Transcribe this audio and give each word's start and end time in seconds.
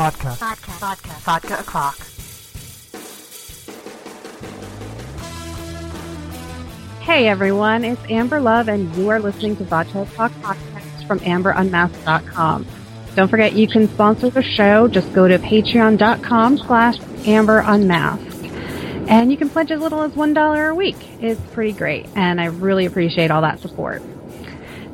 Vodka. 0.00 0.30
Vodka. 0.30 0.70
Vodka. 0.80 1.10
Vodka 1.10 1.60
o'clock. 1.60 1.98
Hey 7.02 7.28
everyone, 7.28 7.84
it's 7.84 8.00
Amber 8.08 8.40
Love, 8.40 8.68
and 8.68 8.96
you 8.96 9.10
are 9.10 9.20
listening 9.20 9.56
to 9.56 9.64
Vodka 9.64 10.08
Talk 10.14 10.32
podcast 10.40 11.06
from 11.06 11.20
AmberUnmasked.com. 11.20 12.66
Don't 13.14 13.28
forget 13.28 13.52
you 13.52 13.68
can 13.68 13.88
sponsor 13.88 14.30
the 14.30 14.42
show. 14.42 14.88
Just 14.88 15.12
go 15.12 15.28
to 15.28 15.38
patreon.com 15.38 16.56
slash 16.56 16.98
AmberUnmasked. 16.98 19.06
And 19.06 19.30
you 19.30 19.36
can 19.36 19.50
pledge 19.50 19.70
as 19.70 19.82
little 19.82 20.00
as 20.00 20.12
$1 20.12 20.70
a 20.70 20.74
week. 20.74 20.96
It's 21.20 21.40
pretty 21.52 21.72
great, 21.72 22.06
and 22.14 22.40
I 22.40 22.46
really 22.46 22.86
appreciate 22.86 23.30
all 23.30 23.42
that 23.42 23.60
support. 23.60 24.00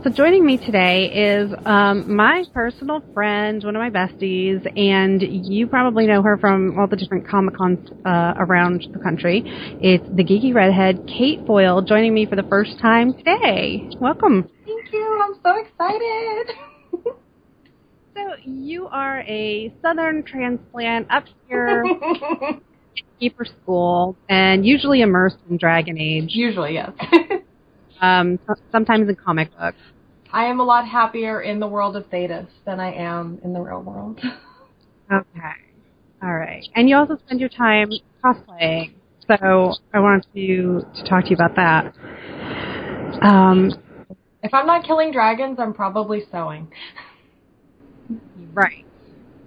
So 0.07 0.13
joining 0.13 0.47
me 0.47 0.57
today 0.57 1.07
is 1.13 1.53
um, 1.65 2.15
my 2.15 2.45
personal 2.55 3.03
friend, 3.13 3.61
one 3.65 3.75
of 3.75 3.81
my 3.81 3.91
besties, 3.91 4.65
and 4.79 5.21
you 5.21 5.67
probably 5.67 6.07
know 6.07 6.23
her 6.23 6.39
from 6.39 6.79
all 6.79 6.87
the 6.87 6.95
different 6.95 7.27
Comic 7.27 7.57
Cons 7.57 7.81
uh, 8.05 8.35
around 8.37 8.87
the 8.93 9.01
country. 9.01 9.43
It's 9.81 10.07
the 10.09 10.23
geeky 10.23 10.55
redhead, 10.55 11.01
Kate 11.09 11.41
Foil, 11.45 11.83
joining 11.83 12.15
me 12.15 12.25
for 12.25 12.37
the 12.37 12.45
first 12.45 12.79
time 12.79 13.15
today. 13.15 13.89
Welcome. 13.99 14.49
Thank 14.65 14.93
you. 14.93 15.21
I'm 15.25 15.41
so 15.43 15.61
excited. 15.61 16.55
So 18.15 18.23
you 18.45 18.87
are 18.87 19.21
a 19.23 19.75
Southern 19.83 20.23
transplant 20.23 21.09
up 21.11 21.25
here 21.49 21.85
keeper 23.21 23.45
school, 23.45 24.17
and 24.29 24.65
usually 24.65 25.01
immersed 25.03 25.37
in 25.51 25.59
Dragon 25.59 25.99
Age. 25.99 26.29
Usually, 26.29 26.75
yes. 26.75 26.93
Um, 28.01 28.39
sometimes 28.73 29.09
in 29.09 29.17
comic 29.17 29.51
books. 29.57 29.79
I 30.37 30.45
am 30.45 30.61
a 30.61 30.65
lot 30.65 30.87
happier 30.87 31.41
in 31.41 31.61
the 31.61 31.67
world 31.67 31.97
of 31.97 32.11
Thedas 32.11 32.47
than 32.67 32.79
I 32.79 32.93
am 32.93 33.41
in 33.43 33.55
the 33.55 33.61
real 33.61 33.83
world. 33.83 34.21
Okay. 35.09 35.53
All 36.21 36.35
right. 36.35 36.67
And 36.75 36.89
you 36.89 36.97
also 36.97 37.17
spend 37.25 37.39
your 37.39 37.49
time 37.49 37.89
cosplaying. 38.25 38.95
So 39.29 39.73
I 39.95 40.01
wanted 40.01 40.27
to, 40.35 40.81
to 40.97 41.09
talk 41.09 41.23
to 41.27 41.31
you 41.31 41.37
about 41.37 41.55
that. 41.55 41.95
Um, 43.23 43.71
if 44.43 44.53
I'm 44.53 44.67
not 44.67 44.85
killing 44.85 45.13
dragons, 45.13 45.61
I'm 45.61 45.73
probably 45.73 46.25
sewing. 46.33 46.67
right. 48.53 48.85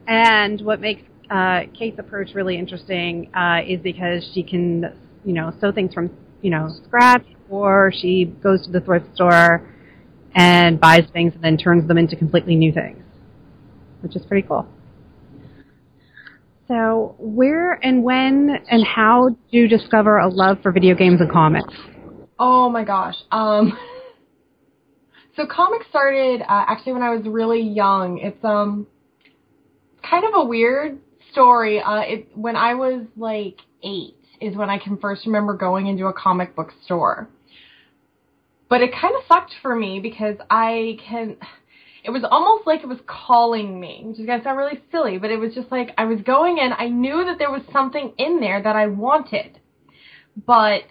And 0.08 0.62
what 0.62 0.80
makes 0.80 1.02
uh, 1.30 1.64
Kate's 1.78 2.00
approach 2.00 2.30
really 2.34 2.58
interesting 2.58 3.30
uh, 3.36 3.60
is 3.68 3.82
because 3.82 4.32
she 4.34 4.44
can, 4.44 4.96
you 5.26 5.34
know, 5.34 5.52
sew 5.60 5.74
things 5.74 5.94
from, 5.94 6.10
you 6.42 6.52
know, 6.52 6.70
scratch, 6.86 7.26
or 7.50 7.92
she 7.94 8.34
goes 8.42 8.66
to 8.66 8.72
the 8.72 8.80
thrift 8.80 9.14
store 9.14 9.70
and 10.36 10.80
buys 10.80 11.06
things 11.12 11.34
and 11.36 11.44
then 11.44 11.58
turns 11.58 11.88
them 11.88 11.98
into 11.98 12.16
completely 12.16 12.56
new 12.56 12.72
things, 12.72 13.04
which 14.02 14.16
is 14.16 14.26
pretty 14.26 14.48
cool. 14.48 14.68
So, 16.68 17.16
where 17.18 17.74
and 17.84 18.04
when 18.04 18.58
and 18.70 18.86
how 18.86 19.30
do 19.30 19.58
you 19.58 19.68
discover 19.68 20.20
a 20.20 20.28
love 20.28 20.60
for 20.62 20.72
video 20.72 20.94
games 20.94 21.20
and 21.20 21.32
comics? 21.32 21.74
Oh 22.38 22.70
my 22.70 22.84
gosh. 22.84 23.16
Um, 23.32 23.78
so 25.36 25.48
comics 25.48 25.88
started 25.90 26.42
uh, 26.42 26.66
actually 26.68 26.94
when 26.94 27.02
I 27.02 27.10
was 27.10 27.26
really 27.26 27.62
young. 27.62 28.20
It's 28.20 28.44
um 28.46 28.86
kind 30.08 30.26
of 30.26 30.32
a 30.36 30.46
weird 30.46 31.00
story. 31.32 31.82
Uh, 31.82 32.02
it 32.02 32.28
when 32.36 32.56
I 32.56 32.76
was 32.76 33.06
like 33.18 33.58
eight 33.84 34.16
is 34.40 34.56
when 34.56 34.70
I 34.70 34.78
can 34.78 34.98
first 34.98 35.26
remember 35.26 35.56
going 35.56 35.88
into 35.88 36.06
a 36.06 36.14
comic 36.14 36.56
book 36.56 36.72
store. 36.86 37.28
But 38.70 38.82
it 38.82 38.92
kind 38.94 39.16
of 39.16 39.24
sucked 39.28 39.54
for 39.62 39.76
me 39.76 40.00
because 40.00 40.38
I 40.50 40.98
can. 41.06 41.38
It 42.04 42.12
was 42.12 42.24
almost 42.30 42.66
like 42.66 42.82
it 42.82 42.88
was 42.88 43.00
calling 43.08 43.80
me, 43.80 44.04
which 44.06 44.20
is 44.20 44.26
gonna 44.26 44.44
sound 44.44 44.58
really 44.58 44.80
silly, 44.92 45.18
but 45.18 45.32
it 45.32 45.38
was 45.38 45.54
just 45.54 45.72
like 45.72 45.90
I 45.98 46.06
was 46.06 46.22
going 46.22 46.60
in. 46.60 46.72
I 46.72 46.88
knew 46.88 47.26
that 47.26 47.38
there 47.40 47.52
was 47.52 47.64
something 47.74 48.14
in 48.18 48.40
there 48.40 48.62
that 48.62 48.76
I 48.76 48.88
wanted, 48.88 49.60
but 50.46 50.84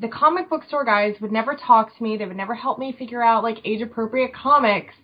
the 0.00 0.08
comic 0.08 0.50
book 0.50 0.64
store 0.64 0.84
guys 0.84 1.16
would 1.20 1.32
never 1.32 1.54
talk 1.54 1.96
to 1.96 2.02
me. 2.02 2.16
They 2.16 2.26
would 2.26 2.36
never 2.36 2.54
help 2.54 2.78
me 2.78 2.94
figure 2.96 3.22
out 3.22 3.42
like 3.42 3.58
age 3.64 3.80
appropriate 3.80 4.34
comics 4.34 4.94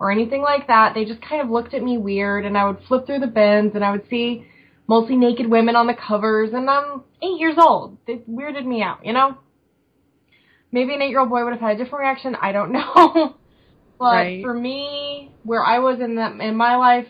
or 0.00 0.10
anything 0.10 0.42
like 0.42 0.66
that. 0.68 0.94
They 0.94 1.04
just 1.04 1.22
kind 1.22 1.42
of 1.42 1.50
looked 1.50 1.74
at 1.74 1.82
me 1.82 1.98
weird, 1.98 2.46
and 2.46 2.56
I 2.56 2.66
would 2.66 2.82
flip 2.88 3.06
through 3.06 3.20
the 3.20 3.26
bins 3.26 3.72
and 3.74 3.84
I 3.84 3.90
would 3.90 4.08
see 4.08 4.46
mostly 4.88 5.16
naked 5.16 5.48
women 5.48 5.76
on 5.76 5.86
the 5.86 5.94
covers, 5.94 6.50
and 6.52 6.70
I'm 6.70 7.02
eight 7.22 7.38
years 7.38 7.56
old. 7.58 7.98
It 8.06 8.28
weirded 8.30 8.64
me 8.64 8.82
out, 8.82 9.04
you 9.04 9.12
know. 9.12 9.38
Maybe 10.72 10.94
an 10.94 11.02
eight-year-old 11.02 11.28
boy 11.28 11.44
would 11.44 11.52
have 11.52 11.60
had 11.60 11.76
a 11.76 11.84
different 11.84 12.02
reaction. 12.02 12.34
I 12.40 12.52
don't 12.52 12.72
know. 12.78 13.36
but 13.98 14.04
Right. 14.12 14.42
for 14.42 14.54
me, 14.54 15.30
where 15.44 15.62
I 15.64 15.78
was 15.78 16.00
in 16.00 16.14
the 16.16 16.38
in 16.40 16.56
my 16.56 16.76
life, 16.76 17.06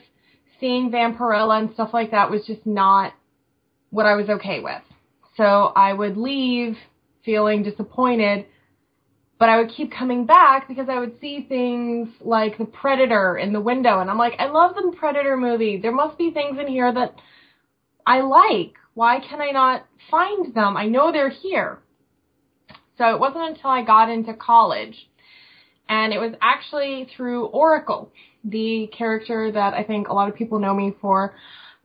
seeing 0.61 0.91
Vampirella 0.91 1.59
and 1.61 1.73
stuff 1.75 1.91
like 1.93 2.11
that 2.11 2.31
was 2.31 2.45
just 2.47 2.67
not 2.67 3.15
what 3.91 4.07
I 4.07 4.15
was 4.15 4.29
okay 4.29 4.61
with. 4.61 4.83
So 5.37 5.45
I 5.45 5.93
would 5.93 6.17
leave 6.17 6.77
feeling 7.25 7.63
disappointed, 7.63 8.47
but 9.39 9.49
I 9.49 9.59
would 9.59 9.71
keep 9.71 9.93
coming 9.93 10.27
back 10.27 10.69
because 10.69 10.89
I 10.89 10.99
would 10.99 11.21
see 11.21 11.47
things 11.49 12.09
like 12.21 12.59
the 12.59 12.65
Predator 12.65 13.39
in 13.39 13.53
the 13.53 13.61
window, 13.61 14.01
and 14.01 14.11
I'm 14.11 14.19
like, 14.19 14.35
I 14.39 14.47
love 14.47 14.75
the 14.75 14.95
Predator 14.97 15.37
movie. 15.37 15.79
There 15.81 15.93
must 15.93 16.19
be 16.19 16.31
things 16.31 16.59
in 16.61 16.67
here 16.67 16.93
that 16.93 17.15
I 18.07 18.21
like. 18.21 18.75
Why 18.95 19.21
can 19.21 19.41
I 19.41 19.51
not 19.51 19.87
find 20.11 20.55
them? 20.55 20.77
I 20.77 20.87
know 20.87 21.13
they're 21.13 21.31
here. 21.31 21.79
So 22.99 23.15
it 23.15 23.21
wasn't 23.21 23.49
until 23.49 23.71
I 23.71 23.83
got 23.83 24.11
into 24.11 24.35
college, 24.35 25.09
and 25.89 26.13
it 26.13 26.19
was 26.19 26.35
actually 26.41 27.09
through 27.17 27.47
Oracle, 27.47 28.11
the 28.45 28.91
character 28.97 29.51
that 29.53 29.75
I 29.75 29.83
think 29.83 30.09
a 30.09 30.13
lot 30.13 30.29
of 30.29 30.35
people 30.35 30.59
know 30.59 30.75
me 30.75 30.95
for, 31.01 31.35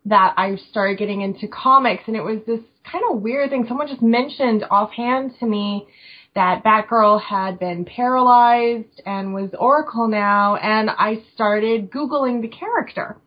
that 0.05 0.33
I 0.37 0.55
started 0.69 0.97
getting 0.97 1.21
into 1.21 1.47
comics. 1.47 2.03
And 2.07 2.15
it 2.15 2.21
was 2.21 2.39
this 2.45 2.61
kind 2.89 3.03
of 3.11 3.21
weird 3.21 3.49
thing. 3.49 3.65
Someone 3.67 3.87
just 3.87 4.01
mentioned 4.01 4.63
offhand 4.69 5.33
to 5.39 5.45
me 5.45 5.87
that 6.35 6.63
Batgirl 6.63 7.21
had 7.21 7.59
been 7.59 7.83
paralyzed 7.83 9.01
and 9.05 9.33
was 9.33 9.49
Oracle 9.57 10.07
now, 10.07 10.55
and 10.55 10.89
I 10.89 11.23
started 11.33 11.89
Googling 11.91 12.41
the 12.41 12.47
character. 12.47 13.17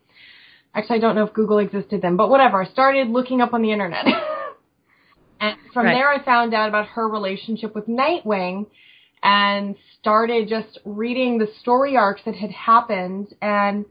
Actually, 0.75 0.97
I 0.97 1.01
don't 1.01 1.17
know 1.17 1.25
if 1.25 1.33
Google 1.33 1.59
existed 1.59 2.03
then, 2.03 2.17
but 2.17 2.31
whatever. 2.31 2.63
I 2.63 2.69
started 2.69 3.09
looking 3.09 3.41
up 3.41 3.53
on 3.53 3.63
the 3.63 3.73
internet. 3.73 4.07
and 5.41 5.57
from 5.73 5.87
Right. 5.87 5.95
there, 5.95 6.09
I 6.11 6.23
found 6.23 6.55
out 6.55 6.69
about 6.69 6.87
her 6.89 7.09
relationship 7.09 7.75
with 7.75 7.89
Nightwing 7.89 8.67
and 9.23 9.75
started 9.99 10.49
just 10.49 10.79
reading 10.85 11.39
the 11.39 11.49
story 11.61 11.97
arcs 11.97 12.23
that 12.25 12.35
had 12.35 12.51
happened. 12.51 13.35
And 13.41 13.87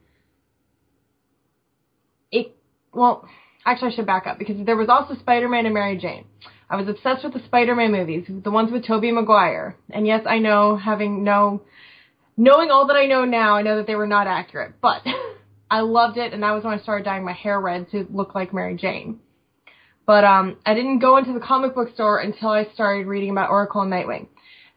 it, 2.31 2.55
well, 2.93 3.27
actually, 3.65 3.93
I 3.93 3.95
should 3.95 4.05
back 4.05 4.27
up 4.27 4.37
because 4.37 4.63
there 4.65 4.77
was 4.77 4.89
also 4.89 5.15
Spider 5.15 5.49
Man 5.49 5.65
and 5.65 5.73
Mary 5.73 5.97
Jane. 5.97 6.25
I 6.69 6.75
was 6.75 6.87
obsessed 6.87 7.23
with 7.23 7.33
the 7.33 7.43
Spider 7.45 7.75
Man 7.75 7.91
movies, 7.91 8.25
the 8.29 8.51
ones 8.51 8.71
with 8.71 8.85
Tobey 8.85 9.11
Maguire. 9.11 9.75
And 9.89 10.05
yes, 10.05 10.25
I 10.27 10.37
know, 10.37 10.75
having 10.75 11.23
no, 11.23 11.63
knowing 12.37 12.69
all 12.69 12.85
that 12.87 12.95
I 12.95 13.07
know 13.07 13.25
now, 13.25 13.55
I 13.55 13.63
know 13.63 13.77
that 13.77 13.87
they 13.87 13.95
were 13.95 14.07
not 14.07 14.27
accurate, 14.27 14.73
but 14.81 15.01
I 15.71 15.81
loved 15.81 16.17
it, 16.17 16.33
and 16.33 16.43
that 16.43 16.51
was 16.51 16.63
when 16.63 16.77
I 16.77 16.81
started 16.81 17.05
dyeing 17.05 17.25
my 17.25 17.33
hair 17.33 17.59
red 17.59 17.89
to 17.91 18.07
look 18.11 18.35
like 18.35 18.53
Mary 18.53 18.75
Jane. 18.75 19.19
But 20.09 20.23
um, 20.23 20.57
I 20.65 20.73
didn't 20.73 20.97
go 20.97 21.17
into 21.17 21.33
the 21.33 21.39
comic 21.39 21.75
book 21.75 21.93
store 21.93 22.17
until 22.17 22.49
I 22.49 22.65
started 22.73 23.05
reading 23.05 23.29
about 23.29 23.51
Oracle 23.51 23.81
and 23.81 23.93
Nightwing. 23.93 24.25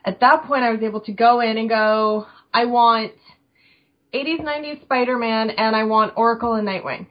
At 0.05 0.21
that 0.21 0.45
point, 0.45 0.63
I 0.63 0.71
was 0.71 0.83
able 0.83 1.01
to 1.01 1.13
go 1.13 1.41
in 1.41 1.57
and 1.57 1.71
go, 1.71 2.27
I 2.53 2.67
want 2.67 3.13
80s, 4.13 4.43
90s 4.43 4.83
Spider-Man, 4.83 5.49
and 5.49 5.75
I 5.75 5.85
want 5.85 6.13
Oracle 6.19 6.53
and 6.53 6.69
Nightwing. 6.69 7.07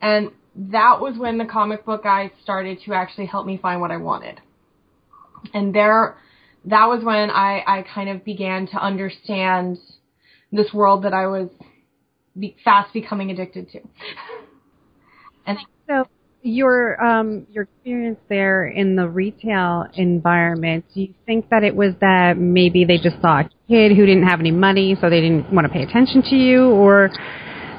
And 0.00 0.30
that 0.54 1.00
was 1.00 1.18
when 1.18 1.38
the 1.38 1.44
comic 1.44 1.84
book 1.84 2.04
guy 2.04 2.30
started 2.40 2.78
to 2.84 2.94
actually 2.94 3.26
help 3.26 3.46
me 3.46 3.58
find 3.60 3.80
what 3.80 3.90
I 3.90 3.96
wanted. 3.96 4.40
And 5.52 5.74
there, 5.74 6.16
that 6.66 6.86
was 6.86 7.02
when 7.02 7.30
I, 7.30 7.64
I 7.66 7.84
kind 7.92 8.10
of 8.10 8.24
began 8.24 8.68
to 8.68 8.76
understand 8.76 9.76
this 10.52 10.72
world 10.72 11.02
that 11.02 11.14
I 11.14 11.26
was 11.26 11.48
be, 12.38 12.54
fast 12.64 12.92
becoming 12.92 13.32
addicted 13.32 13.72
to. 13.72 13.80
and 15.46 15.58
your 16.42 17.02
um, 17.02 17.46
your 17.50 17.64
experience 17.64 18.18
there 18.28 18.66
in 18.66 18.96
the 18.96 19.08
retail 19.08 19.86
environment, 19.94 20.84
do 20.94 21.02
you 21.02 21.14
think 21.24 21.48
that 21.50 21.62
it 21.62 21.74
was 21.74 21.94
that 22.00 22.36
maybe 22.36 22.84
they 22.84 22.98
just 22.98 23.20
saw 23.20 23.40
a 23.40 23.50
kid 23.68 23.92
who 23.96 24.04
didn't 24.06 24.26
have 24.26 24.40
any 24.40 24.50
money, 24.50 24.96
so 25.00 25.08
they 25.08 25.20
didn't 25.20 25.52
want 25.52 25.66
to 25.66 25.72
pay 25.72 25.82
attention 25.82 26.22
to 26.22 26.36
you, 26.36 26.64
or 26.70 27.10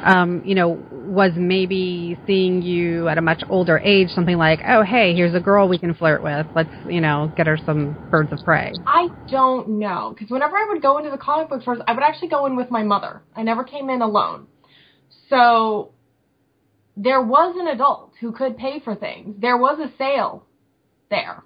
um, 0.06 0.42
you 0.46 0.56
know, 0.56 0.82
was 0.92 1.32
maybe 1.36 2.18
seeing 2.26 2.62
you 2.62 3.08
at 3.08 3.18
a 3.18 3.22
much 3.22 3.44
older 3.50 3.78
age 3.80 4.10
something 4.10 4.38
like, 4.38 4.60
oh 4.68 4.82
hey, 4.84 5.14
here's 5.14 5.36
a 5.36 5.40
girl 5.40 5.68
we 5.68 5.78
can 5.78 5.94
flirt 5.94 6.24
with, 6.24 6.48
let's 6.56 6.70
you 6.88 7.02
know 7.02 7.32
get 7.36 7.48
her 7.48 7.58
some 7.66 7.98
birds 8.10 8.32
of 8.32 8.40
prey. 8.46 8.72
I 8.88 9.10
don't 9.30 9.80
know 9.80 10.14
because 10.14 10.32
whenever 10.32 10.56
I 10.56 10.68
would 10.72 10.82
go 10.82 10.98
into 10.98 11.10
the 11.10 11.18
comic 11.18 11.50
book 11.50 11.62
stores, 11.62 11.80
I 11.86 11.94
would 11.94 12.04
actually 12.04 12.30
go 12.30 12.46
in 12.46 12.56
with 12.56 12.72
my 12.72 12.84
mother. 12.84 13.22
I 13.36 13.44
never 13.44 13.64
came 13.66 13.90
in 13.90 14.02
alone. 14.02 14.48
So 15.30 15.92
there 16.96 17.22
was 17.22 17.56
an 17.58 17.68
adult 17.68 18.14
who 18.20 18.32
could 18.32 18.58
pay 18.58 18.80
for 18.80 18.96
things. 18.96 19.36
There 19.40 19.58
was 19.58 19.80
a 19.80 19.96
sale 19.98 20.46
there. 21.10 21.44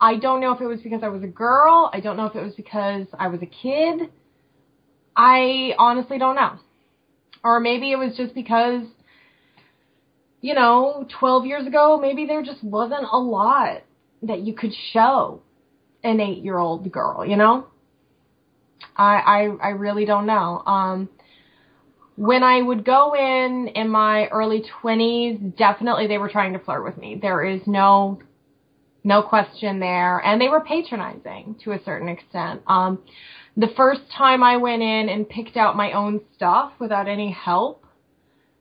I 0.00 0.16
don't 0.16 0.40
know 0.40 0.52
if 0.52 0.60
it 0.60 0.66
was 0.66 0.80
because 0.80 1.02
I 1.02 1.08
was 1.08 1.22
a 1.22 1.28
girl. 1.28 1.90
I 1.92 2.00
don't 2.00 2.16
know 2.16 2.26
if 2.26 2.34
it 2.34 2.42
was 2.42 2.54
because 2.54 3.06
I 3.18 3.28
was 3.28 3.40
a 3.42 3.46
kid. 3.46 4.10
I 5.16 5.74
honestly 5.78 6.18
don't 6.18 6.34
know. 6.34 6.58
Or 7.42 7.60
maybe 7.60 7.92
it 7.92 7.96
was 7.96 8.16
just 8.16 8.34
because, 8.34 8.84
you 10.40 10.54
know, 10.54 11.06
12 11.20 11.46
years 11.46 11.66
ago, 11.66 11.98
maybe 12.00 12.26
there 12.26 12.42
just 12.42 12.64
wasn't 12.64 13.04
a 13.10 13.18
lot 13.18 13.82
that 14.22 14.40
you 14.40 14.54
could 14.54 14.72
show 14.92 15.42
an 16.02 16.20
eight 16.20 16.42
year 16.42 16.58
old 16.58 16.90
girl, 16.90 17.24
you 17.24 17.36
know? 17.36 17.66
I, 18.96 19.48
I, 19.62 19.68
I 19.68 19.68
really 19.70 20.04
don't 20.04 20.26
know. 20.26 20.62
Um, 20.66 21.08
when 22.16 22.42
I 22.42 22.62
would 22.62 22.84
go 22.84 23.14
in 23.14 23.68
in 23.74 23.88
my 23.88 24.28
early 24.28 24.64
20s, 24.82 25.56
definitely 25.56 26.06
they 26.06 26.18
were 26.18 26.28
trying 26.28 26.52
to 26.52 26.58
flirt 26.58 26.84
with 26.84 26.96
me. 26.96 27.18
There 27.20 27.44
is 27.44 27.60
no 27.66 28.20
no 29.04 29.22
question 29.22 29.80
there. 29.80 30.18
And 30.24 30.40
they 30.40 30.48
were 30.48 30.62
patronizing 30.62 31.56
to 31.64 31.72
a 31.72 31.82
certain 31.84 32.08
extent. 32.08 32.62
Um, 32.66 33.02
the 33.56 33.68
first 33.76 34.00
time 34.16 34.42
I 34.42 34.56
went 34.56 34.82
in 34.82 35.08
and 35.10 35.28
picked 35.28 35.56
out 35.56 35.76
my 35.76 35.92
own 35.92 36.22
stuff 36.34 36.72
without 36.80 37.06
any 37.06 37.30
help, 37.30 37.84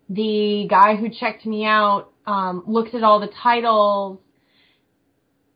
the 0.09 0.67
guy 0.69 0.97
who 0.97 1.09
checked 1.09 1.45
me 1.45 1.65
out 1.65 2.11
um, 2.27 2.63
looked 2.67 2.93
at 2.93 3.03
all 3.03 3.19
the 3.19 3.31
titles 3.41 4.19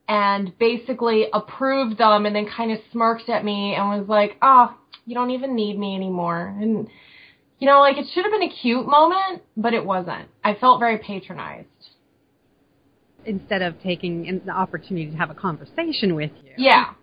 and 0.07 0.57
basically 0.57 1.27
approved 1.33 1.97
them 1.97 2.25
and 2.25 2.33
then 2.33 2.47
kind 2.47 2.71
of 2.71 2.79
smirked 2.91 3.27
at 3.29 3.43
me 3.43 3.75
and 3.75 3.89
was 3.89 4.07
like, 4.07 4.37
oh, 4.41 4.73
you 5.05 5.13
don't 5.13 5.31
even 5.31 5.53
need 5.53 5.77
me 5.77 5.95
anymore. 5.95 6.55
And, 6.59 6.87
you 7.59 7.67
know, 7.67 7.79
like 7.79 7.97
it 7.97 8.05
should 8.13 8.23
have 8.23 8.31
been 8.31 8.43
a 8.43 8.53
cute 8.53 8.87
moment, 8.87 9.41
but 9.55 9.73
it 9.73 9.83
wasn't. 9.83 10.27
I 10.43 10.53
felt 10.53 10.79
very 10.79 10.99
patronized 10.99 11.67
instead 13.25 13.61
of 13.61 13.81
taking 13.81 14.27
an 14.27 14.49
opportunity 14.49 15.11
to 15.11 15.17
have 15.17 15.29
a 15.29 15.35
conversation 15.35 16.15
with 16.15 16.31
you. 16.43 16.51
Yeah. 16.57 16.93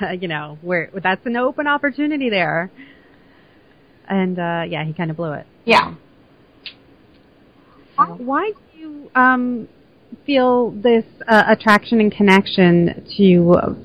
Uh, 0.00 0.10
you 0.20 0.28
know, 0.28 0.58
where 0.62 0.90
that's 1.02 1.24
an 1.26 1.36
open 1.36 1.66
opportunity 1.66 2.28
there. 2.28 2.70
And 4.08 4.38
uh 4.38 4.62
yeah, 4.68 4.84
he 4.84 4.92
kind 4.92 5.10
of 5.10 5.16
blew 5.16 5.32
it. 5.32 5.46
Yeah. 5.64 5.94
So, 7.96 8.04
why 8.18 8.52
do 8.52 8.78
you 8.78 9.10
um 9.14 9.68
feel 10.24 10.70
this 10.70 11.04
uh, 11.26 11.44
attraction 11.48 12.00
and 12.00 12.10
connection 12.10 13.06
to 13.16 13.76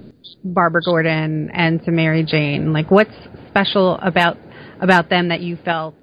Barbara 0.44 0.81
Gordon 0.84 1.50
and 1.54 1.84
to 1.84 1.92
Mary 1.92 2.24
Jane? 2.24 2.74
Like, 2.74 2.89
what's 2.89 3.13
special 3.50 3.98
about 4.01 4.38
about 4.81 5.10
them 5.10 5.30
that 5.30 5.42
you 5.42 5.58
felt 5.64 5.96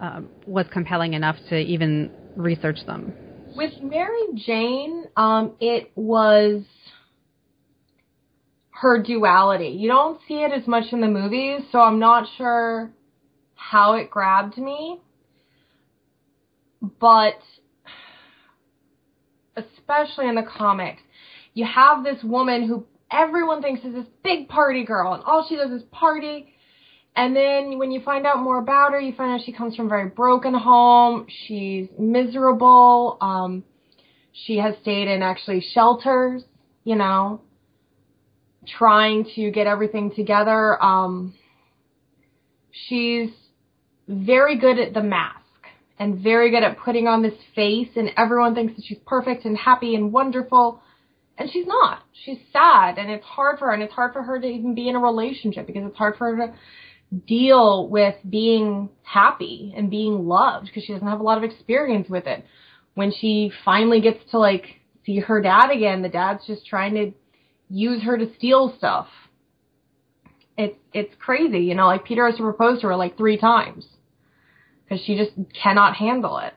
um, 0.00 0.28
was 0.46 0.66
compelling 0.72 1.14
enough 1.14 1.36
to 1.48 1.58
even 1.58 2.10
research 2.36 2.78
them? 2.86 3.12
With 3.56 3.72
Mary 3.82 4.26
Jane, 4.34 5.04
um, 5.16 5.52
it 5.60 5.90
was 5.94 6.62
her 8.70 9.02
duality. 9.02 9.68
You 9.68 9.88
don't 9.88 10.20
see 10.26 10.42
it 10.42 10.52
as 10.52 10.66
much 10.66 10.92
in 10.92 11.00
the 11.00 11.08
movies, 11.08 11.62
so 11.70 11.80
I'm 11.80 11.98
not 11.98 12.28
sure 12.36 12.90
how 13.54 13.94
it 13.94 14.10
grabbed 14.10 14.58
me. 14.58 15.00
But 17.00 17.38
especially 19.56 20.28
in 20.28 20.34
the 20.34 20.42
comics, 20.42 21.00
you 21.54 21.64
have 21.64 22.04
this 22.04 22.22
woman 22.22 22.66
who 22.66 22.84
everyone 23.10 23.62
thinks 23.62 23.84
is 23.84 23.94
this 23.94 24.06
big 24.22 24.48
party 24.48 24.84
girl, 24.84 25.14
and 25.14 25.22
all 25.24 25.46
she 25.48 25.56
does 25.56 25.70
is 25.70 25.82
party. 25.90 26.53
And 27.16 27.34
then 27.34 27.78
when 27.78 27.92
you 27.92 28.00
find 28.00 28.26
out 28.26 28.40
more 28.40 28.58
about 28.58 28.92
her, 28.92 29.00
you 29.00 29.14
find 29.14 29.30
out 29.30 29.46
she 29.46 29.52
comes 29.52 29.76
from 29.76 29.86
a 29.86 29.88
very 29.88 30.08
broken 30.08 30.52
home. 30.52 31.26
She's 31.46 31.88
miserable. 31.96 33.16
Um, 33.20 33.62
she 34.32 34.58
has 34.58 34.74
stayed 34.82 35.06
in 35.06 35.22
actually 35.22 35.64
shelters, 35.72 36.42
you 36.82 36.96
know, 36.96 37.40
trying 38.66 39.26
to 39.36 39.50
get 39.52 39.68
everything 39.68 40.12
together. 40.14 40.82
Um, 40.82 41.34
she's 42.88 43.30
very 44.08 44.58
good 44.58 44.80
at 44.80 44.92
the 44.92 45.02
mask 45.02 45.38
and 46.00 46.18
very 46.18 46.50
good 46.50 46.64
at 46.64 46.78
putting 46.78 47.06
on 47.06 47.22
this 47.22 47.38
face 47.54 47.90
and 47.94 48.10
everyone 48.16 48.56
thinks 48.56 48.74
that 48.74 48.84
she's 48.84 48.98
perfect 49.06 49.44
and 49.44 49.56
happy 49.56 49.94
and 49.94 50.12
wonderful. 50.12 50.82
And 51.38 51.48
she's 51.50 51.66
not. 51.66 52.02
She's 52.24 52.38
sad 52.52 52.98
and 52.98 53.08
it's 53.10 53.24
hard 53.24 53.60
for 53.60 53.66
her 53.66 53.72
and 53.72 53.84
it's 53.84 53.92
hard 53.92 54.12
for 54.12 54.22
her 54.22 54.40
to 54.40 54.46
even 54.46 54.74
be 54.74 54.88
in 54.88 54.96
a 54.96 55.00
relationship 55.00 55.66
because 55.66 55.84
it's 55.86 55.96
hard 55.96 56.16
for 56.16 56.34
her 56.34 56.46
to 56.48 56.54
deal 57.26 57.88
with 57.88 58.14
being 58.28 58.88
happy 59.02 59.72
and 59.76 59.90
being 59.90 60.26
loved 60.26 60.66
because 60.66 60.84
she 60.84 60.92
doesn't 60.92 61.06
have 61.06 61.20
a 61.20 61.22
lot 61.22 61.38
of 61.38 61.44
experience 61.44 62.08
with 62.08 62.26
it. 62.26 62.44
When 62.94 63.12
she 63.12 63.50
finally 63.64 64.00
gets 64.00 64.30
to 64.30 64.38
like 64.38 64.80
see 65.04 65.20
her 65.20 65.40
dad 65.40 65.70
again, 65.70 66.02
the 66.02 66.08
dad's 66.08 66.46
just 66.46 66.66
trying 66.66 66.94
to 66.94 67.12
use 67.68 68.02
her 68.02 68.16
to 68.16 68.32
steal 68.36 68.74
stuff. 68.76 69.08
It's 70.56 70.78
it's 70.92 71.14
crazy, 71.18 71.60
you 71.60 71.74
know. 71.74 71.86
Like 71.86 72.04
Peter 72.04 72.26
has 72.26 72.36
to 72.36 72.42
propose 72.42 72.80
to 72.80 72.88
her 72.88 72.96
like 72.96 73.16
three 73.16 73.36
times 73.36 73.86
because 74.84 75.04
she 75.04 75.16
just 75.16 75.32
cannot 75.60 75.96
handle 75.96 76.38
it. 76.38 76.54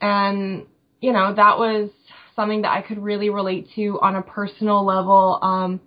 And 0.00 0.66
you 1.00 1.12
know 1.12 1.34
that 1.34 1.58
was 1.58 1.90
something 2.36 2.62
that 2.62 2.72
I 2.72 2.82
could 2.82 2.98
really 2.98 3.30
relate 3.30 3.68
to 3.76 3.98
on 4.00 4.14
a 4.14 4.22
personal 4.22 4.84
level. 4.84 5.38
Um, 5.42 5.80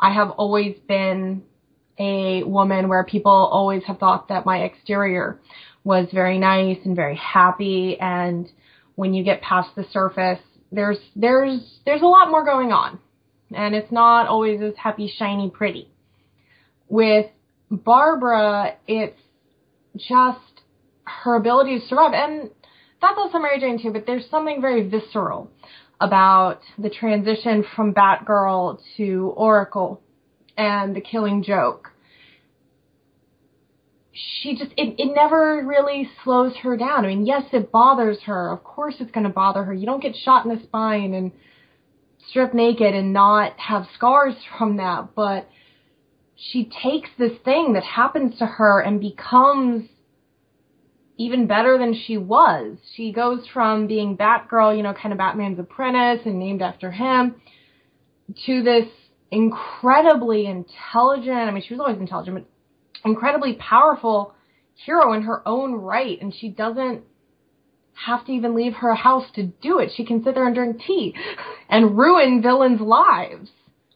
I 0.00 0.12
have 0.12 0.30
always 0.30 0.76
been 0.88 1.42
a 2.02 2.42
woman 2.42 2.88
where 2.88 3.04
people 3.04 3.32
always 3.32 3.84
have 3.84 3.98
thought 3.98 4.28
that 4.28 4.44
my 4.44 4.58
exterior 4.58 5.40
was 5.84 6.08
very 6.12 6.38
nice 6.38 6.78
and 6.84 6.96
very 6.96 7.16
happy. 7.16 7.96
And 8.00 8.50
when 8.94 9.14
you 9.14 9.24
get 9.24 9.40
past 9.42 9.70
the 9.76 9.84
surface 9.92 10.40
there's 10.72 10.98
there's 11.14 11.60
there's 11.84 12.02
a 12.02 12.06
lot 12.06 12.30
more 12.30 12.44
going 12.44 12.72
on. 12.72 12.98
And 13.54 13.74
it's 13.74 13.92
not 13.92 14.26
always 14.26 14.60
as 14.62 14.72
happy 14.76 15.12
shiny 15.18 15.50
pretty. 15.50 15.88
With 16.88 17.26
barbara 17.70 18.76
it's 18.86 19.20
just 19.96 20.38
her 21.04 21.36
ability 21.36 21.78
to 21.78 21.86
survive. 21.86 22.12
And 22.14 22.50
that's 23.00 23.18
also 23.18 23.38
mary 23.38 23.60
jane 23.60 23.82
too 23.82 23.92
but 23.92 24.06
there's 24.06 24.28
something 24.30 24.60
very 24.60 24.88
visceral 24.88 25.50
about 26.00 26.60
the 26.78 26.88
transition 26.88 27.64
from 27.76 27.92
batgirl 27.92 28.80
to 28.96 29.32
oracle 29.36 30.00
and 30.56 30.94
the 30.96 31.00
killing 31.00 31.42
joke 31.42 31.91
she 34.12 34.54
just 34.56 34.72
it, 34.76 34.94
it 34.98 35.14
never 35.14 35.64
really 35.66 36.08
slows 36.22 36.54
her 36.62 36.76
down. 36.76 37.04
I 37.04 37.08
mean, 37.08 37.26
yes, 37.26 37.44
it 37.52 37.72
bothers 37.72 38.18
her. 38.26 38.52
Of 38.52 38.62
course 38.62 38.96
it's 39.00 39.10
going 39.10 39.24
to 39.24 39.32
bother 39.32 39.64
her. 39.64 39.72
You 39.72 39.86
don't 39.86 40.02
get 40.02 40.14
shot 40.16 40.44
in 40.44 40.54
the 40.54 40.62
spine 40.62 41.14
and 41.14 41.32
strip 42.28 42.54
naked 42.54 42.94
and 42.94 43.12
not 43.12 43.58
have 43.58 43.86
scars 43.94 44.34
from 44.58 44.76
that, 44.76 45.14
but 45.14 45.48
she 46.36 46.70
takes 46.82 47.08
this 47.18 47.32
thing 47.44 47.74
that 47.74 47.84
happens 47.84 48.38
to 48.38 48.46
her 48.46 48.80
and 48.80 49.00
becomes 49.00 49.88
even 51.18 51.46
better 51.46 51.78
than 51.78 51.94
she 51.94 52.16
was. 52.16 52.76
She 52.96 53.12
goes 53.12 53.46
from 53.52 53.86
being 53.86 54.16
Batgirl, 54.16 54.76
you 54.76 54.82
know, 54.82 54.92
kind 54.92 55.12
of 55.12 55.18
Batman's 55.18 55.58
apprentice 55.58 56.26
and 56.26 56.38
named 56.38 56.62
after 56.62 56.90
him, 56.90 57.36
to 58.46 58.62
this 58.62 58.88
incredibly 59.30 60.46
intelligent, 60.46 61.36
I 61.36 61.50
mean, 61.50 61.62
she 61.66 61.74
was 61.74 61.80
always 61.80 61.98
intelligent, 61.98 62.36
but 62.36 62.46
incredibly 63.04 63.54
powerful 63.54 64.34
hero 64.74 65.12
in 65.12 65.22
her 65.22 65.46
own 65.46 65.74
right, 65.74 66.20
and 66.20 66.34
she 66.34 66.48
doesn't 66.48 67.02
have 67.94 68.24
to 68.26 68.32
even 68.32 68.54
leave 68.54 68.74
her 68.74 68.94
house 68.94 69.26
to 69.34 69.44
do 69.44 69.78
it. 69.78 69.90
She 69.94 70.04
can 70.04 70.22
sit 70.24 70.34
there 70.34 70.46
and 70.46 70.54
drink 70.54 70.80
tea 70.86 71.14
and 71.68 71.96
ruin 71.96 72.42
villains' 72.42 72.80
lives 72.80 73.50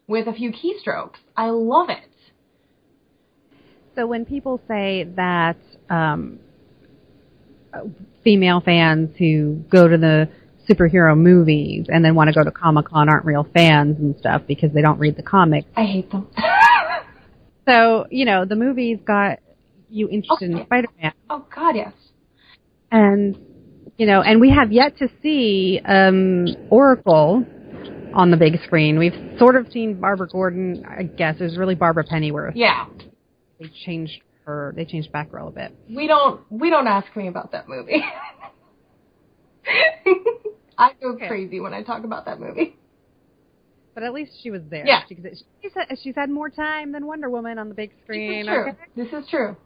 with 0.07 0.29
a 0.29 0.33
few 0.33 0.53
keystrokes. 0.53 1.17
I 1.37 1.51
love 1.51 1.91
it. 1.91 2.11
So 3.95 4.07
when 4.07 4.27
people 4.27 4.61
say 4.69 5.05
that 5.17 5.57
um, 5.89 6.39
female 8.23 8.61
fans 8.61 9.17
who 9.19 9.65
go 9.71 9.89
to 9.89 9.97
the 9.97 10.29
superhero 10.69 11.17
movies 11.17 11.87
and 11.89 12.05
then 12.05 12.15
want 12.15 12.29
to 12.29 12.35
go 12.35 12.45
to 12.45 12.51
Comic 12.51 12.87
Con 12.87 13.09
aren't 13.09 13.25
real 13.25 13.47
fans 13.55 13.99
and 13.99 14.17
stuff 14.19 14.43
because 14.47 14.73
they 14.73 14.83
don't 14.83 14.99
read 14.99 15.17
the 15.17 15.23
comics. 15.23 15.69
I 15.77 15.85
hate 15.85 16.11
them. 16.11 16.29
So, 17.69 18.07
you 18.11 18.25
know, 18.25 18.45
the 18.45 18.57
movies 18.57 18.99
got 19.05 19.41
you 19.89 20.09
interested 20.09 20.51
in 20.51 20.65
Spider-Man. 20.65 21.13
Oh 21.31 21.45
God, 21.55 21.75
yes. 21.77 21.93
And, 22.91 23.37
you 23.99 24.07
know, 24.07 24.23
and 24.23 24.41
we 24.41 24.51
have 24.51 24.73
yet 24.73 24.97
to 24.99 25.09
see, 25.23 25.81
um, 25.85 26.47
Oracle 26.71 27.45
on 28.15 28.31
the 28.31 28.37
big 28.37 28.61
screen. 28.65 28.99
We've 28.99 29.39
sort 29.39 29.57
of 29.57 29.71
seen 29.73 30.01
Barbara 30.01 30.29
Gordon, 30.29 30.85
I 30.87 31.03
guess. 31.03 31.37
It 31.41 31.45
was 31.45 31.59
really 31.59 31.75
Barbara 31.75 32.05
Pennyworth. 32.05 32.55
Yeah. 32.57 32.87
They 33.59 33.71
changed 33.85 34.21
her, 34.45 34.73
they 34.77 34.85
changed 34.85 35.13
Batgirl 35.13 35.33
a 35.33 35.37
little 35.37 35.51
bit. 35.51 35.75
We 35.89 36.07
don't, 36.07 36.41
we 36.51 36.71
don't 36.71 36.87
ask 36.87 37.15
me 37.17 37.27
about 37.27 37.51
that 37.53 37.69
movie. 37.69 38.05
I 40.79 40.93
go 41.01 41.15
okay. 41.15 41.27
crazy 41.27 41.59
when 41.59 41.75
I 41.75 41.83
talk 41.83 42.05
about 42.05 42.27
that 42.27 42.39
movie 42.39 42.77
but 43.97 44.05
at 44.05 44.13
least 44.13 44.33
she 44.43 44.51
was 44.51 44.61
there. 44.69 44.87
Yeah. 44.87 45.01
She, 45.09 45.17
she's, 45.63 45.73
had, 45.75 45.99
she's 46.03 46.15
had 46.15 46.29
more 46.29 46.51
time 46.51 46.93
than 46.93 47.07
Wonder 47.07 47.31
Woman 47.31 47.59
on 47.59 47.71
the 47.71 47.75
big 47.75 47.93
screen. 48.05 48.45
This 48.45 48.47
is 48.47 48.47
true. 48.47 48.69
Okay? 48.69 48.79
This 48.95 49.25
is 49.25 49.31
true. 49.31 49.57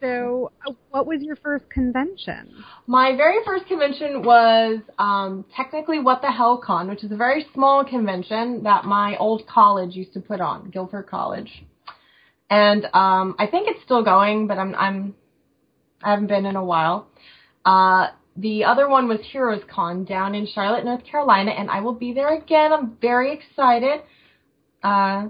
So, 0.00 0.52
uh, 0.66 0.72
what 0.90 1.06
was 1.06 1.22
your 1.22 1.36
first 1.36 1.70
convention? 1.70 2.52
My 2.88 3.16
very 3.16 3.36
first 3.46 3.66
convention 3.66 4.24
was 4.24 4.80
um, 4.98 5.44
technically 5.54 6.00
What 6.00 6.22
the 6.22 6.32
Hell 6.32 6.58
Con, 6.58 6.88
which 6.90 7.04
is 7.04 7.12
a 7.12 7.16
very 7.16 7.46
small 7.54 7.84
convention 7.84 8.64
that 8.64 8.84
my 8.84 9.16
old 9.18 9.46
college 9.46 9.94
used 9.94 10.12
to 10.14 10.20
put 10.20 10.40
on, 10.40 10.70
Guilford 10.70 11.06
College. 11.06 11.64
And 12.50 12.86
um, 12.86 13.36
I 13.38 13.46
think 13.48 13.68
it's 13.68 13.82
still 13.84 14.02
going, 14.02 14.48
but 14.48 14.58
I'm 14.58 14.74
I'm 14.74 15.14
I 16.02 16.10
haven't 16.10 16.26
been 16.26 16.46
in 16.46 16.56
a 16.56 16.64
while. 16.64 17.06
Uh, 17.64 18.08
the 18.36 18.64
other 18.64 18.88
one 18.88 19.08
was 19.08 19.20
Heroes 19.30 19.62
Con 19.72 20.04
down 20.04 20.34
in 20.34 20.46
Charlotte, 20.46 20.84
North 20.84 21.04
Carolina, 21.04 21.52
and 21.52 21.70
I 21.70 21.80
will 21.80 21.94
be 21.94 22.12
there 22.12 22.34
again. 22.34 22.72
I'm 22.72 22.96
very 23.00 23.32
excited. 23.32 24.00
Uh, 24.82 25.28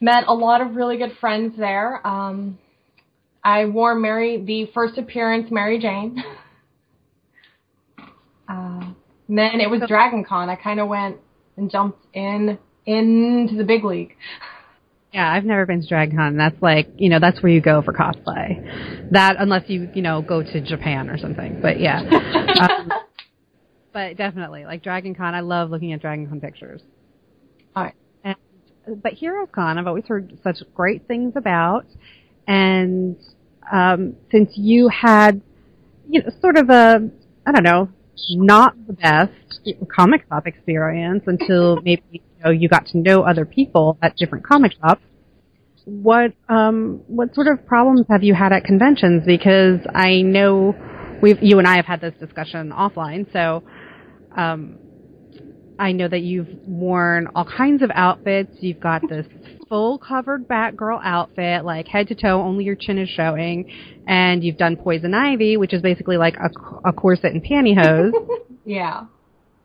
met 0.00 0.24
a 0.26 0.34
lot 0.34 0.60
of 0.60 0.74
really 0.74 0.96
good 0.96 1.16
friends 1.20 1.54
there. 1.56 2.04
Um, 2.06 2.58
I 3.44 3.66
wore 3.66 3.94
Mary 3.94 4.42
the 4.44 4.70
first 4.74 4.98
appearance 4.98 5.50
Mary 5.50 5.78
Jane. 5.78 6.22
uh, 8.48 8.92
then 9.28 9.60
it 9.60 9.70
was 9.70 9.82
Dragon 9.86 10.24
Con. 10.24 10.50
I 10.50 10.56
kind 10.56 10.80
of 10.80 10.88
went 10.88 11.18
and 11.56 11.70
jumped 11.70 12.04
in 12.12 12.58
into 12.86 13.56
the 13.56 13.64
big 13.64 13.84
league. 13.84 14.16
Yeah, 15.14 15.30
I've 15.30 15.44
never 15.44 15.64
been 15.64 15.80
to 15.80 15.86
Dragon 15.86 16.16
Con. 16.16 16.36
That's 16.36 16.60
like, 16.60 16.88
you 16.96 17.08
know, 17.08 17.20
that's 17.20 17.40
where 17.40 17.52
you 17.52 17.60
go 17.60 17.82
for 17.82 17.92
cosplay. 17.92 19.12
That, 19.12 19.36
unless 19.38 19.62
you, 19.68 19.88
you 19.94 20.02
know, 20.02 20.20
go 20.20 20.42
to 20.42 20.60
Japan 20.60 21.08
or 21.08 21.16
something. 21.16 21.60
But 21.62 21.78
yeah. 21.78 22.00
um, 22.60 22.90
but 23.92 24.16
definitely, 24.16 24.64
like 24.64 24.82
Dragon 24.82 25.14
Con, 25.14 25.32
I 25.32 25.40
love 25.40 25.70
looking 25.70 25.92
at 25.92 26.00
Dragon 26.00 26.26
Con 26.26 26.40
pictures. 26.40 26.82
All 27.76 27.84
right. 27.84 27.94
And, 28.24 28.36
but 29.04 29.12
Heroes 29.12 29.50
Con, 29.52 29.78
I've 29.78 29.86
always 29.86 30.04
heard 30.08 30.36
such 30.42 30.56
great 30.74 31.06
things 31.06 31.34
about. 31.36 31.86
And 32.48 33.16
um, 33.72 34.16
since 34.32 34.50
you 34.56 34.88
had, 34.88 35.40
you 36.08 36.24
know, 36.24 36.30
sort 36.40 36.56
of 36.56 36.70
a, 36.70 37.08
I 37.46 37.52
don't 37.52 37.62
know, 37.62 37.88
not 38.30 38.74
the 38.88 38.94
best 38.94 39.30
comic 39.94 40.26
shop 40.28 40.48
experience 40.48 41.22
until 41.28 41.76
maybe 41.84 42.20
know 42.44 42.50
you 42.50 42.68
got 42.68 42.86
to 42.86 42.98
know 42.98 43.22
other 43.22 43.44
people 43.44 43.98
at 44.02 44.16
different 44.16 44.46
comic 44.46 44.72
shops. 44.80 45.02
What 45.84 46.32
um 46.48 47.02
what 47.08 47.34
sort 47.34 47.46
of 47.46 47.66
problems 47.66 48.06
have 48.10 48.22
you 48.22 48.34
had 48.34 48.52
at 48.52 48.64
conventions? 48.64 49.24
Because 49.26 49.80
I 49.94 50.22
know 50.22 50.74
we've 51.22 51.42
you 51.42 51.58
and 51.58 51.68
I 51.68 51.76
have 51.76 51.86
had 51.86 52.00
this 52.00 52.14
discussion 52.18 52.70
offline, 52.70 53.30
so 53.32 53.62
um 54.36 54.78
I 55.78 55.92
know 55.92 56.08
that 56.08 56.22
you've 56.22 56.48
worn 56.66 57.28
all 57.34 57.44
kinds 57.44 57.82
of 57.82 57.90
outfits. 57.92 58.52
You've 58.60 58.80
got 58.80 59.02
this 59.08 59.26
full 59.68 59.98
covered 59.98 60.46
Batgirl 60.46 61.00
outfit, 61.02 61.64
like 61.64 61.88
head 61.88 62.08
to 62.08 62.14
toe, 62.14 62.40
only 62.40 62.64
your 62.64 62.76
chin 62.76 62.96
is 62.96 63.08
showing, 63.08 63.70
and 64.06 64.44
you've 64.44 64.56
done 64.56 64.76
Poison 64.76 65.14
Ivy, 65.14 65.56
which 65.56 65.74
is 65.74 65.82
basically 65.82 66.16
like 66.16 66.36
a, 66.36 66.88
a 66.88 66.92
corset 66.92 67.32
and 67.32 67.42
pantyhose. 67.42 68.12
yeah. 68.64 69.06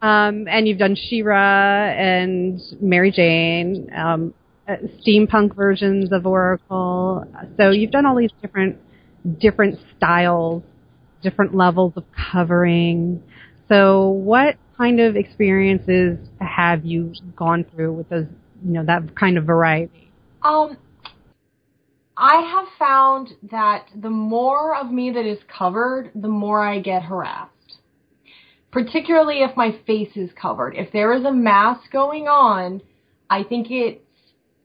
Um, 0.02 0.48
and 0.48 0.68
you've 0.68 0.78
done 0.78 0.96
She-Ra 0.96 1.90
and 1.90 2.62
Mary 2.80 3.12
Jane, 3.12 3.92
um, 3.96 4.34
uh, 4.68 4.76
steampunk 5.06 5.56
versions 5.56 6.12
of 6.12 6.26
Oracle. 6.26 7.26
So 7.58 7.72
you've 7.72 7.92
done 7.92 8.06
all 8.06 8.16
these 8.16 8.32
different, 8.42 8.78
different 9.40 9.78
styles, 9.98 10.64
different 11.22 11.54
levels 11.54 11.94
of 11.98 12.06
covering. 12.32 13.22
So 13.68 14.08
what 14.08 14.56
kind 14.78 15.02
of 15.02 15.18
experiences 15.18 16.18
have 16.40 16.86
you 16.86 17.14
gone 17.36 17.66
through 17.76 17.94
with 17.94 18.10
those, 18.10 18.26
you 18.66 18.72
know, 18.72 18.86
that 18.86 19.16
kind 19.16 19.38
of 19.38 19.44
variety? 19.44 20.12
Um, 20.44 20.78
I 22.16 22.42
have 22.42 22.68
found 22.78 23.30
that 23.52 23.88
the 23.96 24.10
more 24.10 24.76
of 24.76 24.92
me 24.92 25.12
that 25.12 25.26
is 25.26 25.40
covered, 25.48 26.12
the 26.16 26.28
more 26.30 26.64
I 26.64 26.80
get 26.80 27.04
harassed. 27.04 27.52
Particularly 28.72 29.40
if 29.40 29.58
my 29.58 29.78
face 29.88 30.16
is 30.16 30.30
covered. 30.40 30.76
If 30.76 30.92
there 30.92 31.14
is 31.14 31.26
a 31.26 31.32
mask 31.32 31.92
going 31.92 32.28
on, 32.28 32.82
I 33.30 33.44
think 33.44 33.68
it's, 33.70 34.02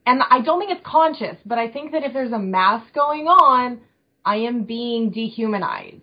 and 0.07 0.23
I 0.31 0.41
don't 0.43 0.61
think 0.61 0.73
it's 0.73 0.87
conscious, 0.87 1.37
but 1.47 1.59
I 1.59 1.71
think 1.71 1.93
that 1.93 2.03
if 2.03 2.13
there's 2.13 2.33
a 2.33 2.39
mask 2.39 2.93
going 2.95 3.27
on, 3.27 3.81
I 4.25 4.37
am 4.37 4.65
being 4.65 5.11
dehumanized. 5.11 6.01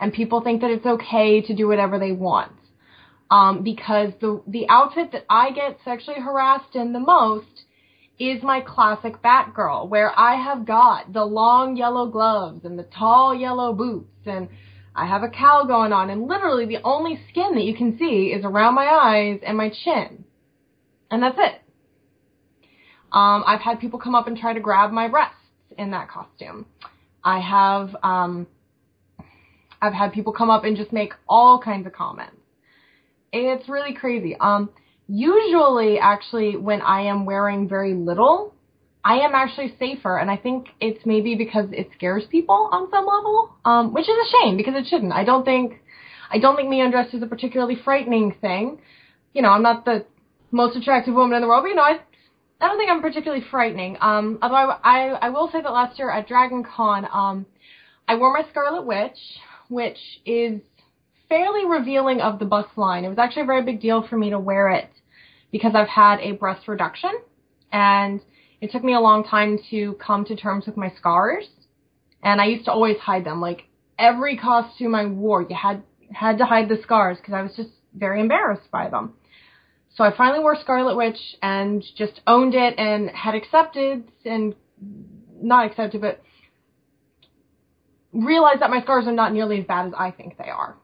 And 0.00 0.12
people 0.12 0.40
think 0.40 0.60
that 0.62 0.70
it's 0.70 0.86
okay 0.86 1.40
to 1.42 1.54
do 1.54 1.68
whatever 1.68 1.98
they 1.98 2.12
want. 2.12 2.52
Um, 3.30 3.62
because 3.62 4.12
the, 4.20 4.42
the 4.46 4.66
outfit 4.68 5.12
that 5.12 5.24
I 5.30 5.52
get 5.52 5.78
sexually 5.84 6.20
harassed 6.20 6.74
in 6.74 6.92
the 6.92 7.00
most 7.00 7.64
is 8.18 8.42
my 8.42 8.60
classic 8.60 9.22
Batgirl, 9.22 9.88
where 9.88 10.12
I 10.18 10.34
have 10.36 10.66
got 10.66 11.12
the 11.12 11.24
long 11.24 11.76
yellow 11.76 12.10
gloves 12.10 12.64
and 12.64 12.78
the 12.78 12.86
tall 12.98 13.34
yellow 13.34 13.72
boots 13.72 14.26
and 14.26 14.48
I 14.94 15.06
have 15.06 15.22
a 15.22 15.28
cowl 15.28 15.66
going 15.66 15.92
on 15.92 16.10
and 16.10 16.28
literally 16.28 16.66
the 16.66 16.82
only 16.84 17.18
skin 17.30 17.54
that 17.54 17.64
you 17.64 17.74
can 17.74 17.98
see 17.98 18.32
is 18.36 18.44
around 18.44 18.74
my 18.74 18.86
eyes 18.86 19.40
and 19.44 19.56
my 19.56 19.70
chin. 19.70 20.24
And 21.10 21.22
that's 21.22 21.38
it. 21.38 21.60
Um, 23.12 23.44
I've 23.46 23.60
had 23.60 23.80
people 23.80 23.98
come 23.98 24.14
up 24.14 24.26
and 24.26 24.36
try 24.36 24.54
to 24.54 24.60
grab 24.60 24.90
my 24.90 25.08
breasts 25.08 25.36
in 25.76 25.90
that 25.90 26.08
costume. 26.08 26.66
I 27.24 27.40
have, 27.40 27.94
um, 28.02 28.46
I've 29.80 29.92
had 29.92 30.12
people 30.12 30.32
come 30.32 30.50
up 30.50 30.64
and 30.64 30.76
just 30.76 30.92
make 30.92 31.12
all 31.28 31.60
kinds 31.60 31.86
of 31.86 31.92
comments. 31.92 32.36
It's 33.32 33.68
really 33.68 33.94
crazy. 33.94 34.36
Um, 34.38 34.70
usually 35.08 35.98
actually 35.98 36.56
when 36.56 36.80
I 36.82 37.02
am 37.02 37.26
wearing 37.26 37.68
very 37.68 37.94
little, 37.94 38.54
I 39.04 39.18
am 39.20 39.34
actually 39.34 39.74
safer, 39.78 40.16
and 40.18 40.30
I 40.30 40.36
think 40.36 40.68
it's 40.80 41.04
maybe 41.04 41.34
because 41.34 41.66
it 41.72 41.90
scares 41.94 42.24
people 42.30 42.68
on 42.70 42.88
some 42.90 43.04
level, 43.04 43.54
um, 43.64 43.92
which 43.92 44.08
is 44.08 44.16
a 44.16 44.30
shame 44.38 44.56
because 44.56 44.74
it 44.76 44.86
shouldn't. 44.88 45.12
I 45.12 45.24
don't 45.24 45.44
think, 45.44 45.80
I 46.30 46.38
don't 46.38 46.54
think 46.54 46.68
me 46.68 46.80
undressed 46.80 47.12
is 47.12 47.22
a 47.22 47.26
particularly 47.26 47.76
frightening 47.84 48.34
thing. 48.40 48.78
You 49.34 49.42
know, 49.42 49.50
I'm 49.50 49.62
not 49.62 49.84
the 49.84 50.06
most 50.52 50.76
attractive 50.76 51.14
woman 51.14 51.34
in 51.34 51.42
the 51.42 51.48
world, 51.48 51.64
but 51.64 51.70
you 51.70 51.74
know, 51.74 51.82
I, 51.82 51.98
I 52.60 52.68
don't 52.68 52.78
think 52.78 52.90
I'm 52.90 53.02
particularly 53.02 53.44
frightening. 53.50 53.96
Um, 54.00 54.38
although 54.40 54.54
I, 54.54 54.78
I, 54.84 55.08
I 55.26 55.30
will 55.30 55.50
say 55.50 55.60
that 55.60 55.72
last 55.72 55.98
year 55.98 56.10
at 56.10 56.28
Dragon 56.28 56.62
Con, 56.62 57.08
um, 57.12 57.46
I 58.06 58.14
wore 58.14 58.32
my 58.32 58.48
Scarlet 58.50 58.86
Witch, 58.86 59.18
which 59.68 59.98
is 60.24 60.60
fairly 61.28 61.66
revealing 61.66 62.20
of 62.20 62.38
the 62.38 62.44
bust 62.44 62.68
line. 62.76 63.04
It 63.04 63.08
was 63.08 63.18
actually 63.18 63.42
a 63.42 63.46
very 63.46 63.64
big 63.64 63.80
deal 63.80 64.06
for 64.06 64.16
me 64.16 64.30
to 64.30 64.38
wear 64.38 64.68
it 64.68 64.90
because 65.50 65.72
I've 65.74 65.88
had 65.88 66.20
a 66.20 66.32
breast 66.32 66.68
reduction 66.68 67.10
and 67.72 68.20
it 68.62 68.70
took 68.70 68.84
me 68.84 68.94
a 68.94 69.00
long 69.00 69.24
time 69.24 69.58
to 69.70 69.94
come 69.94 70.24
to 70.24 70.36
terms 70.36 70.66
with 70.66 70.76
my 70.76 70.92
scars. 70.96 71.48
And 72.22 72.40
I 72.40 72.46
used 72.46 72.66
to 72.66 72.72
always 72.72 72.96
hide 72.96 73.24
them. 73.24 73.40
Like 73.40 73.64
every 73.98 74.38
costume 74.38 74.94
I 74.94 75.04
wore, 75.06 75.42
you 75.42 75.56
had 75.60 75.82
had 76.12 76.38
to 76.38 76.46
hide 76.46 76.68
the 76.68 76.78
scars 76.80 77.18
because 77.18 77.34
I 77.34 77.42
was 77.42 77.52
just 77.56 77.70
very 77.92 78.20
embarrassed 78.20 78.70
by 78.70 78.88
them. 78.88 79.14
So 79.96 80.04
I 80.04 80.16
finally 80.16 80.38
wore 80.38 80.56
Scarlet 80.60 80.96
Witch 80.96 81.18
and 81.42 81.84
just 81.98 82.20
owned 82.26 82.54
it 82.54 82.78
and 82.78 83.10
had 83.10 83.34
accepted 83.34 84.04
and 84.24 84.54
not 85.42 85.66
accepted, 85.66 86.00
but 86.00 86.22
realized 88.12 88.60
that 88.60 88.70
my 88.70 88.80
scars 88.82 89.06
are 89.08 89.12
not 89.12 89.32
nearly 89.32 89.58
as 89.58 89.66
bad 89.66 89.88
as 89.88 89.92
I 89.98 90.12
think 90.12 90.38
they 90.38 90.48
are. 90.48 90.76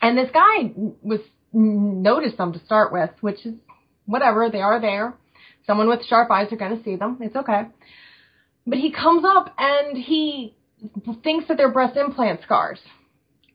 And 0.00 0.16
this 0.16 0.30
guy 0.32 0.72
was 1.02 1.20
noticed 1.52 2.36
them 2.36 2.52
to 2.52 2.64
start 2.64 2.92
with, 2.92 3.10
which 3.20 3.44
is 3.44 3.54
whatever, 4.06 4.48
they 4.48 4.60
are 4.60 4.80
there. 4.80 5.14
Someone 5.68 5.88
with 5.88 6.04
sharp 6.06 6.30
eyes 6.30 6.50
are 6.50 6.56
going 6.56 6.76
to 6.76 6.82
see 6.82 6.96
them. 6.96 7.18
It's 7.20 7.36
okay. 7.36 7.64
But 8.66 8.78
he 8.78 8.90
comes 8.90 9.22
up 9.24 9.54
and 9.58 9.96
he 9.96 10.54
thinks 11.22 11.46
that 11.46 11.58
they're 11.58 11.70
breast 11.70 11.96
implant 11.96 12.40
scars. 12.42 12.80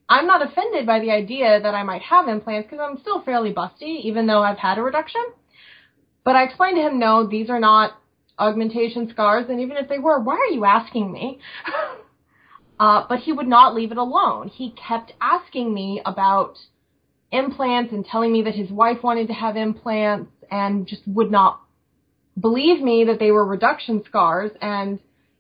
I'm 0.08 0.28
not 0.28 0.46
offended 0.46 0.86
by 0.86 1.00
the 1.00 1.10
idea 1.10 1.60
that 1.60 1.74
I 1.74 1.82
might 1.82 2.04
have 2.04 2.28
implants 2.28 2.70
because 2.70 2.86
I'm 2.88 3.00
still 3.00 3.24
fairly 3.24 3.52
busty, 3.52 4.02
even 4.04 4.28
though 4.28 4.44
I've 4.44 4.60
had 4.60 4.78
a 4.78 4.84
reduction. 4.84 5.24
But 6.24 6.36
I 6.36 6.44
explained 6.44 6.76
to 6.76 6.84
him, 6.84 7.00
no, 7.00 7.26
these 7.28 7.50
are 7.50 7.60
not 7.60 7.94
augmentation 8.38 9.10
scars, 9.10 9.46
and 9.50 9.60
even 9.60 9.78
if 9.78 9.90
they 9.90 9.98
were, 9.98 10.20
why 10.20 10.36
are 10.36 10.54
you 10.54 10.66
asking 10.66 11.12
me? 11.12 11.40
uh, 12.80 13.06
but 13.10 13.20
he 13.20 13.32
would 13.32 13.48
not 13.48 13.74
leave 13.74 13.92
it 13.92 13.98
alone. 13.98 14.50
He 14.50 14.72
kept 14.72 15.14
asking 15.20 15.74
me 15.74 16.00
about 16.06 16.60
implants 17.32 17.92
and 17.92 18.06
telling 18.06 18.32
me 18.32 18.44
that 18.44 18.54
his 18.54 18.70
wife 18.70 19.02
wanted 19.02 19.28
to 19.28 19.34
have 19.34 19.56
implants 19.56 20.32
and 20.52 20.86
just 20.86 21.02
would 21.08 21.32
not 21.32 21.60
believe 22.40 22.82
me 22.82 23.06
that 23.06 23.20
they 23.20 23.32
were 23.32 23.46
reduction 23.46 24.04
scars 24.06 24.52
and 24.62 25.00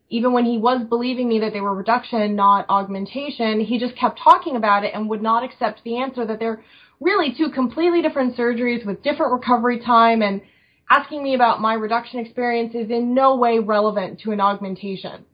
even 0.09 0.31
when 0.31 0.45
he 0.45 0.59
was 0.59 0.85
believing 0.87 1.27
me 1.27 1.39
that 1.39 1.53
they 1.53 1.61
were 1.61 1.73
reduction, 1.73 2.35
not 2.35 2.69
augmentation, 2.69 3.59
he 3.59 3.79
just 3.79 3.95
kept 3.95 4.19
talking 4.23 4.55
about 4.55 4.83
it 4.83 4.93
and 4.93 5.09
would 5.09 5.23
not 5.23 5.43
accept 5.43 5.83
the 5.83 5.97
answer 5.97 6.23
that 6.23 6.39
they're 6.39 6.63
really 6.99 7.33
two 7.35 7.49
completely 7.49 8.01
different 8.01 8.37
surgeries 8.37 8.85
with 8.85 9.01
different 9.01 9.33
recovery 9.33 9.79
time 9.79 10.21
and 10.21 10.41
asking 10.89 11.23
me 11.23 11.33
about 11.33 11.61
my 11.61 11.73
reduction 11.73 12.19
experience 12.19 12.75
is 12.75 12.91
in 12.91 13.15
no 13.15 13.35
way 13.37 13.57
relevant 13.57 14.19
to 14.19 14.31
an 14.31 14.39
augmentation. 14.39 15.25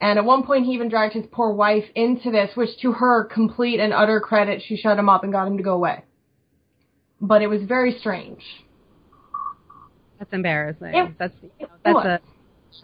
And 0.00 0.18
at 0.18 0.24
one 0.24 0.44
point, 0.44 0.64
he 0.64 0.72
even 0.72 0.88
dragged 0.88 1.12
his 1.12 1.26
poor 1.30 1.52
wife 1.52 1.84
into 1.94 2.30
this, 2.30 2.56
which 2.56 2.70
to 2.80 2.92
her 2.92 3.24
complete 3.24 3.80
and 3.80 3.92
utter 3.92 4.18
credit, 4.18 4.62
she 4.66 4.76
shut 4.76 4.98
him 4.98 5.10
up 5.10 5.24
and 5.24 5.32
got 5.32 5.46
him 5.46 5.58
to 5.58 5.62
go 5.62 5.74
away. 5.74 6.04
But 7.20 7.42
it 7.42 7.48
was 7.48 7.62
very 7.64 7.98
strange. 7.98 8.42
That's 10.20 10.32
embarrassing. 10.32 10.94
It, 10.94 11.18
that's 11.18 11.34
you 11.42 11.66
know, 11.66 11.68
that's 11.82 12.06
a 12.06 12.20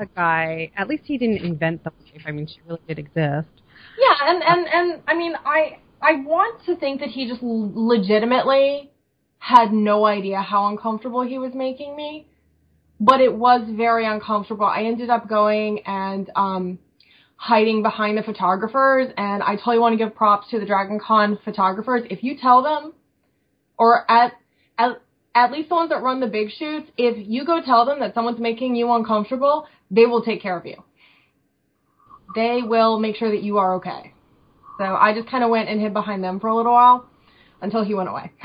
a 0.01 0.07
guy. 0.07 0.73
At 0.77 0.89
least 0.89 1.05
he 1.07 1.17
didn't 1.17 1.45
invent 1.45 1.85
the 1.85 1.91
wife. 1.91 2.23
I 2.27 2.33
mean, 2.33 2.49
she 2.49 2.57
really 2.67 2.81
did 2.89 2.99
exist. 2.99 3.49
Yeah, 3.97 4.15
and 4.23 4.43
and 4.43 4.67
and 4.67 5.03
I 5.07 5.15
mean, 5.15 5.35
I 5.45 5.79
I 6.03 6.23
want 6.23 6.65
to 6.67 6.75
think 6.77 7.01
that 7.01 7.11
he 7.11 7.29
just 7.29 7.43
legitimately 7.43 8.91
had 9.39 9.73
no 9.73 10.05
idea 10.05 10.41
how 10.43 10.67
uncomfortable 10.67 11.23
he 11.23 11.39
was 11.39 11.55
making 11.55 11.95
me, 11.95 12.27
but 12.99 13.21
it 13.21 13.33
was 13.33 13.69
very 13.71 14.07
uncomfortable. 14.07 14.67
I 14.67 14.83
ended 14.83 15.09
up 15.09 15.29
going 15.29 15.81
and 15.87 16.29
um 16.35 16.79
hiding 17.37 17.83
behind 17.83 18.19
the 18.19 18.23
photographers. 18.23 19.13
And 19.17 19.43
I 19.43 19.57
totally 19.57 19.79
want 19.79 19.93
to 19.93 20.05
give 20.05 20.15
props 20.15 20.51
to 20.51 20.59
the 20.59 20.67
Dragon 20.67 20.99
Con 20.99 21.39
photographers. 21.45 22.03
If 22.11 22.23
you 22.25 22.37
tell 22.41 22.63
them, 22.63 22.93
or 23.79 24.11
at, 24.11 24.33
at, 24.79 25.03
at 25.37 25.53
least 25.53 25.69
the 25.69 25.75
ones 25.75 25.91
that 25.91 26.03
run 26.03 26.19
the 26.19 26.27
big 26.27 26.49
shoots, 26.51 26.91
if 26.97 27.29
you 27.29 27.45
go 27.45 27.61
tell 27.63 27.85
them 27.85 28.01
that 28.01 28.15
someone's 28.15 28.41
making 28.41 28.75
you 28.75 28.91
uncomfortable, 28.91 29.67
they 29.91 30.07
will 30.07 30.23
take 30.23 30.41
care 30.41 30.59
of 30.59 30.65
you. 30.65 30.83
They 32.35 32.63
will 32.63 32.99
make 32.99 33.17
sure 33.17 33.31
that 33.31 33.43
you 33.43 33.59
are 33.59 33.75
okay. 33.75 34.15
So 34.79 34.85
I 34.85 35.15
just 35.15 35.29
kind 35.29 35.45
of 35.45 35.51
went 35.51 35.69
and 35.69 35.79
hid 35.79 35.93
behind 35.93 36.25
them 36.25 36.41
for 36.41 36.49
a 36.49 36.57
little 36.57 36.73
while 36.73 37.07
until 37.61 37.85
he 37.85 37.95
went 37.95 38.09
away. 38.09 38.33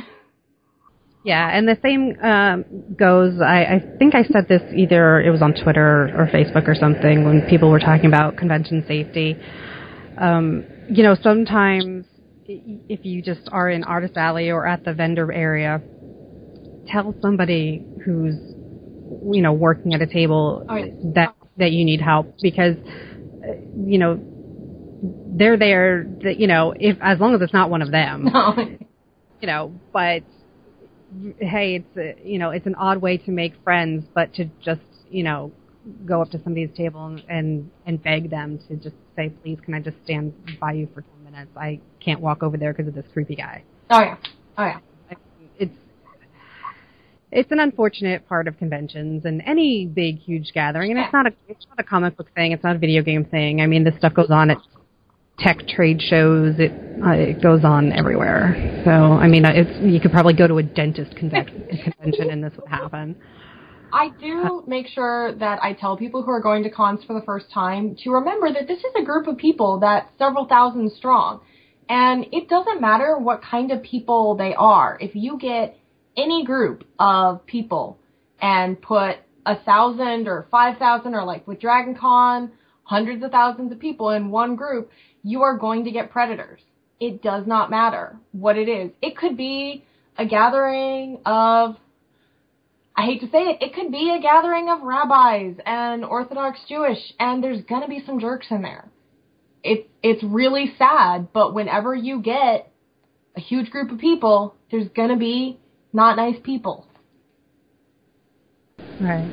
Yeah, 1.23 1.55
and 1.55 1.67
the 1.67 1.77
same 1.83 2.19
um, 2.23 2.95
goes. 2.97 3.39
I, 3.41 3.75
I 3.75 3.97
think 3.99 4.15
I 4.15 4.23
said 4.23 4.47
this 4.47 4.63
either 4.75 5.21
it 5.21 5.29
was 5.29 5.43
on 5.43 5.53
Twitter 5.53 6.09
or 6.17 6.27
Facebook 6.33 6.67
or 6.67 6.73
something 6.73 7.23
when 7.23 7.43
people 7.47 7.69
were 7.69 7.79
talking 7.79 8.07
about 8.07 8.37
convention 8.37 8.83
safety. 8.87 9.35
Um, 10.17 10.65
you 10.89 11.03
know, 11.03 11.15
sometimes 11.21 12.07
if 12.47 13.05
you 13.05 13.21
just 13.21 13.41
are 13.51 13.69
in 13.69 13.83
Artist 13.83 14.17
Alley 14.17 14.49
or 14.49 14.65
at 14.65 14.83
the 14.83 14.95
vendor 14.95 15.31
area, 15.31 15.79
tell 16.87 17.15
somebody 17.21 17.85
who's 18.03 18.35
you 19.31 19.41
know 19.41 19.53
working 19.53 19.93
at 19.93 20.01
a 20.01 20.07
table 20.07 20.65
oh, 20.69 21.11
that 21.13 21.35
that 21.57 21.71
you 21.71 21.85
need 21.85 22.01
help 22.01 22.35
because 22.41 22.75
you 23.75 23.97
know 23.97 24.19
they're 25.33 25.57
there 25.57 26.05
that 26.23 26.39
you 26.39 26.47
know 26.47 26.73
if 26.79 26.97
as 27.01 27.19
long 27.19 27.33
as 27.35 27.41
it's 27.41 27.53
not 27.53 27.69
one 27.69 27.81
of 27.81 27.91
them 27.91 28.25
no. 28.33 28.55
you 29.41 29.47
know 29.47 29.73
but 29.91 30.23
hey, 31.39 31.75
it's 31.75 31.97
a, 31.97 32.27
you 32.27 32.39
know, 32.39 32.51
it's 32.51 32.65
an 32.65 32.75
odd 32.75 33.01
way 33.01 33.17
to 33.17 33.31
make 33.31 33.53
friends, 33.63 34.05
but 34.13 34.33
to 34.35 34.45
just 34.63 34.81
you 35.09 35.23
know 35.23 35.51
go 36.05 36.21
up 36.21 36.29
to 36.29 36.41
somebody's 36.43 36.69
table 36.75 37.05
and 37.05 37.23
and, 37.27 37.71
and 37.85 38.03
beg 38.03 38.29
them 38.29 38.59
to 38.67 38.75
just 38.75 38.95
say, 39.15 39.29
please, 39.29 39.59
can 39.63 39.73
I 39.73 39.79
just 39.79 39.97
stand 40.03 40.33
by 40.59 40.73
you 40.73 40.87
for 40.93 41.01
ten 41.01 41.23
minutes? 41.23 41.51
I 41.55 41.79
can't 42.03 42.21
walk 42.21 42.43
over 42.43 42.57
there 42.57 42.73
because 42.73 42.87
of 42.87 42.95
this 42.95 43.05
creepy 43.13 43.35
guy. 43.35 43.63
Oh 43.89 43.99
yeah, 43.99 44.17
oh 44.57 44.65
yeah. 44.65 44.79
It's 47.31 47.51
an 47.51 47.59
unfortunate 47.59 48.27
part 48.27 48.47
of 48.47 48.57
conventions 48.57 49.23
and 49.25 49.41
any 49.45 49.85
big 49.85 50.19
huge 50.19 50.51
gathering 50.53 50.91
and 50.91 50.99
it's 50.99 51.13
not 51.13 51.27
a 51.27 51.33
it's 51.47 51.65
not 51.69 51.79
a 51.79 51.83
comic 51.83 52.17
book 52.17 52.27
thing 52.35 52.51
it's 52.51 52.63
not 52.63 52.75
a 52.75 52.79
video 52.79 53.01
game 53.01 53.23
thing 53.23 53.61
i 53.61 53.67
mean 53.67 53.85
this 53.85 53.95
stuff 53.97 54.13
goes 54.13 54.29
on 54.29 54.51
at 54.51 54.57
tech 55.41 55.67
trade 55.67 56.01
shows. 56.01 56.55
It 56.59 56.71
uh, 57.03 57.11
it 57.11 57.41
goes 57.41 57.63
on 57.63 57.91
everywhere. 57.91 58.81
So 58.85 58.91
I 58.91 59.27
mean, 59.27 59.43
it's 59.45 59.81
you 59.81 59.99
could 59.99 60.11
probably 60.11 60.33
go 60.33 60.47
to 60.47 60.57
a 60.57 60.63
dentist 60.63 61.15
convention 61.15 62.29
and 62.29 62.43
this 62.43 62.53
would 62.57 62.69
happen. 62.69 63.15
I 63.93 64.09
do 64.21 64.63
make 64.67 64.87
sure 64.87 65.35
that 65.35 65.61
I 65.61 65.73
tell 65.73 65.97
people 65.97 66.23
who 66.23 66.31
are 66.31 66.39
going 66.39 66.63
to 66.63 66.69
cons 66.69 67.03
for 67.05 67.13
the 67.13 67.25
first 67.25 67.51
time 67.51 67.97
to 68.03 68.11
remember 68.11 68.53
that 68.53 68.67
this 68.67 68.79
is 68.79 68.91
a 68.97 69.03
group 69.03 69.27
of 69.27 69.37
people 69.37 69.79
that's 69.79 70.07
several 70.17 70.45
thousand 70.45 70.91
strong. 70.93 71.41
And 71.89 72.25
it 72.31 72.47
doesn't 72.47 72.79
matter 72.79 73.17
what 73.17 73.41
kind 73.41 73.69
of 73.69 73.83
people 73.83 74.35
they 74.37 74.55
are. 74.55 74.97
If 75.01 75.13
you 75.13 75.37
get 75.37 75.77
any 76.17 76.45
group 76.45 76.83
of 76.99 77.45
people 77.45 77.97
and 78.41 78.81
put 78.81 79.17
a 79.45 79.55
thousand 79.55 80.27
or 80.27 80.47
five 80.51 80.77
thousand 80.77 81.15
or 81.15 81.23
like 81.23 81.47
with 81.47 81.59
Dragon 81.59 81.95
Con, 81.95 82.51
hundreds 82.83 83.23
of 83.23 83.31
thousands 83.31 83.71
of 83.71 83.79
people 83.79 84.09
in 84.09 84.31
one 84.31 84.55
group, 84.55 84.91
you 85.23 85.41
are 85.41 85.57
going 85.57 85.85
to 85.85 85.91
get 85.91 86.11
predators. 86.11 86.59
It 86.99 87.23
does 87.23 87.47
not 87.47 87.69
matter 87.69 88.17
what 88.31 88.57
it 88.57 88.69
is. 88.69 88.91
It 89.01 89.17
could 89.17 89.37
be 89.37 89.83
a 90.17 90.25
gathering 90.25 91.19
of, 91.25 91.75
I 92.95 93.05
hate 93.05 93.21
to 93.21 93.27
say 93.27 93.39
it, 93.39 93.61
it 93.61 93.73
could 93.73 93.91
be 93.91 94.13
a 94.15 94.21
gathering 94.21 94.69
of 94.69 94.81
rabbis 94.81 95.55
and 95.65 96.03
Orthodox 96.05 96.59
Jewish, 96.67 96.99
and 97.19 97.43
there's 97.43 97.61
gonna 97.61 97.87
be 97.87 98.03
some 98.05 98.19
jerks 98.19 98.47
in 98.51 98.61
there. 98.61 98.89
It's 99.63 99.87
it's 100.03 100.23
really 100.23 100.73
sad, 100.77 101.29
but 101.33 101.53
whenever 101.53 101.95
you 101.95 102.21
get 102.21 102.71
a 103.35 103.39
huge 103.39 103.69
group 103.69 103.91
of 103.91 103.99
people, 103.99 104.55
there's 104.69 104.89
gonna 104.89 105.17
be 105.17 105.59
not 105.93 106.17
nice 106.17 106.39
people. 106.43 106.85
Right. 108.99 109.31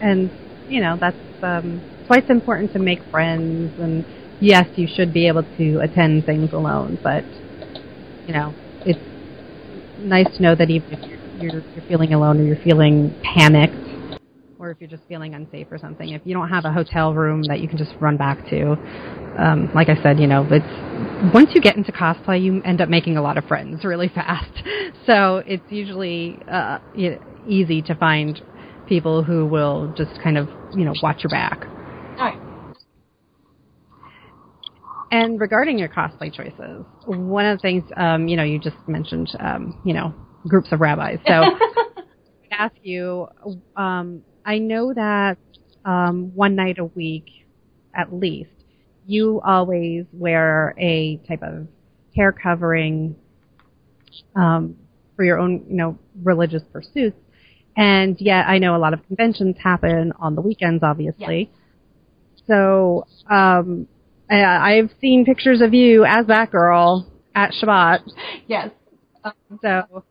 And, 0.00 0.30
you 0.68 0.80
know, 0.80 0.96
that's 1.00 1.16
um, 1.42 1.80
why 2.06 2.18
it's 2.18 2.30
important 2.30 2.72
to 2.72 2.78
make 2.78 3.00
friends 3.10 3.72
and 3.80 4.04
yes, 4.40 4.66
you 4.76 4.86
should 4.86 5.12
be 5.12 5.26
able 5.28 5.42
to 5.56 5.80
attend 5.80 6.24
things 6.24 6.52
alone, 6.52 6.98
but 7.02 7.24
you 8.26 8.34
know, 8.34 8.54
it's 8.84 8.98
nice 9.98 10.26
to 10.36 10.42
know 10.42 10.54
that 10.54 10.70
even 10.70 10.92
if 10.92 11.08
you're, 11.08 11.18
you're, 11.40 11.62
you're 11.74 11.84
feeling 11.88 12.12
alone 12.12 12.40
or 12.40 12.44
you're 12.44 12.62
feeling 12.62 13.14
panicked, 13.22 13.85
or 14.66 14.72
if 14.72 14.80
you're 14.80 14.90
just 14.90 15.04
feeling 15.08 15.34
unsafe 15.34 15.68
or 15.70 15.78
something, 15.78 16.10
if 16.10 16.22
you 16.24 16.34
don't 16.34 16.48
have 16.48 16.64
a 16.64 16.72
hotel 16.72 17.14
room 17.14 17.42
that 17.44 17.60
you 17.60 17.68
can 17.68 17.78
just 17.78 17.92
run 18.00 18.16
back 18.16 18.44
to, 18.50 18.72
um, 19.38 19.70
like 19.74 19.88
I 19.88 20.02
said, 20.02 20.18
you 20.18 20.26
know, 20.26 20.46
it's 20.50 21.32
once 21.32 21.50
you 21.54 21.60
get 21.60 21.76
into 21.76 21.92
cosplay, 21.92 22.42
you 22.42 22.60
end 22.64 22.80
up 22.80 22.88
making 22.88 23.16
a 23.16 23.22
lot 23.22 23.38
of 23.38 23.44
friends 23.44 23.84
really 23.84 24.08
fast. 24.14 24.50
So 25.06 25.42
it's 25.46 25.64
usually 25.70 26.38
uh, 26.50 26.78
easy 27.48 27.80
to 27.82 27.94
find 27.94 28.42
people 28.88 29.22
who 29.22 29.46
will 29.46 29.94
just 29.96 30.20
kind 30.22 30.36
of, 30.36 30.48
you 30.74 30.84
know, 30.84 30.92
watch 31.02 31.22
your 31.22 31.30
back. 31.30 31.64
All 32.18 32.26
right. 32.26 32.40
And 35.12 35.40
regarding 35.40 35.78
your 35.78 35.88
cosplay 35.88 36.34
choices, 36.34 36.84
one 37.06 37.46
of 37.46 37.58
the 37.58 37.62
things, 37.62 37.84
um, 37.96 38.26
you 38.26 38.36
know, 38.36 38.42
you 38.42 38.58
just 38.58 38.76
mentioned, 38.88 39.30
um, 39.38 39.80
you 39.84 39.94
know, 39.94 40.12
groups 40.48 40.68
of 40.72 40.80
rabbis. 40.80 41.18
So 41.26 41.32
I 42.52 42.64
ask 42.64 42.74
you, 42.82 43.28
um, 43.76 44.22
I 44.46 44.58
know 44.58 44.94
that 44.94 45.38
um, 45.84 46.32
one 46.34 46.54
night 46.54 46.78
a 46.78 46.84
week, 46.84 47.26
at 47.92 48.12
least, 48.12 48.50
you 49.06 49.40
always 49.44 50.04
wear 50.12 50.74
a 50.78 51.16
type 51.28 51.42
of 51.42 51.66
hair 52.14 52.30
covering 52.32 53.16
um, 54.36 54.76
for 55.16 55.24
your 55.24 55.38
own, 55.38 55.64
you 55.68 55.76
know, 55.76 55.98
religious 56.22 56.62
pursuits. 56.72 57.18
And 57.76 58.16
yet, 58.20 58.46
I 58.46 58.58
know 58.58 58.76
a 58.76 58.78
lot 58.78 58.94
of 58.94 59.04
conventions 59.06 59.56
happen 59.62 60.12
on 60.18 60.36
the 60.36 60.40
weekends, 60.40 60.82
obviously. 60.82 61.50
Yes. 61.50 62.42
So, 62.46 63.06
um, 63.28 63.88
uh, 64.30 64.36
I've 64.36 64.90
seen 65.00 65.24
pictures 65.24 65.60
of 65.60 65.74
you 65.74 66.04
as 66.04 66.26
that 66.28 66.50
girl 66.52 67.12
at 67.34 67.50
Shabbat. 67.50 68.00
Yes. 68.46 68.70
So 69.60 70.04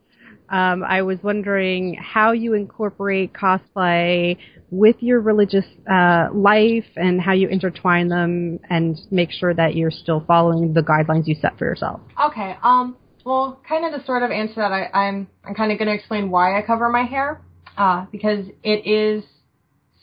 um, 0.49 0.83
I 0.83 1.01
was 1.01 1.17
wondering 1.23 1.95
how 1.95 2.31
you 2.31 2.53
incorporate 2.53 3.33
cosplay 3.33 4.37
with 4.69 4.95
your 4.99 5.21
religious 5.21 5.65
uh, 5.89 6.27
life 6.33 6.85
and 6.95 7.21
how 7.21 7.33
you 7.33 7.47
intertwine 7.47 8.09
them 8.09 8.59
and 8.69 8.97
make 9.11 9.31
sure 9.31 9.53
that 9.53 9.75
you're 9.75 9.91
still 9.91 10.23
following 10.27 10.73
the 10.73 10.81
guidelines 10.81 11.27
you 11.27 11.35
set 11.35 11.57
for 11.57 11.65
yourself. 11.65 12.01
Okay. 12.29 12.57
Um. 12.63 12.97
Well, 13.25 13.59
kind 13.67 13.85
of 13.85 13.99
to 13.99 14.05
sort 14.05 14.21
of 14.21 14.29
answer 14.29 14.55
that, 14.57 14.71
I, 14.71 14.89
I'm 14.93 15.27
I'm 15.43 15.55
kind 15.55 15.71
of 15.71 15.79
going 15.79 15.87
to 15.87 15.95
explain 15.95 16.29
why 16.29 16.59
I 16.59 16.61
cover 16.61 16.89
my 16.89 17.03
hair, 17.03 17.41
uh, 17.75 18.05
because 18.11 18.45
it 18.61 18.85
is 18.85 19.23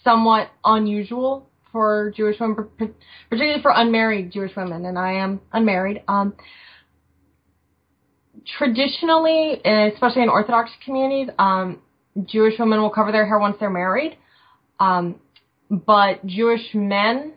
somewhat 0.02 0.48
unusual 0.64 1.48
for 1.70 2.12
Jewish 2.16 2.40
women, 2.40 2.68
particularly 3.30 3.62
for 3.62 3.72
unmarried 3.74 4.32
Jewish 4.32 4.56
women, 4.56 4.84
and 4.86 4.98
I 4.98 5.12
am 5.12 5.40
unmarried. 5.52 6.02
Um, 6.08 6.34
traditionally, 8.46 9.60
especially 9.64 10.22
in 10.22 10.28
Orthodox 10.28 10.70
communities, 10.84 11.32
um, 11.38 11.80
Jewish 12.24 12.58
women 12.58 12.80
will 12.80 12.90
cover 12.90 13.12
their 13.12 13.26
hair 13.26 13.38
once 13.38 13.56
they're 13.58 13.70
married, 13.70 14.16
um, 14.80 15.16
but 15.70 16.24
Jewish 16.26 16.74
men 16.74 17.32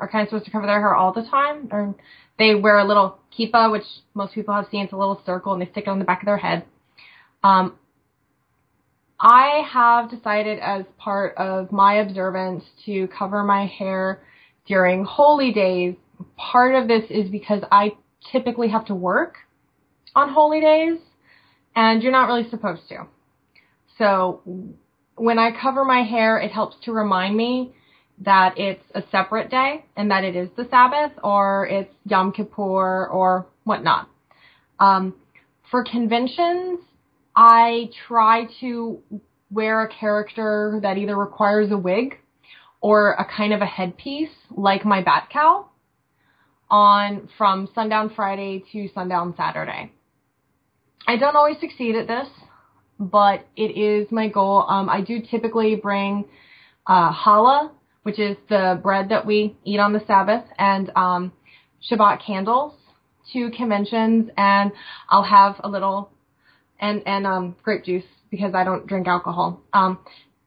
are 0.00 0.08
kind 0.08 0.22
of 0.22 0.28
supposed 0.28 0.44
to 0.46 0.50
cover 0.50 0.66
their 0.66 0.80
hair 0.80 0.94
all 0.94 1.12
the 1.12 1.22
time. 1.22 1.68
Or 1.70 1.94
they 2.38 2.54
wear 2.54 2.78
a 2.78 2.84
little 2.84 3.18
kippah, 3.38 3.70
which 3.70 3.84
most 4.14 4.34
people 4.34 4.54
have 4.54 4.66
seen. 4.70 4.84
It's 4.84 4.92
a 4.92 4.96
little 4.96 5.22
circle, 5.24 5.52
and 5.52 5.62
they 5.62 5.70
stick 5.70 5.84
it 5.86 5.90
on 5.90 5.98
the 5.98 6.04
back 6.04 6.22
of 6.22 6.26
their 6.26 6.36
head. 6.36 6.64
Um, 7.42 7.78
I 9.18 9.62
have 9.72 10.10
decided 10.10 10.58
as 10.58 10.84
part 10.98 11.36
of 11.36 11.72
my 11.72 11.94
observance 11.94 12.64
to 12.84 13.08
cover 13.08 13.42
my 13.44 13.66
hair 13.66 14.20
during 14.66 15.04
holy 15.04 15.52
days. 15.52 15.94
Part 16.36 16.74
of 16.74 16.88
this 16.88 17.04
is 17.10 17.30
because 17.30 17.62
I 17.70 17.92
typically 18.32 18.68
have 18.68 18.86
to 18.86 18.94
work 18.94 19.36
on 20.16 20.30
holy 20.30 20.60
days 20.60 20.98
and 21.76 22.02
you're 22.02 22.10
not 22.10 22.26
really 22.26 22.48
supposed 22.48 22.88
to. 22.88 23.06
So 23.98 24.40
when 25.14 25.38
I 25.38 25.50
cover 25.60 25.84
my 25.84 26.02
hair, 26.02 26.38
it 26.38 26.50
helps 26.50 26.76
to 26.84 26.92
remind 26.92 27.36
me 27.36 27.74
that 28.20 28.58
it's 28.58 28.82
a 28.94 29.02
separate 29.12 29.50
day 29.50 29.84
and 29.94 30.10
that 30.10 30.24
it 30.24 30.34
is 30.34 30.48
the 30.56 30.66
Sabbath 30.70 31.12
or 31.22 31.66
it's 31.66 31.92
Yom 32.06 32.32
Kippur 32.32 33.06
or 33.06 33.46
whatnot. 33.64 34.08
Um, 34.80 35.14
for 35.70 35.84
conventions, 35.84 36.80
I 37.34 37.90
try 38.08 38.46
to 38.60 39.00
wear 39.50 39.82
a 39.82 39.88
character 39.88 40.78
that 40.82 40.96
either 40.96 41.16
requires 41.16 41.70
a 41.70 41.76
wig 41.76 42.18
or 42.80 43.12
a 43.12 43.24
kind 43.24 43.52
of 43.52 43.60
a 43.60 43.66
headpiece, 43.66 44.30
like 44.50 44.86
my 44.86 45.02
bat 45.02 45.28
cowl, 45.30 45.72
on 46.70 47.28
from 47.36 47.68
sundown 47.74 48.12
Friday 48.14 48.64
to 48.72 48.88
sundown 48.94 49.34
Saturday. 49.36 49.92
I 51.06 51.16
don't 51.16 51.36
always 51.36 51.58
succeed 51.60 51.94
at 51.94 52.08
this, 52.08 52.28
but 52.98 53.46
it 53.56 53.76
is 53.76 54.10
my 54.10 54.28
goal. 54.28 54.64
Um, 54.68 54.88
I 54.88 55.00
do 55.02 55.20
typically 55.20 55.76
bring 55.76 56.24
uh, 56.86 57.12
challah, 57.12 57.70
which 58.02 58.18
is 58.18 58.36
the 58.48 58.80
bread 58.82 59.08
that 59.10 59.24
we 59.24 59.56
eat 59.64 59.78
on 59.78 59.92
the 59.92 60.02
Sabbath, 60.06 60.44
and 60.58 60.90
um, 60.96 61.32
Shabbat 61.88 62.24
candles, 62.24 62.74
to 63.32 63.50
conventions, 63.50 64.30
and 64.36 64.72
I'll 65.08 65.22
have 65.22 65.56
a 65.60 65.68
little 65.68 66.10
and 66.80 67.02
and 67.06 67.26
um, 67.26 67.56
grape 67.62 67.84
juice 67.84 68.04
because 68.30 68.54
I 68.54 68.64
don't 68.64 68.86
drink 68.86 69.06
alcohol. 69.06 69.62
Um, 69.72 69.98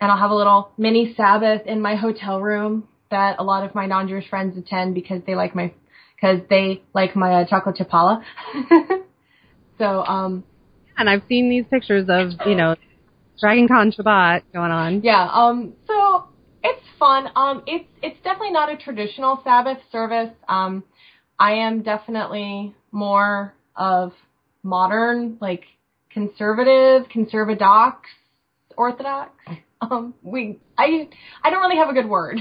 and 0.02 0.12
I'll 0.12 0.18
have 0.18 0.32
a 0.32 0.36
little 0.36 0.72
mini 0.78 1.14
Sabbath 1.16 1.66
in 1.66 1.82
my 1.82 1.96
hotel 1.96 2.40
room 2.40 2.88
that 3.12 3.38
a 3.40 3.44
lot 3.44 3.66
of 3.66 3.76
my 3.76 3.86
non-Jewish 3.86 4.30
friends 4.30 4.58
attend 4.58 4.96
because 4.96 5.22
they 5.26 5.36
like 5.36 5.56
my 5.56 5.74
because 6.16 6.42
they 6.50 6.84
like 6.94 7.16
my 7.16 7.42
uh, 7.42 7.46
chocolate 7.46 7.78
chapala. 7.78 8.22
so 9.78 10.04
um, 10.04 10.44
and 11.00 11.10
I've 11.10 11.24
seen 11.28 11.50
these 11.50 11.66
pictures 11.70 12.06
of 12.10 12.34
you 12.46 12.56
know 12.56 12.76
Dragon 13.40 13.68
Con 13.68 13.92
Shabbat 13.92 14.44
going 14.54 14.72
on. 14.72 15.02
Yeah. 15.02 15.28
Um. 15.32 15.74
So 15.88 16.26
it's 16.64 16.84
fun. 17.00 17.30
Um. 17.36 17.64
It's 17.66 17.88
it's 18.04 18.18
definitely 18.24 18.52
not 18.52 18.72
a 18.72 18.78
traditional 18.78 19.42
Sabbath 19.44 19.80
service. 19.92 20.30
Um. 20.48 20.84
I 21.40 21.54
am 21.54 21.82
definitely 21.82 22.76
more 22.92 23.56
of 23.78 24.12
modern, 24.62 25.38
like 25.40 25.64
conservative, 26.12 27.08
conservadox, 27.10 27.96
orthodox. 28.78 29.32
Um. 29.82 30.14
We. 30.22 30.60
I. 30.78 31.08
I 31.42 31.50
don't 31.50 31.62
really 31.62 31.78
have 31.78 31.90
a 31.90 31.94
good 31.94 32.10
word 32.10 32.40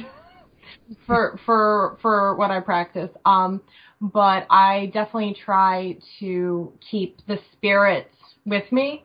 for 1.07 1.39
for 1.47 1.97
for 2.03 2.35
what 2.35 2.51
I 2.51 2.61
practice. 2.61 3.11
Um. 3.25 3.63
But 4.01 4.47
I 4.49 4.93
definitely 4.95 5.37
try 5.45 5.99
to 6.21 6.73
keep 6.89 7.19
the 7.27 7.39
spirits 7.53 8.15
with 8.45 8.71
me 8.73 9.05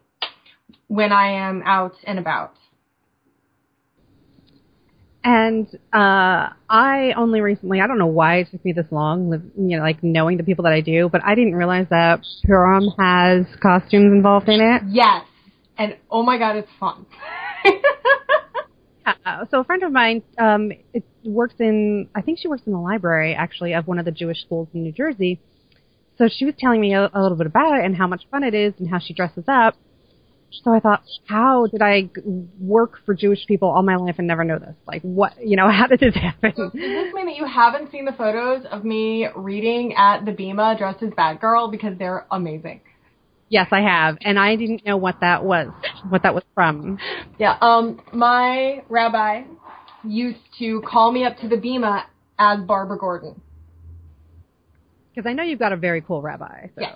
when 0.87 1.11
I 1.11 1.31
am 1.31 1.61
out 1.65 1.95
and 2.03 2.19
about. 2.19 2.53
And 5.23 5.67
uh, 5.93 6.49
I 6.69 7.13
only 7.15 7.39
recently, 7.39 7.79
I 7.79 7.87
don't 7.87 7.97
know 7.97 8.07
why 8.07 8.39
it 8.39 8.49
took 8.51 8.63
me 8.65 8.73
this 8.73 8.87
long, 8.91 9.31
you 9.57 9.77
know, 9.77 9.83
like 9.83 10.03
knowing 10.03 10.35
the 10.37 10.43
people 10.43 10.63
that 10.63 10.73
I 10.73 10.81
do, 10.81 11.07
but 11.09 11.23
I 11.23 11.33
didn't 11.33 11.55
realize 11.55 11.87
that 11.91 12.25
Purim 12.43 12.89
has 12.99 13.45
costumes 13.61 14.11
involved 14.11 14.49
in 14.49 14.59
it. 14.59 14.81
Yes. 14.89 15.25
And 15.77 15.95
oh 16.11 16.23
my 16.23 16.37
god, 16.37 16.57
it's 16.57 16.69
fun. 16.77 17.05
uh, 19.05 19.45
so 19.49 19.61
a 19.61 19.63
friend 19.63 19.83
of 19.83 19.93
mine 19.93 20.23
um, 20.37 20.73
it 20.93 21.05
works 21.23 21.55
in, 21.59 22.09
I 22.13 22.21
think 22.21 22.39
she 22.39 22.49
works 22.49 22.63
in 22.65 22.73
the 22.73 22.79
library 22.79 23.33
actually 23.33 23.73
of 23.73 23.87
one 23.87 23.99
of 23.99 24.05
the 24.05 24.11
Jewish 24.11 24.41
schools 24.41 24.67
in 24.73 24.83
New 24.83 24.91
Jersey. 24.91 25.39
So 26.17 26.29
she 26.31 26.45
was 26.45 26.53
telling 26.57 26.81
me 26.81 26.93
a, 26.93 27.09
a 27.13 27.21
little 27.21 27.37
bit 27.37 27.47
about 27.47 27.79
it 27.79 27.85
and 27.85 27.95
how 27.95 28.07
much 28.07 28.23
fun 28.29 28.43
it 28.43 28.53
is 28.53 28.73
and 28.79 28.89
how 28.89 28.99
she 28.99 29.13
dresses 29.13 29.45
up. 29.47 29.75
So 30.63 30.71
I 30.71 30.79
thought, 30.79 31.03
how 31.25 31.65
did 31.65 31.81
I 31.81 32.09
work 32.59 32.99
for 33.05 33.15
Jewish 33.15 33.47
people 33.47 33.69
all 33.69 33.81
my 33.81 33.95
life 33.95 34.15
and 34.19 34.27
never 34.27 34.43
know 34.43 34.59
this? 34.59 34.75
Like, 34.85 35.01
what, 35.01 35.33
you 35.43 35.57
know, 35.57 35.69
how 35.71 35.87
did 35.87 35.99
this 35.99 36.15
happen? 36.15 36.53
So 36.55 36.63
does 36.65 36.73
this 36.73 37.13
mean 37.13 37.25
that 37.25 37.35
you 37.35 37.45
haven't 37.45 37.91
seen 37.91 38.05
the 38.05 38.11
photos 38.11 38.65
of 38.71 38.83
me 38.83 39.27
reading 39.35 39.95
at 39.97 40.25
the 40.25 40.31
Bema 40.31 40.75
dressed 40.77 41.01
as 41.01 41.09
Batgirl 41.11 41.71
because 41.71 41.97
they're 41.97 42.27
amazing? 42.31 42.81
Yes, 43.49 43.67
I 43.71 43.81
have, 43.81 44.17
and 44.21 44.39
I 44.39 44.55
didn't 44.55 44.85
know 44.85 44.97
what 44.97 45.19
that 45.21 45.43
was, 45.43 45.67
what 46.09 46.23
that 46.23 46.33
was 46.33 46.43
from. 46.55 46.97
Yeah, 47.37 47.57
um, 47.61 48.01
my 48.11 48.83
rabbi 48.89 49.43
used 50.03 50.39
to 50.59 50.81
call 50.81 51.11
me 51.11 51.23
up 51.23 51.37
to 51.39 51.47
the 51.47 51.57
Bema 51.57 52.05
as 52.39 52.61
Barbara 52.61 52.97
Gordon. 52.97 53.39
Because 55.13 55.29
I 55.29 55.33
know 55.33 55.43
you've 55.43 55.59
got 55.59 55.73
a 55.73 55.77
very 55.77 56.01
cool 56.01 56.21
rabbi. 56.21 56.67
So. 56.75 56.81
Yeah. 56.81 56.95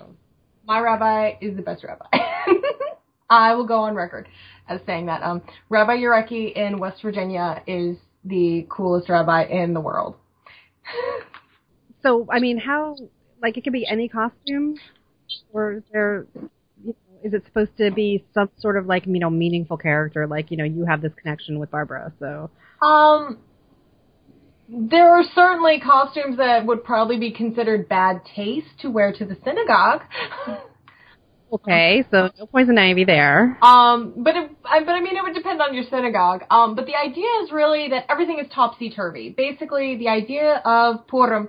My 0.66 0.80
rabbi 0.80 1.34
is 1.40 1.56
the 1.56 1.62
best 1.62 1.84
rabbi. 1.84 2.06
I 3.30 3.54
will 3.54 3.66
go 3.66 3.80
on 3.80 3.94
record 3.94 4.28
as 4.68 4.80
saying 4.86 5.06
that. 5.06 5.22
Um, 5.22 5.42
rabbi 5.68 5.96
Urecki 5.96 6.52
in 6.52 6.78
West 6.78 7.02
Virginia 7.02 7.62
is 7.66 7.96
the 8.24 8.66
coolest 8.70 9.08
rabbi 9.08 9.44
in 9.44 9.74
the 9.74 9.80
world. 9.80 10.16
so, 12.02 12.26
I 12.30 12.40
mean, 12.40 12.58
how, 12.58 12.96
like, 13.42 13.56
it 13.56 13.64
could 13.64 13.72
be 13.72 13.86
any 13.86 14.08
costume? 14.08 14.76
Or 15.52 15.74
is 15.74 15.82
there, 15.92 16.26
you 16.34 16.48
know, 16.84 16.94
is 17.22 17.34
it 17.34 17.44
supposed 17.46 17.76
to 17.78 17.90
be 17.90 18.24
some 18.32 18.50
sort 18.58 18.76
of, 18.76 18.86
like, 18.86 19.06
you 19.06 19.18
know, 19.18 19.30
meaningful 19.30 19.76
character? 19.76 20.26
Like, 20.26 20.50
you 20.50 20.56
know, 20.56 20.64
you 20.64 20.86
have 20.86 21.02
this 21.02 21.12
connection 21.20 21.58
with 21.58 21.70
Barbara, 21.70 22.12
so. 22.18 22.50
Um, 22.80 23.38
there 24.68 25.08
are 25.08 25.24
certainly 25.34 25.80
costumes 25.80 26.36
that 26.36 26.66
would 26.66 26.84
probably 26.84 27.18
be 27.18 27.32
considered 27.32 27.88
bad 27.88 28.20
taste 28.36 28.68
to 28.80 28.90
wear 28.90 29.12
to 29.12 29.24
the 29.24 29.36
synagogue. 29.44 30.02
Okay, 31.50 32.04
so 32.10 32.28
no 32.38 32.44
poison 32.44 32.76
ivy 32.76 33.04
there. 33.04 33.56
Um, 33.62 34.12
but 34.18 34.36
it, 34.36 34.50
but 34.62 34.70
I 34.70 35.00
mean, 35.00 35.16
it 35.16 35.22
would 35.22 35.34
depend 35.34 35.62
on 35.62 35.72
your 35.72 35.84
synagogue. 35.84 36.42
Um, 36.50 36.74
but 36.74 36.84
the 36.84 36.94
idea 36.94 37.26
is 37.42 37.50
really 37.50 37.88
that 37.88 38.04
everything 38.10 38.38
is 38.38 38.46
topsy 38.54 38.90
turvy. 38.90 39.30
Basically, 39.30 39.96
the 39.96 40.08
idea 40.08 40.60
of 40.64 41.06
Purim 41.06 41.48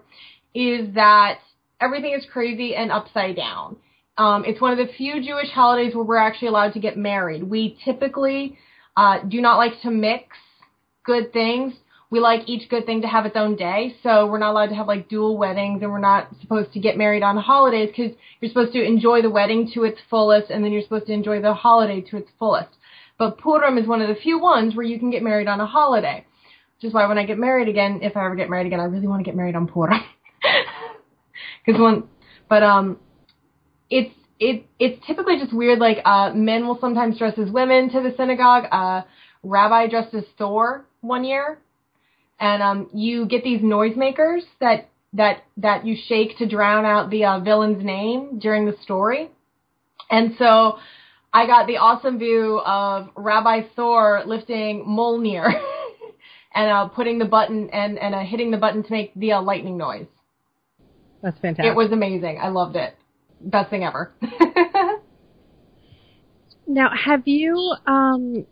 is 0.55 0.93
that 0.95 1.39
everything 1.81 2.13
is 2.13 2.25
crazy 2.31 2.75
and 2.75 2.93
upside 2.93 3.35
down. 3.35 3.75
Um, 4.17 4.45
it's 4.45 4.61
one 4.61 4.71
of 4.71 4.77
the 4.77 4.93
few 4.93 5.21
Jewish 5.21 5.49
holidays 5.49 5.93
where 5.93 6.05
we're 6.05 6.15
actually 6.15 6.47
allowed 6.47 6.73
to 6.75 6.79
get 6.79 6.97
married. 6.97 7.43
We 7.43 7.77
typically 7.83 8.57
uh, 8.95 9.19
do 9.27 9.41
not 9.41 9.57
like 9.57 9.81
to 9.81 9.91
mix 9.91 10.37
good 11.03 11.33
things 11.33 11.73
we 12.11 12.19
like 12.19 12.41
each 12.47 12.69
good 12.69 12.85
thing 12.85 13.01
to 13.01 13.07
have 13.07 13.25
its 13.25 13.35
own 13.35 13.55
day. 13.55 13.95
So 14.01 14.25
we're 14.25 14.39
not 14.39 14.51
allowed 14.51 14.69
to 14.69 14.75
have 14.75 14.87
like 14.87 15.09
dual 15.09 15.37
weddings 15.37 15.81
and 15.83 15.91
we're 15.91 15.99
not 15.99 16.29
supposed 16.41 16.73
to 16.73 16.79
get 16.79 16.97
married 16.97 17.21
on 17.21 17.37
holidays 17.37 17.89
because 17.89 18.17
you're 18.41 18.49
supposed 18.49 18.73
to 18.73 18.83
enjoy 18.83 19.21
the 19.21 19.29
wedding 19.29 19.69
to 19.75 19.83
its 19.83 19.99
fullest 20.09 20.49
and 20.49 20.63
then 20.63 20.71
you're 20.71 20.81
supposed 20.81 21.05
to 21.07 21.13
enjoy 21.13 21.39
the 21.41 21.53
holiday 21.53 22.01
to 22.01 22.17
its 22.17 22.29
fullest. 22.39 22.69
But 23.19 23.37
Purim 23.37 23.77
is 23.77 23.87
one 23.87 24.01
of 24.01 24.07
the 24.07 24.15
few 24.15 24.39
ones 24.39 24.75
where 24.75 24.85
you 24.85 24.97
can 24.97 25.11
get 25.11 25.21
married 25.21 25.47
on 25.47 25.59
a 25.59 25.67
holiday. 25.67 26.25
Which 26.77 26.87
is 26.87 26.93
why 26.93 27.05
when 27.07 27.17
I 27.17 27.25
get 27.25 27.37
married 27.37 27.67
again, 27.67 27.99
if 28.01 28.15
I 28.15 28.25
ever 28.25 28.35
get 28.35 28.49
married 28.49 28.67
again, 28.67 28.79
I 28.79 28.85
really 28.85 29.07
want 29.07 29.19
to 29.19 29.25
get 29.25 29.35
married 29.35 29.55
on 29.55 29.67
Purim. 29.67 29.99
Cause 31.65 31.75
one, 31.77 32.07
but 32.47 32.63
um, 32.63 32.97
it's, 33.89 34.15
it, 34.39 34.65
it's 34.79 35.05
typically 35.05 35.37
just 35.37 35.53
weird, 35.53 35.79
like, 35.79 35.97
uh, 36.05 36.31
men 36.33 36.65
will 36.65 36.79
sometimes 36.79 37.17
dress 37.17 37.37
as 37.37 37.51
women 37.51 37.89
to 37.89 38.01
the 38.01 38.15
synagogue. 38.15 38.63
Uh, 38.71 39.01
rabbi 39.43 39.87
dressed 39.87 40.13
as 40.15 40.23
Thor 40.37 40.85
one 41.01 41.25
year 41.25 41.59
and 42.39 42.63
um, 42.63 42.89
you 42.93 43.25
get 43.25 43.43
these 43.43 43.61
noisemakers 43.61 44.41
that 44.59 44.89
that 45.13 45.43
that 45.57 45.85
you 45.85 45.97
shake 46.07 46.37
to 46.37 46.47
drown 46.47 46.85
out 46.85 47.09
the 47.09 47.25
uh, 47.25 47.39
villain's 47.39 47.83
name 47.83 48.39
during 48.39 48.65
the 48.65 48.75
story. 48.83 49.29
And 50.09 50.35
so 50.37 50.77
I 51.33 51.45
got 51.45 51.67
the 51.67 51.77
awesome 51.77 52.17
view 52.17 52.59
of 52.65 53.09
Rabbi 53.15 53.61
Thor 53.75 54.23
lifting 54.25 54.85
Mjolnir 54.85 55.49
and 56.55 56.71
uh, 56.71 56.87
putting 56.89 57.19
the 57.19 57.25
button 57.25 57.69
and 57.71 57.97
and 57.97 58.15
uh, 58.15 58.21
hitting 58.21 58.51
the 58.51 58.57
button 58.57 58.83
to 58.83 58.91
make 58.91 59.13
the 59.15 59.33
uh, 59.33 59.41
lightning 59.41 59.77
noise. 59.77 60.07
That's 61.21 61.37
fantastic. 61.39 61.71
It 61.71 61.75
was 61.75 61.91
amazing. 61.91 62.39
I 62.41 62.49
loved 62.49 62.75
it. 62.75 62.95
Best 63.41 63.69
thing 63.69 63.83
ever. 63.83 64.13
now, 66.67 66.89
have 67.05 67.23
you 67.25 67.75
um 67.85 68.45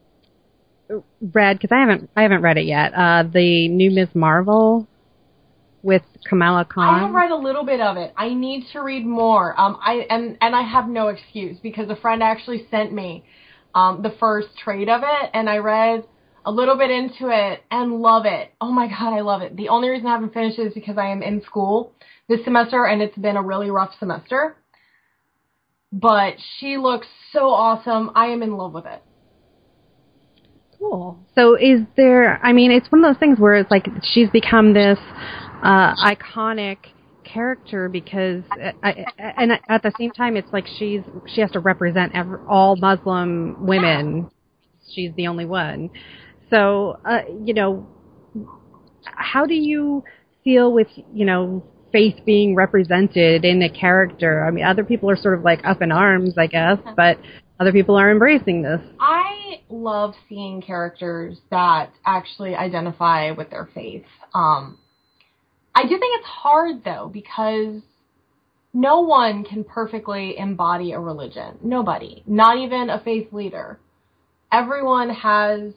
read 1.21 1.59
because 1.59 1.71
I 1.71 1.79
haven't 1.79 2.09
I 2.15 2.21
haven't 2.21 2.41
read 2.41 2.57
it 2.57 2.65
yet. 2.65 2.93
Uh, 2.93 3.23
the 3.23 3.67
new 3.67 3.91
Ms. 3.91 4.09
Marvel 4.13 4.87
with 5.83 6.03
Kamala 6.25 6.65
Khan. 6.65 6.93
I 6.93 7.05
have 7.05 7.13
read 7.13 7.31
a 7.31 7.35
little 7.35 7.65
bit 7.65 7.81
of 7.81 7.97
it. 7.97 8.13
I 8.17 8.33
need 8.33 8.65
to 8.73 8.81
read 8.81 9.05
more. 9.05 9.59
Um, 9.59 9.77
I 9.81 10.05
and 10.09 10.37
and 10.41 10.55
I 10.55 10.63
have 10.63 10.87
no 10.87 11.07
excuse 11.07 11.57
because 11.61 11.89
a 11.89 11.95
friend 11.95 12.23
actually 12.23 12.67
sent 12.69 12.93
me 12.93 13.23
um 13.75 14.01
the 14.01 14.13
first 14.19 14.49
trade 14.57 14.89
of 14.89 15.01
it, 15.03 15.29
and 15.33 15.49
I 15.49 15.57
read 15.57 16.05
a 16.45 16.51
little 16.51 16.77
bit 16.77 16.89
into 16.89 17.29
it 17.29 17.63
and 17.69 18.01
love 18.01 18.25
it. 18.25 18.51
Oh 18.61 18.71
my 18.71 18.87
god, 18.87 19.13
I 19.13 19.21
love 19.21 19.41
it. 19.41 19.55
The 19.55 19.69
only 19.69 19.89
reason 19.89 20.07
I 20.07 20.13
haven't 20.13 20.33
finished 20.33 20.59
it 20.59 20.67
is 20.67 20.73
because 20.73 20.97
I 20.97 21.07
am 21.09 21.21
in 21.21 21.41
school 21.43 21.93
this 22.29 22.43
semester, 22.43 22.85
and 22.85 23.01
it's 23.01 23.17
been 23.17 23.37
a 23.37 23.41
really 23.41 23.69
rough 23.69 23.91
semester. 23.99 24.55
But 25.91 26.35
she 26.57 26.77
looks 26.77 27.07
so 27.31 27.49
awesome. 27.49 28.11
I 28.15 28.27
am 28.27 28.43
in 28.43 28.57
love 28.57 28.73
with 28.73 28.85
it. 28.85 29.01
Cool. 30.79 31.19
So 31.35 31.55
is 31.55 31.81
there, 31.95 32.39
I 32.43 32.53
mean, 32.53 32.71
it's 32.71 32.91
one 32.91 33.03
of 33.03 33.13
those 33.13 33.19
things 33.19 33.39
where 33.39 33.55
it's 33.55 33.71
like 33.71 33.87
she's 34.03 34.29
become 34.29 34.73
this 34.73 34.99
uh, 35.63 35.95
iconic 35.95 36.77
character 37.23 37.89
because, 37.89 38.43
uh, 38.51 38.71
I, 38.83 39.05
and 39.19 39.51
at 39.67 39.83
the 39.83 39.91
same 39.99 40.11
time, 40.11 40.37
it's 40.37 40.51
like 40.53 40.65
she's, 40.77 41.01
she 41.33 41.41
has 41.41 41.51
to 41.51 41.59
represent 41.59 42.13
every, 42.15 42.39
all 42.47 42.75
Muslim 42.75 43.65
women. 43.65 44.29
She's 44.93 45.11
the 45.15 45.27
only 45.27 45.45
one. 45.45 45.89
So, 46.49 46.99
uh, 47.03 47.21
you 47.43 47.53
know, 47.53 47.87
how 49.03 49.45
do 49.45 49.55
you 49.55 50.03
feel 50.43 50.71
with, 50.71 50.87
you 51.13 51.25
know, 51.25 51.63
faith 51.91 52.15
being 52.25 52.55
represented 52.55 53.43
in 53.43 53.61
a 53.61 53.69
character? 53.69 54.45
I 54.45 54.51
mean, 54.51 54.63
other 54.63 54.85
people 54.85 55.09
are 55.09 55.17
sort 55.17 55.37
of 55.37 55.43
like 55.43 55.59
up 55.65 55.81
in 55.81 55.91
arms, 55.91 56.37
I 56.37 56.47
guess, 56.47 56.77
but 56.95 57.17
other 57.59 57.73
people 57.73 57.95
are 57.95 58.09
embracing 58.11 58.61
this. 58.61 58.79
I 58.99 59.26
love 59.69 60.13
seeing 60.27 60.61
characters 60.61 61.37
that 61.51 61.91
actually 62.05 62.55
identify 62.55 63.31
with 63.31 63.49
their 63.49 63.69
faith. 63.73 64.05
Um, 64.33 64.77
I 65.75 65.83
do 65.83 65.89
think 65.89 66.19
it's 66.19 66.27
hard 66.27 66.83
though 66.83 67.09
because 67.13 67.81
no 68.73 69.01
one 69.01 69.43
can 69.43 69.63
perfectly 69.63 70.37
embody 70.37 70.91
a 70.91 70.99
religion. 70.99 71.57
Nobody, 71.63 72.23
not 72.27 72.57
even 72.57 72.89
a 72.89 72.99
faith 72.99 73.31
leader. 73.33 73.79
Everyone 74.51 75.09
has 75.09 75.73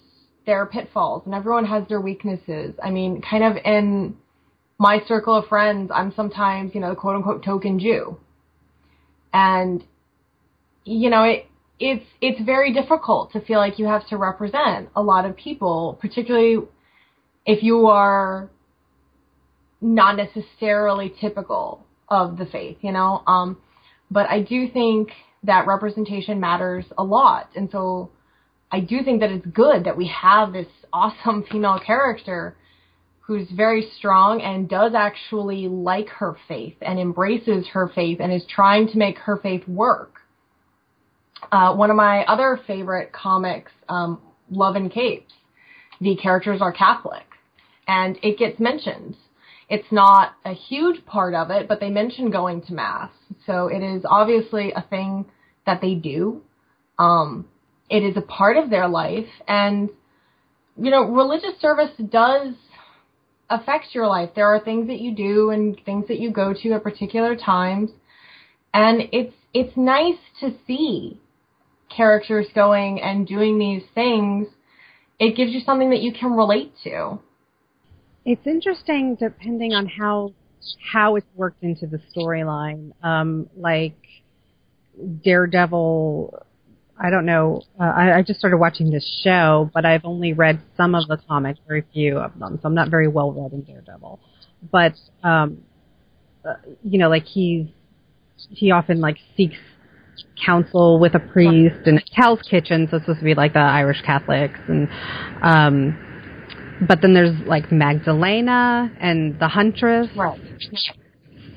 their 0.47 0.66
pitfalls 0.66 1.23
and 1.27 1.35
everyone 1.35 1.66
has 1.66 1.87
their 1.88 2.01
weaknesses. 2.01 2.75
I 2.83 2.90
mean, 2.90 3.23
kind 3.23 3.45
of 3.45 3.57
in 3.64 4.16
my 4.79 5.03
circle 5.07 5.35
of 5.35 5.47
friends, 5.47 5.90
I'm 5.95 6.12
sometimes, 6.14 6.75
you 6.75 6.81
know, 6.81 6.90
the 6.90 6.97
quote 6.97 7.16
unquote 7.16 7.45
token 7.45 7.79
Jew. 7.79 8.19
And, 9.33 9.85
you 10.85 11.11
know, 11.11 11.25
it, 11.25 11.47
it's, 11.81 12.05
it's 12.21 12.40
very 12.43 12.73
difficult 12.73 13.33
to 13.33 13.40
feel 13.40 13.59
like 13.59 13.79
you 13.79 13.87
have 13.87 14.07
to 14.09 14.16
represent 14.16 14.90
a 14.95 15.03
lot 15.03 15.25
of 15.25 15.37
people, 15.37 15.99
particularly 16.01 16.59
if 17.47 17.62
you 17.62 17.87
are 17.87 18.51
not 19.81 20.16
necessarily 20.16 21.12
typical 21.21 21.85
of 22.09 22.37
the 22.37 22.47
faith, 22.47 22.77
you 22.83 22.93
know? 22.93 23.23
Um, 23.27 23.59
but 24.11 24.29
I 24.29 24.43
do 24.43 24.69
think 24.69 25.09
that 25.45 25.66
representation 25.66 26.38
matters 26.38 26.85
a 26.99 27.03
lot. 27.03 27.49
And 27.57 27.71
so 27.71 28.11
I 28.71 28.81
do 28.81 29.03
think 29.03 29.21
that 29.21 29.31
it's 29.31 29.47
good 29.47 29.85
that 29.85 29.97
we 29.97 30.09
have 30.09 30.53
this 30.53 30.66
awesome 30.93 31.45
female 31.51 31.81
character 31.85 32.57
who's 33.21 33.49
very 33.51 33.88
strong 33.97 34.43
and 34.43 34.69
does 34.69 34.93
actually 34.95 35.69
like 35.69 36.09
her 36.09 36.37
faith 36.49 36.75
and 36.83 36.99
embraces 36.99 37.66
her 37.69 37.88
faith 37.95 38.19
and 38.21 38.33
is 38.33 38.45
trying 38.49 38.88
to 38.88 38.99
make 38.99 39.19
her 39.19 39.37
faith 39.37 39.66
work. 39.69 40.19
Uh, 41.50 41.74
one 41.74 41.90
of 41.90 41.96
my 41.96 42.24
other 42.24 42.61
favorite 42.66 43.12
comics, 43.12 43.72
um, 43.88 44.20
Love 44.50 44.76
and 44.76 44.90
Capes, 44.90 45.33
the 46.00 46.16
characters 46.16 46.61
are 46.61 46.72
Catholic, 46.72 47.24
and 47.87 48.18
it 48.22 48.38
gets 48.38 48.59
mentioned. 48.61 49.16
It's 49.68 49.90
not 49.92 50.33
a 50.44 50.53
huge 50.53 51.05
part 51.07 51.35
of 51.35 51.50
it, 51.50 51.68
but 51.68 51.81
they 51.81 51.90
mention 51.90 52.31
going 52.31 52.62
to 52.62 52.74
mass, 52.74 53.11
so 53.46 53.68
it 53.68 53.83
is 53.83 54.05
obviously 54.09 54.72
a 54.72 54.83
thing 54.83 55.26
that 55.66 55.81
they 55.81 55.94
do. 55.94 56.42
Um, 56.98 57.48
it 57.88 58.03
is 58.03 58.16
a 58.16 58.22
part 58.22 58.57
of 58.57 58.70
their 58.70 58.88
life, 58.88 59.29
and 59.46 59.90
you 60.76 60.90
know, 60.90 61.05
religious 61.05 61.61
service 61.61 61.90
does 62.11 62.55
affect 63.50 63.87
your 63.92 64.07
life. 64.07 64.31
There 64.35 64.46
are 64.46 64.61
things 64.61 64.87
that 64.87 65.00
you 65.00 65.14
do 65.14 65.50
and 65.50 65.79
things 65.85 66.07
that 66.09 66.20
you 66.20 66.31
go 66.31 66.55
to 66.55 66.72
at 66.72 66.83
particular 66.83 67.37
times. 67.37 67.90
And 68.72 69.03
it's 69.12 69.35
it's 69.53 69.76
nice 69.76 70.18
to 70.40 70.55
see 70.66 71.20
characters 71.94 72.46
going 72.55 73.00
and 73.00 73.26
doing 73.26 73.59
these 73.59 73.83
things. 73.94 74.48
It 75.18 75.37
gives 75.37 75.53
you 75.53 75.61
something 75.61 75.90
that 75.90 76.00
you 76.00 76.12
can 76.12 76.33
relate 76.33 76.72
to. 76.85 77.18
It's 78.24 78.46
interesting 78.46 79.16
depending 79.16 79.72
on 79.72 79.87
how 79.87 80.35
how 80.92 81.16
it's 81.16 81.26
worked 81.35 81.62
into 81.62 81.87
the 81.87 82.00
storyline. 82.14 82.92
Um, 83.03 83.48
like 83.57 83.96
Daredevil 85.24 86.46
I 87.03 87.09
don't 87.09 87.24
know. 87.24 87.62
Uh, 87.81 87.85
I, 87.85 88.18
I 88.18 88.22
just 88.22 88.38
started 88.38 88.59
watching 88.59 88.90
this 88.90 89.20
show, 89.24 89.70
but 89.72 89.87
I've 89.87 90.05
only 90.05 90.35
read 90.35 90.61
some 90.76 90.94
of 90.94 91.09
the 91.09 91.16
comics, 91.16 91.59
very 91.66 91.83
few 91.94 92.18
of 92.18 92.38
them, 92.38 92.59
so 92.61 92.68
I'm 92.68 92.74
not 92.74 92.90
very 92.90 93.09
well 93.09 93.33
read 93.33 93.55
in 93.55 93.62
Daredevil. 93.62 94.20
But 94.70 94.92
um, 95.22 95.62
uh, 96.44 96.55
you 96.83 96.98
know, 96.98 97.09
like 97.09 97.24
he's 97.24 97.66
he 98.50 98.70
often 98.70 99.00
like 99.00 99.16
seeks 99.35 99.57
counsel 100.44 100.98
with 100.98 101.14
a 101.14 101.20
priest 101.20 101.87
and 101.87 102.02
Hell's 102.12 102.40
Kitchen, 102.48 102.88
so 102.90 102.96
it's 102.96 103.04
supposed 103.04 103.20
to 103.20 103.24
be 103.24 103.35
like 103.35 103.52
the 103.52 103.61
Irish 103.61 104.02
Catholics, 104.04 104.59
and 104.68 104.88
um, 105.42 106.87
but 106.88 107.00
then 107.02 107.14
there's 107.14 107.38
like 107.46 107.70
Magdalena 107.70 108.90
and 109.00 109.38
the 109.38 109.48
Huntress. 109.48 110.09
Right 110.16 110.40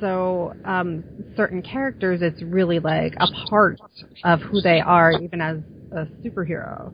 so 0.04 0.54
um, 0.66 1.02
certain 1.38 1.62
characters, 1.62 2.22
it's 2.22 2.42
really 2.42 2.80
like 2.80 3.14
a 3.22 3.28
part 3.50 3.80
of 4.26 4.42
who 4.42 4.60
they 4.60 4.82
are, 4.82 5.14
even 5.14 5.40
as 5.40 5.60
a 5.94 6.06
superhero. 6.22 6.92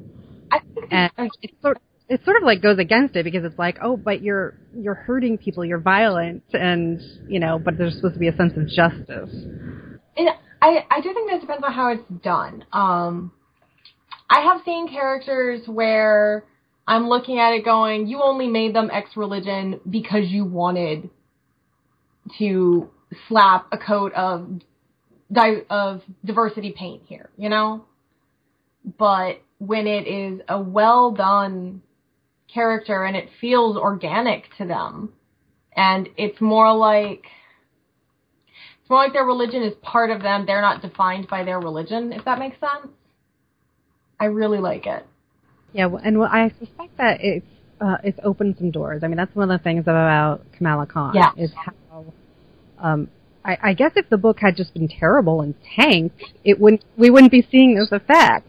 and 0.91 1.11
it's 1.41 1.59
sort 1.59 1.79
it 2.07 2.23
sort 2.23 2.37
of 2.37 2.43
like 2.43 2.61
goes 2.61 2.77
against 2.77 3.15
it 3.15 3.23
because 3.23 3.43
it's 3.43 3.57
like, 3.57 3.77
oh, 3.81 3.97
but 3.97 4.21
you're 4.21 4.59
you're 4.75 4.93
hurting 4.93 5.39
people, 5.39 5.65
you're 5.65 5.79
violent, 5.79 6.43
and 6.53 7.01
you 7.27 7.39
know, 7.39 7.57
but 7.57 7.79
there's 7.79 7.95
supposed 7.95 8.13
to 8.13 8.19
be 8.19 8.27
a 8.27 8.35
sense 8.35 8.53
of 8.55 8.67
justice. 8.67 9.33
And 10.17 10.29
I 10.61 10.85
I 10.89 11.01
do 11.01 11.13
think 11.13 11.29
that 11.31 11.41
depends 11.41 11.63
on 11.63 11.73
how 11.73 11.91
it's 11.91 12.23
done. 12.23 12.65
Um, 12.73 13.31
I 14.29 14.41
have 14.41 14.61
seen 14.63 14.87
characters 14.87 15.67
where 15.67 16.45
I'm 16.87 17.07
looking 17.07 17.39
at 17.39 17.53
it 17.53 17.65
going, 17.65 18.07
you 18.07 18.21
only 18.21 18.47
made 18.47 18.75
them 18.75 18.89
X 18.91 19.11
religion 19.15 19.79
because 19.89 20.25
you 20.27 20.45
wanted 20.45 21.09
to 22.37 22.89
slap 23.27 23.67
a 23.71 23.77
coat 23.77 24.13
of 24.13 24.61
di- 25.31 25.63
of 25.69 26.01
diversity 26.25 26.73
paint 26.77 27.03
here, 27.07 27.29
you 27.37 27.49
know? 27.49 27.85
But 28.97 29.41
when 29.59 29.87
it 29.87 30.07
is 30.07 30.41
a 30.47 30.59
well 30.61 31.11
done 31.11 31.81
character 32.53 33.03
and 33.03 33.15
it 33.15 33.29
feels 33.39 33.77
organic 33.77 34.45
to 34.57 34.65
them 34.65 35.13
and 35.75 36.09
it's 36.17 36.41
more 36.41 36.73
like 36.73 37.25
it's 38.89 38.93
more 38.93 39.03
like 39.03 39.13
their 39.13 39.23
religion 39.23 39.61
is 39.61 39.75
part 39.83 40.09
of 40.09 40.23
them, 40.23 40.47
they're 40.47 40.61
not 40.61 40.81
defined 40.81 41.27
by 41.27 41.43
their 41.43 41.59
religion, 41.59 42.11
if 42.11 42.25
that 42.25 42.39
makes 42.39 42.59
sense. 42.59 42.91
I 44.19 44.25
really 44.25 44.57
like 44.57 44.87
it. 44.87 45.05
Yeah, 45.73 45.89
and 46.03 46.17
well, 46.17 46.27
I 46.31 46.51
suspect 46.57 46.97
that 46.97 47.19
it's 47.21 47.45
uh, 47.79 47.97
it's 48.03 48.17
opened 48.23 48.55
some 48.57 48.71
doors. 48.71 49.03
I 49.03 49.07
mean, 49.07 49.17
that's 49.17 49.35
one 49.35 49.51
of 49.51 49.59
the 49.59 49.63
things 49.63 49.83
about 49.83 50.41
Kamala 50.57 50.87
Khan 50.87 51.13
yeah. 51.13 51.33
is 51.37 51.51
how 51.53 52.05
um, 52.79 53.09
I, 53.45 53.57
I 53.61 53.73
guess 53.75 53.91
if 53.95 54.09
the 54.09 54.17
book 54.17 54.39
had 54.39 54.55
just 54.55 54.73
been 54.73 54.87
terrible 54.87 55.41
and 55.41 55.53
tanked, 55.75 56.23
it 56.43 56.59
wouldn't 56.59 56.83
we 56.97 57.11
wouldn't 57.11 57.31
be 57.31 57.47
seeing 57.51 57.75
this 57.75 57.91
effect. 57.91 58.47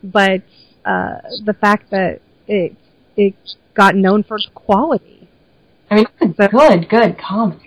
But 0.00 0.42
uh, 0.84 1.22
the 1.44 1.56
fact 1.60 1.90
that 1.90 2.20
it 2.46 2.76
it 3.16 3.34
got 3.74 3.96
known 3.96 4.22
for 4.22 4.36
its 4.36 4.48
quality. 4.54 5.28
I 5.90 5.96
mean, 5.96 6.06
it's 6.20 6.52
good, 6.52 6.88
good 6.88 7.18
comic. 7.18 7.65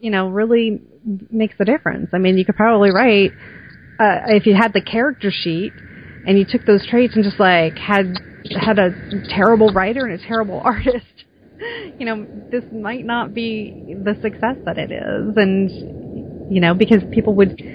You 0.00 0.10
know, 0.10 0.28
really 0.28 0.80
makes 1.30 1.54
a 1.58 1.64
difference. 1.64 2.10
I 2.12 2.18
mean, 2.18 2.38
you 2.38 2.44
could 2.44 2.56
probably 2.56 2.90
write 2.90 3.32
uh, 3.98 4.26
if 4.28 4.46
you 4.46 4.54
had 4.54 4.72
the 4.72 4.82
character 4.82 5.30
sheet 5.32 5.72
and 6.26 6.38
you 6.38 6.44
took 6.48 6.64
those 6.66 6.86
traits 6.86 7.14
and 7.14 7.24
just 7.24 7.40
like 7.40 7.76
had 7.76 8.14
had 8.60 8.78
a 8.78 8.90
terrible 9.28 9.70
writer 9.70 10.06
and 10.06 10.20
a 10.20 10.26
terrible 10.26 10.60
artist 10.64 11.24
you 11.98 12.06
know, 12.06 12.26
this 12.50 12.64
might 12.72 13.04
not 13.04 13.34
be 13.34 13.94
the 14.04 14.16
success 14.22 14.56
that 14.64 14.78
it 14.78 14.90
is. 14.92 15.36
And, 15.36 16.50
you 16.52 16.60
know, 16.60 16.74
because 16.74 17.02
people 17.12 17.34
would, 17.34 17.58
you 17.58 17.66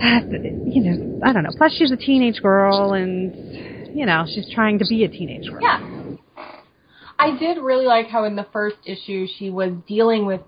know, 0.00 1.20
I 1.22 1.32
don't 1.32 1.42
know. 1.42 1.50
Plus, 1.56 1.74
she's 1.76 1.92
a 1.92 1.96
teenage 1.96 2.40
girl 2.40 2.94
and, 2.94 3.96
you 3.96 4.06
know, 4.06 4.24
she's 4.26 4.50
trying 4.54 4.78
to 4.78 4.86
be 4.88 5.04
a 5.04 5.08
teenage 5.08 5.48
girl. 5.48 5.60
Yeah. 5.62 5.90
I 7.16 7.38
did 7.38 7.58
really 7.58 7.86
like 7.86 8.08
how 8.08 8.24
in 8.24 8.34
the 8.36 8.46
first 8.52 8.76
issue 8.84 9.26
she 9.38 9.50
was 9.50 9.72
dealing 9.86 10.26
with 10.26 10.40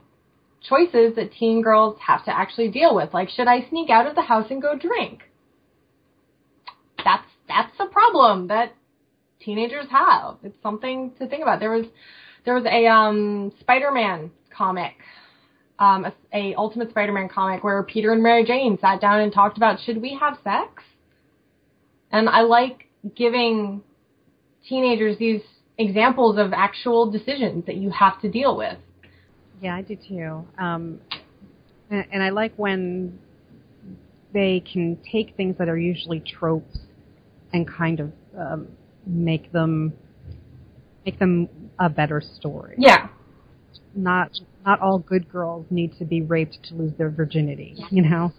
choices 0.68 1.16
that 1.16 1.32
teen 1.32 1.62
girls 1.62 1.96
have 2.06 2.24
to 2.24 2.36
actually 2.36 2.70
deal 2.70 2.94
with. 2.94 3.12
Like, 3.14 3.28
should 3.28 3.48
I 3.48 3.68
sneak 3.68 3.90
out 3.90 4.06
of 4.06 4.14
the 4.14 4.22
house 4.22 4.46
and 4.50 4.60
go 4.60 4.76
drink? 4.76 5.22
That's 7.04 7.26
that's 7.48 7.72
a 7.78 7.86
problem 7.86 8.48
that 8.48 8.74
teenagers 9.40 9.86
have. 9.90 10.36
It's 10.42 10.60
something 10.62 11.12
to 11.18 11.28
think 11.28 11.42
about. 11.42 11.60
There 11.60 11.70
was 11.70 11.86
there 12.44 12.54
was 12.54 12.64
a 12.64 12.86
um, 12.86 13.52
Spider-Man 13.60 14.30
comic, 14.56 14.94
um, 15.78 16.04
a, 16.04 16.14
a 16.32 16.54
Ultimate 16.56 16.90
Spider-Man 16.90 17.28
comic 17.28 17.64
where 17.64 17.82
Peter 17.82 18.12
and 18.12 18.22
Mary 18.22 18.44
Jane 18.44 18.78
sat 18.80 19.00
down 19.00 19.20
and 19.20 19.32
talked 19.32 19.56
about 19.56 19.78
should 19.84 20.00
we 20.00 20.16
have 20.18 20.38
sex? 20.42 20.82
And 22.10 22.28
I 22.28 22.42
like 22.42 22.88
giving 23.14 23.82
teenagers 24.68 25.18
these 25.18 25.42
examples 25.78 26.38
of 26.38 26.52
actual 26.52 27.10
decisions 27.10 27.66
that 27.66 27.76
you 27.76 27.90
have 27.90 28.20
to 28.22 28.30
deal 28.30 28.56
with. 28.56 28.78
Yeah, 29.60 29.74
I 29.74 29.82
do 29.82 29.96
too. 29.96 30.46
Um, 30.58 31.00
and, 31.90 32.04
and 32.12 32.22
I 32.22 32.30
like 32.30 32.52
when 32.56 33.18
they 34.32 34.60
can 34.60 34.98
take 35.10 35.34
things 35.36 35.56
that 35.58 35.68
are 35.68 35.78
usually 35.78 36.20
tropes 36.20 36.78
and 37.52 37.66
kind 37.66 38.00
of 38.00 38.12
um, 38.38 38.68
make 39.06 39.52
them 39.52 39.92
make 41.04 41.18
them 41.18 41.48
a 41.78 41.88
better 41.88 42.20
story. 42.20 42.74
Yeah. 42.78 43.08
Not 43.94 44.32
not 44.64 44.80
all 44.80 44.98
good 44.98 45.30
girls 45.30 45.66
need 45.70 45.96
to 45.98 46.04
be 46.04 46.20
raped 46.20 46.58
to 46.64 46.74
lose 46.74 46.92
their 46.98 47.10
virginity, 47.10 47.76
you 47.90 48.02
know? 48.02 48.32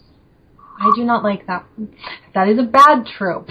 I 0.80 0.92
do 0.96 1.04
not 1.04 1.24
like 1.24 1.48
that. 1.48 1.66
That 2.36 2.50
is 2.50 2.60
a 2.60 2.64
bad 2.64 3.08
trope. 3.08 3.50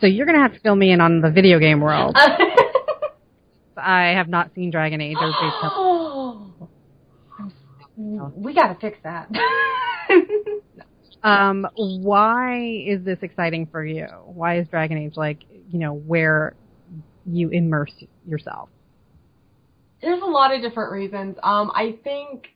So 0.00 0.06
you're 0.06 0.26
going 0.26 0.36
to 0.36 0.42
have 0.42 0.54
to 0.54 0.60
fill 0.60 0.74
me 0.74 0.90
in 0.90 1.00
on 1.00 1.20
the 1.20 1.30
video 1.30 1.60
game 1.60 1.80
world. 1.80 2.16
I 3.76 4.14
have 4.16 4.28
not 4.28 4.50
seen 4.54 4.70
Dragon 4.70 5.00
Age 5.00 5.16
or 5.20 5.30
Oh. 5.32 5.90
We 8.34 8.54
got 8.54 8.68
to 8.68 8.80
fix 8.80 8.98
that. 9.02 9.30
um, 11.22 11.66
why 11.76 12.82
is 12.86 13.04
this 13.04 13.18
exciting 13.22 13.66
for 13.66 13.84
you? 13.84 14.06
Why 14.24 14.58
is 14.58 14.68
Dragon 14.68 14.98
Age 14.98 15.16
like, 15.16 15.40
you 15.70 15.78
know, 15.78 15.94
where 15.94 16.54
you 17.26 17.48
immerse 17.50 17.92
yourself? 18.26 18.68
There's 20.00 20.22
a 20.22 20.26
lot 20.26 20.54
of 20.54 20.60
different 20.60 20.92
reasons. 20.92 21.36
Um, 21.42 21.70
I 21.74 21.98
think, 22.04 22.48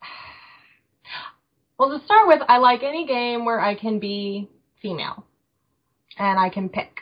well, 1.78 1.98
to 1.98 2.04
start 2.04 2.28
with, 2.28 2.40
I 2.48 2.58
like 2.58 2.82
any 2.82 3.06
game 3.06 3.44
where 3.44 3.60
I 3.60 3.74
can 3.74 3.98
be 3.98 4.48
female 4.80 5.24
and 6.18 6.38
I 6.38 6.48
can 6.48 6.68
pick. 6.68 7.00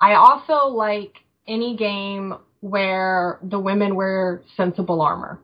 I 0.00 0.14
also 0.14 0.68
like 0.68 1.14
any 1.46 1.76
game 1.76 2.34
where 2.60 3.38
the 3.42 3.58
women 3.58 3.94
wear 3.94 4.42
sensible 4.56 5.02
armor. 5.02 5.38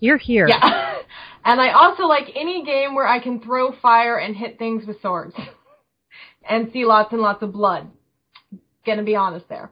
You're 0.00 0.18
here. 0.18 0.48
Yeah. 0.48 0.96
and 1.44 1.60
I 1.60 1.72
also 1.72 2.04
like 2.04 2.28
any 2.34 2.64
game 2.64 2.94
where 2.94 3.06
I 3.06 3.20
can 3.20 3.40
throw 3.40 3.72
fire 3.80 4.16
and 4.16 4.36
hit 4.36 4.58
things 4.58 4.86
with 4.86 5.00
swords. 5.00 5.34
and 6.48 6.70
see 6.72 6.84
lots 6.84 7.12
and 7.12 7.20
lots 7.20 7.42
of 7.42 7.52
blood. 7.52 7.88
Gonna 8.86 9.02
be 9.02 9.16
honest 9.16 9.48
there. 9.48 9.70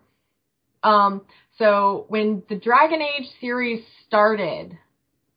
Um, 0.83 1.23
so 1.59 2.05
when 2.09 2.43
the 2.49 2.57
Dragon 2.57 3.01
Age 3.01 3.27
series 3.41 3.83
started, 4.07 4.77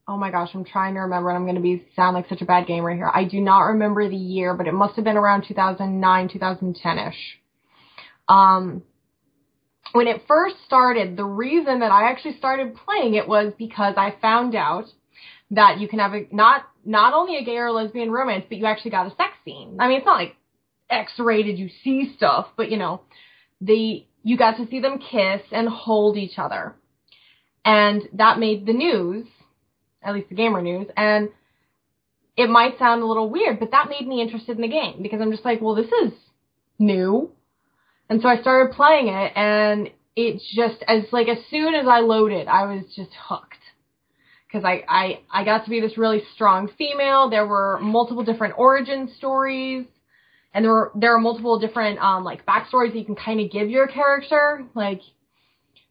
oh 0.07 0.17
my 0.17 0.31
gosh, 0.31 0.49
I'm 0.53 0.65
trying 0.65 0.95
to 0.95 1.01
remember 1.01 1.29
and 1.29 1.37
I'm 1.37 1.45
gonna 1.45 1.61
be 1.61 1.85
sound 1.95 2.15
like 2.15 2.27
such 2.27 2.41
a 2.41 2.45
bad 2.45 2.67
gamer 2.67 2.93
here. 2.93 3.09
I 3.13 3.23
do 3.23 3.39
not 3.39 3.61
remember 3.61 4.07
the 4.09 4.15
year, 4.15 4.53
but 4.53 4.67
it 4.67 4.73
must 4.73 4.95
have 4.95 5.05
been 5.05 5.17
around 5.17 5.45
2009, 5.47 6.29
2010ish. 6.29 7.13
Um, 8.27 8.83
when 9.91 10.07
it 10.07 10.23
first 10.27 10.55
started, 10.65 11.17
the 11.17 11.25
reason 11.25 11.79
that 11.79 11.91
I 11.91 12.09
actually 12.09 12.37
started 12.37 12.75
playing 12.75 13.15
it 13.15 13.27
was 13.27 13.53
because 13.57 13.95
I 13.97 14.15
found 14.21 14.55
out 14.55 14.85
that 15.51 15.79
you 15.79 15.87
can 15.87 15.99
have 15.99 16.13
a 16.13 16.27
not 16.31 16.63
not 16.85 17.13
only 17.13 17.37
a 17.37 17.43
gay 17.43 17.57
or 17.57 17.71
lesbian 17.71 18.11
romance, 18.11 18.45
but 18.47 18.57
you 18.57 18.65
actually 18.65 18.91
got 18.91 19.07
a 19.07 19.15
sex 19.15 19.33
scene. 19.43 19.77
I 19.79 19.87
mean, 19.87 19.97
it's 19.97 20.05
not 20.05 20.19
like 20.19 20.35
X-rated, 20.89 21.57
you 21.57 21.69
see 21.83 22.13
stuff, 22.15 22.47
but 22.55 22.69
you 22.71 22.77
know, 22.77 23.01
the 23.61 24.05
you 24.23 24.37
got 24.37 24.57
to 24.57 24.67
see 24.67 24.79
them 24.79 24.99
kiss 24.99 25.41
and 25.51 25.67
hold 25.67 26.17
each 26.17 26.37
other, 26.37 26.75
and 27.65 28.03
that 28.13 28.39
made 28.39 28.65
the 28.65 28.73
news, 28.73 29.25
at 30.03 30.13
least 30.13 30.29
the 30.29 30.35
gamer 30.35 30.61
news, 30.61 30.87
and 30.95 31.29
it 32.37 32.49
might 32.49 32.79
sound 32.79 33.01
a 33.01 33.05
little 33.05 33.29
weird, 33.29 33.59
but 33.59 33.71
that 33.71 33.89
made 33.89 34.07
me 34.07 34.21
interested 34.21 34.55
in 34.55 34.61
the 34.61 34.67
game 34.67 35.01
because 35.01 35.19
I'm 35.19 35.31
just 35.31 35.43
like, 35.43 35.61
well, 35.61 35.75
this 35.75 35.91
is 36.03 36.13
new. 36.77 37.31
And 38.09 38.21
so 38.21 38.27
I 38.27 38.41
started 38.41 38.75
playing 38.75 39.07
it 39.07 39.31
and 39.35 39.89
it's 40.15 40.43
just 40.55 40.83
as 40.87 41.03
like 41.11 41.27
as 41.27 41.37
soon 41.49 41.75
as 41.75 41.85
I 41.87 41.99
loaded, 41.99 42.47
I 42.47 42.65
was 42.65 42.85
just 42.95 43.11
hooked. 43.27 43.55
Cause 44.51 44.63
I, 44.65 44.83
I, 44.89 45.19
I 45.31 45.45
got 45.45 45.65
to 45.65 45.69
be 45.69 45.79
this 45.79 45.95
really 45.95 46.23
strong 46.33 46.71
female. 46.75 47.29
There 47.29 47.45
were 47.45 47.79
multiple 47.79 48.23
different 48.23 48.55
origin 48.57 49.11
stories 49.15 49.85
and 50.55 50.65
there 50.65 50.71
were, 50.71 50.91
there 50.95 51.13
are 51.15 51.19
multiple 51.19 51.59
different, 51.59 51.99
um, 51.99 52.23
like 52.23 52.47
backstories 52.47 52.93
that 52.93 52.97
you 52.97 53.05
can 53.05 53.15
kind 53.15 53.39
of 53.39 53.51
give 53.51 53.69
your 53.69 53.87
character. 53.87 54.65
Like 54.73 55.01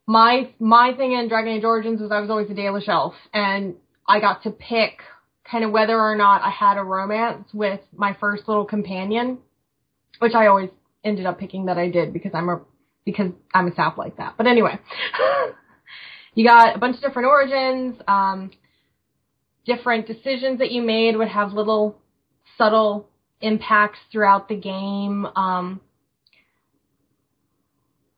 my, 0.05 0.53
my 0.59 0.93
thing 0.97 1.13
in 1.13 1.29
Dragon 1.29 1.53
Age 1.53 1.63
Origins 1.63 2.01
was 2.01 2.11
I 2.11 2.19
was 2.19 2.29
always 2.29 2.49
a 2.49 2.53
Dalish 2.53 2.89
elf 2.89 3.13
and 3.33 3.75
I 4.05 4.19
got 4.19 4.43
to 4.43 4.51
pick 4.51 4.99
kind 5.49 5.63
of 5.63 5.71
whether 5.71 5.97
or 5.97 6.15
not 6.15 6.41
I 6.41 6.49
had 6.49 6.77
a 6.77 6.83
romance 6.83 7.47
with 7.53 7.79
my 7.95 8.17
first 8.19 8.47
little 8.49 8.65
companion, 8.65 9.37
which 10.19 10.33
I 10.33 10.47
always 10.47 10.69
ended 11.03 11.25
up 11.25 11.39
picking 11.39 11.65
that 11.65 11.77
I 11.77 11.89
did 11.89 12.13
because 12.13 12.31
I'm 12.33 12.49
a 12.49 12.61
because 13.05 13.31
I'm 13.53 13.67
a 13.67 13.75
sap 13.75 13.97
like 13.97 14.17
that. 14.17 14.35
But 14.37 14.47
anyway, 14.47 14.79
you 16.35 16.45
got 16.45 16.75
a 16.75 16.79
bunch 16.79 16.97
of 16.97 17.01
different 17.01 17.27
origins. 17.27 18.01
Um, 18.07 18.51
different 19.65 20.07
decisions 20.07 20.59
that 20.59 20.71
you 20.71 20.81
made 20.81 21.15
would 21.15 21.27
have 21.27 21.53
little 21.53 21.99
subtle 22.57 23.09
impacts 23.41 23.99
throughout 24.11 24.49
the 24.49 24.55
game. 24.55 25.25
Um, 25.35 25.81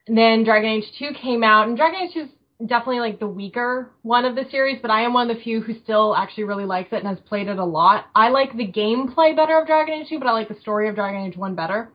then 0.08 0.44
Dragon 0.44 0.70
Age 0.70 0.86
2 0.98 1.12
came 1.22 1.44
out, 1.44 1.68
and 1.68 1.78
Dragon 1.78 2.02
Age 2.02 2.14
2 2.14 2.20
is 2.22 2.30
definitely 2.68 3.00
like 3.00 3.20
the 3.20 3.28
weaker 3.28 3.92
one 4.02 4.26
of 4.26 4.36
the 4.36 4.46
series, 4.50 4.80
but 4.82 4.92
I 4.92 5.04
am 5.04 5.14
one 5.14 5.30
of 5.30 5.38
the 5.38 5.44
few 5.44 5.62
who 5.62 5.74
still 5.84 6.16
actually 6.16 6.46
really 6.46 6.66
likes 6.66 6.90
it 6.92 6.98
and 7.04 7.08
has 7.08 7.20
played 7.28 7.48
it 7.48 7.58
a 7.58 7.66
lot. 7.66 8.06
I 8.16 8.30
like 8.30 8.56
the 8.56 8.68
gameplay 8.68 9.36
better 9.36 9.60
of 9.60 9.68
Dragon 9.68 10.02
Age 10.02 10.10
2, 10.10 10.20
but 10.20 10.28
I 10.28 10.32
like 10.32 10.48
the 10.48 10.60
story 10.60 10.90
of 10.90 10.96
Dragon 10.96 11.22
Age 11.22 11.38
1 11.38 11.56
better. 11.56 11.92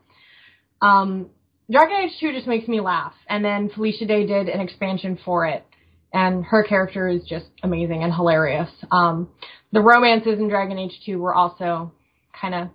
Um, 0.81 1.31
Dragon 1.71 1.97
Age 2.05 2.13
2 2.21 2.33
just 2.33 2.47
makes 2.47 2.69
me 2.69 2.81
laugh. 2.81 3.15
And 3.29 3.45
then 3.45 3.71
Felicia 3.71 4.07
Day 4.07 4.27
did 4.27 4.49
an 4.49 4.61
expansion 4.61 5.19
for 5.25 5.47
it. 5.47 5.65
And 6.13 6.45
her 6.45 6.63
character 6.63 7.09
is 7.09 7.25
just 7.25 7.47
amazing 7.63 8.03
and 8.03 8.15
hilarious. 8.15 8.71
Um, 8.91 9.29
the 9.73 9.81
romances 9.81 10.39
in 10.39 10.49
Dragon 10.49 10.79
Age 10.79 10.99
2 11.05 11.19
were 11.19 11.35
also 11.35 11.93
kind 12.41 12.55
of 12.55 12.69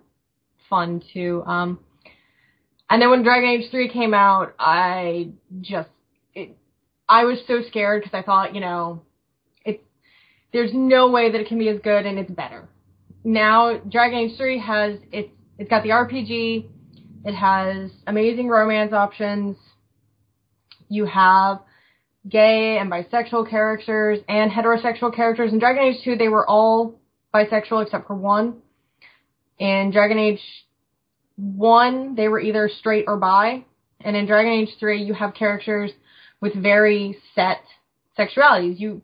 fun 0.68 1.02
too. 1.12 1.42
Um, 1.46 1.80
and 2.90 3.00
then 3.00 3.10
when 3.10 3.22
Dragon 3.22 3.48
Age 3.48 3.70
3 3.70 3.88
came 3.90 4.12
out, 4.12 4.54
I 4.58 5.30
just, 5.62 5.88
it, 6.34 6.56
I 7.08 7.24
was 7.24 7.38
so 7.46 7.62
scared 7.68 8.02
because 8.02 8.16
I 8.16 8.22
thought, 8.22 8.54
you 8.54 8.60
know, 8.60 9.02
it's, 9.64 9.82
there's 10.52 10.72
no 10.74 11.10
way 11.10 11.32
that 11.32 11.40
it 11.40 11.48
can 11.48 11.58
be 11.58 11.70
as 11.70 11.80
good 11.80 12.04
and 12.04 12.18
it's 12.18 12.30
better. 12.30 12.68
Now, 13.24 13.78
Dragon 13.78 14.18
Age 14.18 14.36
3 14.36 14.58
has, 14.60 14.98
it's, 15.10 15.30
it's 15.58 15.70
got 15.70 15.82
the 15.84 15.90
RPG, 15.90 16.68
it 17.24 17.34
has 17.34 17.90
amazing 18.06 18.48
romance 18.48 18.92
options. 18.92 19.56
You 20.88 21.06
have 21.06 21.60
gay 22.28 22.78
and 22.78 22.90
bisexual 22.90 23.48
characters 23.48 24.18
and 24.28 24.50
heterosexual 24.50 25.14
characters. 25.14 25.52
In 25.52 25.58
Dragon 25.58 25.82
Age 25.82 26.04
2, 26.04 26.16
they 26.16 26.28
were 26.28 26.48
all 26.48 27.00
bisexual 27.34 27.84
except 27.84 28.06
for 28.06 28.14
one. 28.14 28.58
In 29.58 29.90
Dragon 29.92 30.18
Age 30.18 30.40
1, 31.36 32.14
they 32.14 32.28
were 32.28 32.40
either 32.40 32.68
straight 32.68 33.04
or 33.06 33.16
bi. 33.16 33.64
And 34.00 34.16
in 34.16 34.26
Dragon 34.26 34.52
Age 34.52 34.70
3, 34.78 35.02
you 35.02 35.14
have 35.14 35.34
characters 35.34 35.92
with 36.40 36.54
very 36.54 37.16
set 37.34 37.62
sexualities. 38.18 38.78
You 38.78 39.02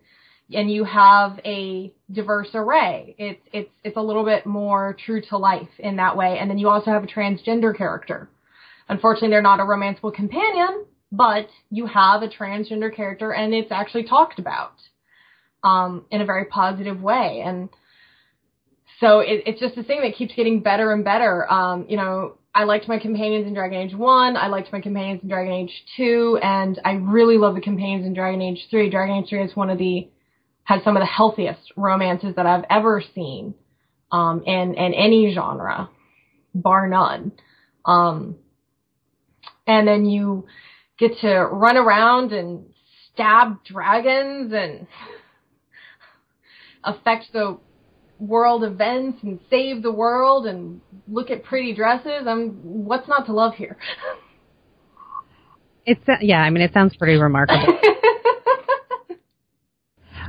and 0.52 0.70
you 0.70 0.84
have 0.84 1.38
a 1.44 1.92
diverse 2.11 2.48
array. 2.54 3.14
It's 3.18 3.42
it's 3.52 3.70
it's 3.84 3.96
a 3.96 4.02
little 4.02 4.24
bit 4.24 4.46
more 4.46 4.96
true 5.04 5.20
to 5.28 5.37
life 5.37 5.68
in 5.78 5.96
that 5.96 6.16
way. 6.16 6.38
And 6.40 6.50
then 6.50 6.58
you 6.58 6.68
also 6.68 6.90
have 6.90 7.04
a 7.04 7.06
transgender 7.06 7.76
character. 7.76 8.28
Unfortunately, 8.88 9.28
they're 9.28 9.42
not 9.42 9.61
a 9.61 9.64
romanceable 9.64 10.14
companion, 10.14 10.87
but 11.12 11.48
you 11.70 11.87
have 11.87 12.22
a 12.22 12.28
transgender 12.28 12.94
character, 12.94 13.32
and 13.32 13.52
it's 13.52 13.70
actually 13.70 14.04
talked 14.04 14.38
about 14.38 14.72
um, 15.62 16.06
in 16.11 16.22
a 16.22 16.24
very 16.24 16.46
positive 16.46 17.02
way. 17.02 17.42
And 17.44 17.68
so 19.00 19.20
it, 19.20 19.42
it's 19.46 19.61
just 19.61 19.76
a 19.76 19.82
thing 19.82 20.00
that 20.02 20.16
keeps 20.16 20.34
getting 20.34 20.61
better 20.61 20.92
and 20.92 21.04
better. 21.04 21.50
Um, 21.52 21.84
you 21.88 21.96
know, 21.96 22.38
I 22.54 22.64
liked 22.64 22.88
my 22.88 22.98
companions 22.98 23.46
in 23.46 23.54
Dragon 23.54 23.78
Age 23.78 23.94
1, 23.94 24.37
I 24.37 24.46
liked 24.48 24.72
my 24.72 24.80
companions 24.80 25.22
in 25.22 25.28
Dragon 25.28 25.52
Age 25.52 25.84
2, 25.96 26.40
and 26.42 26.80
I 26.84 26.92
really 26.92 27.37
love 27.37 27.54
the 27.54 27.61
companions 27.61 28.06
in 28.06 28.14
Dragon 28.14 28.40
Age 28.40 28.66
3. 28.70 28.90
Dragon 28.90 29.16
Age 29.16 29.28
3 29.28 29.42
is 29.44 29.54
one 29.54 29.70
of 29.70 29.78
the 29.78 30.08
has 30.68 30.85
some 30.85 30.98
of 30.98 31.00
the 31.00 31.07
healthiest 31.07 31.72
romances 31.76 32.35
that 32.37 32.44
I've 32.44 32.64
ever 32.68 33.02
seen 33.14 33.54
um, 34.12 34.42
in 34.44 34.74
in 34.74 34.92
any 34.92 35.33
genre, 35.35 35.88
bar 36.54 36.87
none. 36.87 37.33
Um, 37.87 38.37
and 39.66 39.88
then 39.88 40.04
you 40.04 40.46
get 40.98 41.12
to 41.22 41.31
run 41.50 41.78
around 41.78 42.33
and 42.33 42.66
stab 43.14 43.64
dragons 43.64 44.52
and 44.52 44.87
affect 46.85 47.33
the 47.33 47.59
world 48.18 48.62
events 48.62 49.20
and 49.22 49.40
save 49.48 49.83
the 49.83 49.92
world 49.92 50.46
and 50.46 50.83
look 51.07 51.31
at 51.31 51.44
pretty 51.44 51.74
dresses. 51.74 52.26
I'm 52.26 52.50
what's 52.85 53.09
not 53.09 53.24
to 53.26 53.33
love 53.33 53.54
here? 53.54 53.78
It's 55.90 56.02
yeah, 56.20 56.42
I 56.42 56.50
mean 56.50 56.62
it 56.62 56.74
sounds 56.74 56.94
pretty 56.96 57.18
remarkable. 57.18 57.78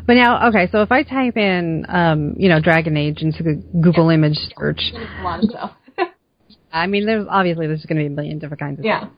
But 0.09 0.15
now, 0.15 0.47
okay, 0.47 0.67
so 0.71 0.81
if 0.81 0.91
I 0.91 1.03
type 1.03 1.37
in, 1.37 1.85
um, 1.87 2.33
you 2.35 2.49
know, 2.49 2.59
Dragon 2.59 2.97
Age 2.97 3.21
into 3.21 3.43
the 3.43 3.63
Google 3.79 4.09
yeah. 4.09 4.15
image 4.15 4.37
search, 4.57 4.81
a 4.91 5.23
lot 5.23 5.43
of 5.43 5.51
stuff. 5.51 5.71
I 6.73 6.87
mean, 6.87 7.05
there's 7.05 7.27
obviously 7.29 7.67
there's 7.67 7.85
going 7.85 7.97
to 7.97 8.01
be 8.01 8.07
a 8.07 8.15
million 8.15 8.39
different 8.39 8.59
kinds 8.59 8.79
of 8.79 8.85
yeah. 8.85 9.01
Stuff. 9.01 9.11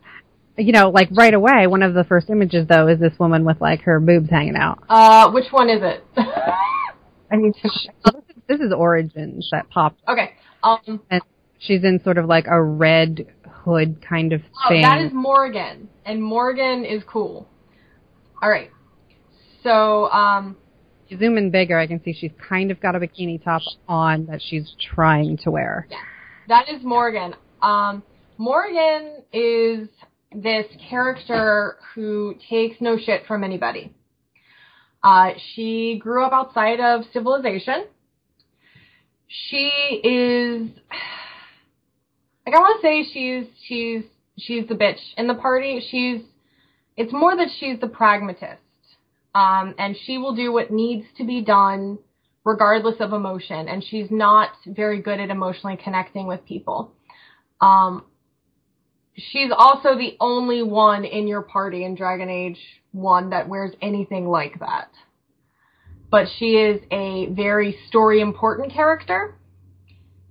You 0.58 0.74
know, 0.74 0.90
like 0.90 1.08
right 1.14 1.34
away, 1.34 1.66
one 1.68 1.82
of 1.82 1.94
the 1.94 2.04
first 2.04 2.30
images 2.30 2.68
though 2.68 2.90
is 2.90 3.00
this 3.00 3.18
woman 3.18 3.46
with 3.46 3.62
like 3.62 3.84
her 3.84 4.02
boobs 4.02 4.30
hanging 4.30 4.58
out. 4.58 4.84
Uh, 4.90 5.32
which 5.32 5.46
one 5.52 5.70
is 5.70 5.80
it? 5.82 6.04
I 6.18 7.38
need 7.38 7.54
to. 7.54 7.70
this, 8.04 8.14
is, 8.14 8.36
this 8.50 8.60
is 8.60 8.74
Origins 8.74 9.48
that 9.54 9.70
popped. 9.70 10.02
Okay. 10.10 10.34
Um. 10.62 11.00
And 11.10 11.22
she's 11.58 11.86
in 11.86 12.02
sort 12.04 12.18
of 12.18 12.26
like 12.26 12.48
a 12.48 12.62
red 12.62 13.28
hood 13.50 14.06
kind 14.06 14.34
of 14.34 14.42
thing. 14.68 14.84
Oh, 14.84 14.90
that 14.90 15.00
is 15.00 15.14
Morrigan, 15.14 15.88
and 16.04 16.22
Morrigan 16.22 16.84
is 16.84 17.02
cool. 17.08 17.48
All 18.42 18.50
right. 18.50 18.72
So, 19.64 20.10
um, 20.10 20.58
you 21.12 21.18
zoom 21.18 21.38
in 21.38 21.52
bigger, 21.52 21.78
I 21.78 21.88
can 21.88 22.02
see 22.04 22.14
she's 22.14 22.32
kind 22.48 22.72
of 22.72 22.80
got 22.80 22.96
a 22.96 23.00
bikini 23.00 23.44
top 23.44 23.62
on 23.88 24.26
that 24.28 24.42
she's 24.42 24.74
trying 24.80 25.38
to 25.44 25.52
wear. 25.52 25.88
Yeah, 25.90 25.98
that 26.48 26.70
is 26.70 26.84
Morrigan. 26.84 27.36
Um, 27.62 28.02
Morrigan 28.38 29.24
is 29.34 29.90
this 30.34 30.66
character 30.90 31.76
who 31.94 32.36
takes 32.50 32.78
no 32.80 32.98
shit 32.98 33.26
from 33.28 33.44
anybody. 33.44 33.94
Uh, 35.04 35.32
she 35.54 36.00
grew 36.02 36.24
up 36.24 36.32
outside 36.32 36.80
of 36.80 37.02
civilization. 37.12 37.86
She 39.28 39.68
is, 40.04 40.70
like, 42.46 42.56
I 42.56 42.60
want 42.60 42.82
to 42.82 42.88
say 42.88 43.04
she's 43.12 43.46
she's 43.68 44.04
she's 44.38 44.68
the 44.68 44.76
bitch 44.76 45.00
in 45.18 45.28
the 45.28 45.36
party. 45.36 45.86
She's, 45.92 46.22
it's 46.96 47.12
more 47.12 47.36
that 47.36 47.50
she's 47.60 47.80
the 47.80 47.88
pragmatist 47.88 48.62
um, 49.34 49.76
and 49.78 49.96
she 50.06 50.18
will 50.18 50.36
do 50.36 50.52
what 50.52 50.72
needs 50.72 51.06
to 51.18 51.26
be 51.26 51.42
done 51.42 52.00
regardless 52.44 52.96
of 53.00 53.14
emotion. 53.14 53.68
And 53.68 53.84
she's 53.84 54.10
not 54.10 54.50
very 54.66 55.02
good 55.02 55.20
at 55.20 55.30
emotionally 55.30 55.78
connecting 55.82 56.28
with 56.28 56.46
people. 56.46 56.94
Um, 57.60 58.06
she's 59.16 59.52
also 59.56 59.96
the 59.98 60.18
only 60.20 60.64
one 60.64 61.06
in 61.06 61.28
your 61.28 61.44
party 61.44 61.86
in 61.86 61.96
Dragon 61.96 62.30
Age 62.30 62.60
1 62.92 63.30
that 63.30 63.48
wears 63.48 63.72
anything 63.82 64.28
like 64.28 64.60
that. 64.60 64.90
But 66.10 66.28
she 66.38 66.58
is 66.58 66.82
a 66.92 67.28
very 67.28 67.78
story 67.88 68.20
important 68.20 68.74
character. 68.74 69.38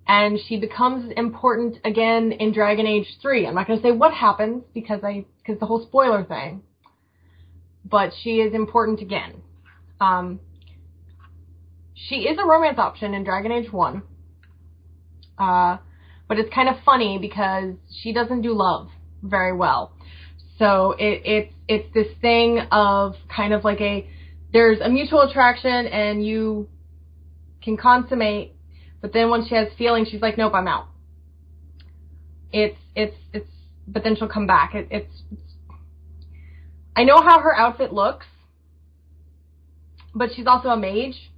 And 0.07 0.41
she 0.49 0.59
becomes 0.59 1.13
important 1.17 1.79
again 1.85 2.33
in 2.33 2.53
Dragon 2.53 2.87
Age 2.87 3.07
3. 3.23 3.47
I'm 3.47 3.55
not 3.55 3.69
going 3.69 3.79
to 3.79 3.83
say 3.83 3.93
what 3.93 4.13
happens 4.13 4.65
because 4.75 5.01
I, 5.05 5.25
because 5.39 5.61
the 5.61 5.67
whole 5.67 5.87
spoiler 5.87 6.25
thing. 6.25 6.63
But 7.85 8.13
she 8.23 8.41
is 8.41 8.55
important 8.55 9.01
again. 9.01 9.43
Um, 10.01 10.41
she 11.95 12.27
is 12.27 12.39
a 12.39 12.45
romance 12.45 12.79
option 12.79 13.15
in 13.15 13.25
Dragon 13.25 13.53
Age 13.53 13.73
1. 13.73 14.03
Uh, 15.39 15.79
but 16.29 16.39
it's 16.39 16.53
kind 16.55 16.69
of 16.69 16.77
funny 16.85 17.19
because 17.19 17.75
she 18.03 18.13
doesn't 18.13 18.43
do 18.43 18.53
love 18.53 18.89
very 19.23 19.53
well. 19.53 19.93
So 20.59 20.93
it, 20.99 21.23
it's 21.25 21.55
it's 21.69 21.95
this 21.95 22.07
thing 22.21 22.61
of 22.71 23.15
kind 23.35 23.53
of 23.55 23.65
like 23.65 23.81
a 23.81 24.07
there's 24.53 24.79
a 24.81 24.89
mutual 24.89 25.23
attraction 25.23 25.87
and 25.87 26.25
you 26.25 26.69
can 27.63 27.77
consummate, 27.77 28.53
but 29.01 29.13
then 29.13 29.31
when 29.31 29.47
she 29.47 29.55
has 29.55 29.69
feelings, 29.79 30.09
she's 30.09 30.21
like, 30.21 30.37
nope, 30.37 30.53
I'm 30.55 30.69
out. 30.69 30.89
It's 32.53 32.79
it's 32.95 33.17
it's 33.33 33.49
but 33.89 34.05
then 34.05 34.15
she'll 34.17 34.29
come 34.29 34.47
back. 34.47 34.75
It, 34.75 34.89
it's, 34.91 35.23
it's 35.33 35.50
I 36.97 37.05
know 37.05 37.21
how 37.23 37.41
her 37.41 37.57
outfit 37.57 37.93
looks, 37.93 38.27
but 40.15 40.31
she's 40.35 40.47
also 40.47 40.69
a 40.69 40.77
mage, 40.77 41.31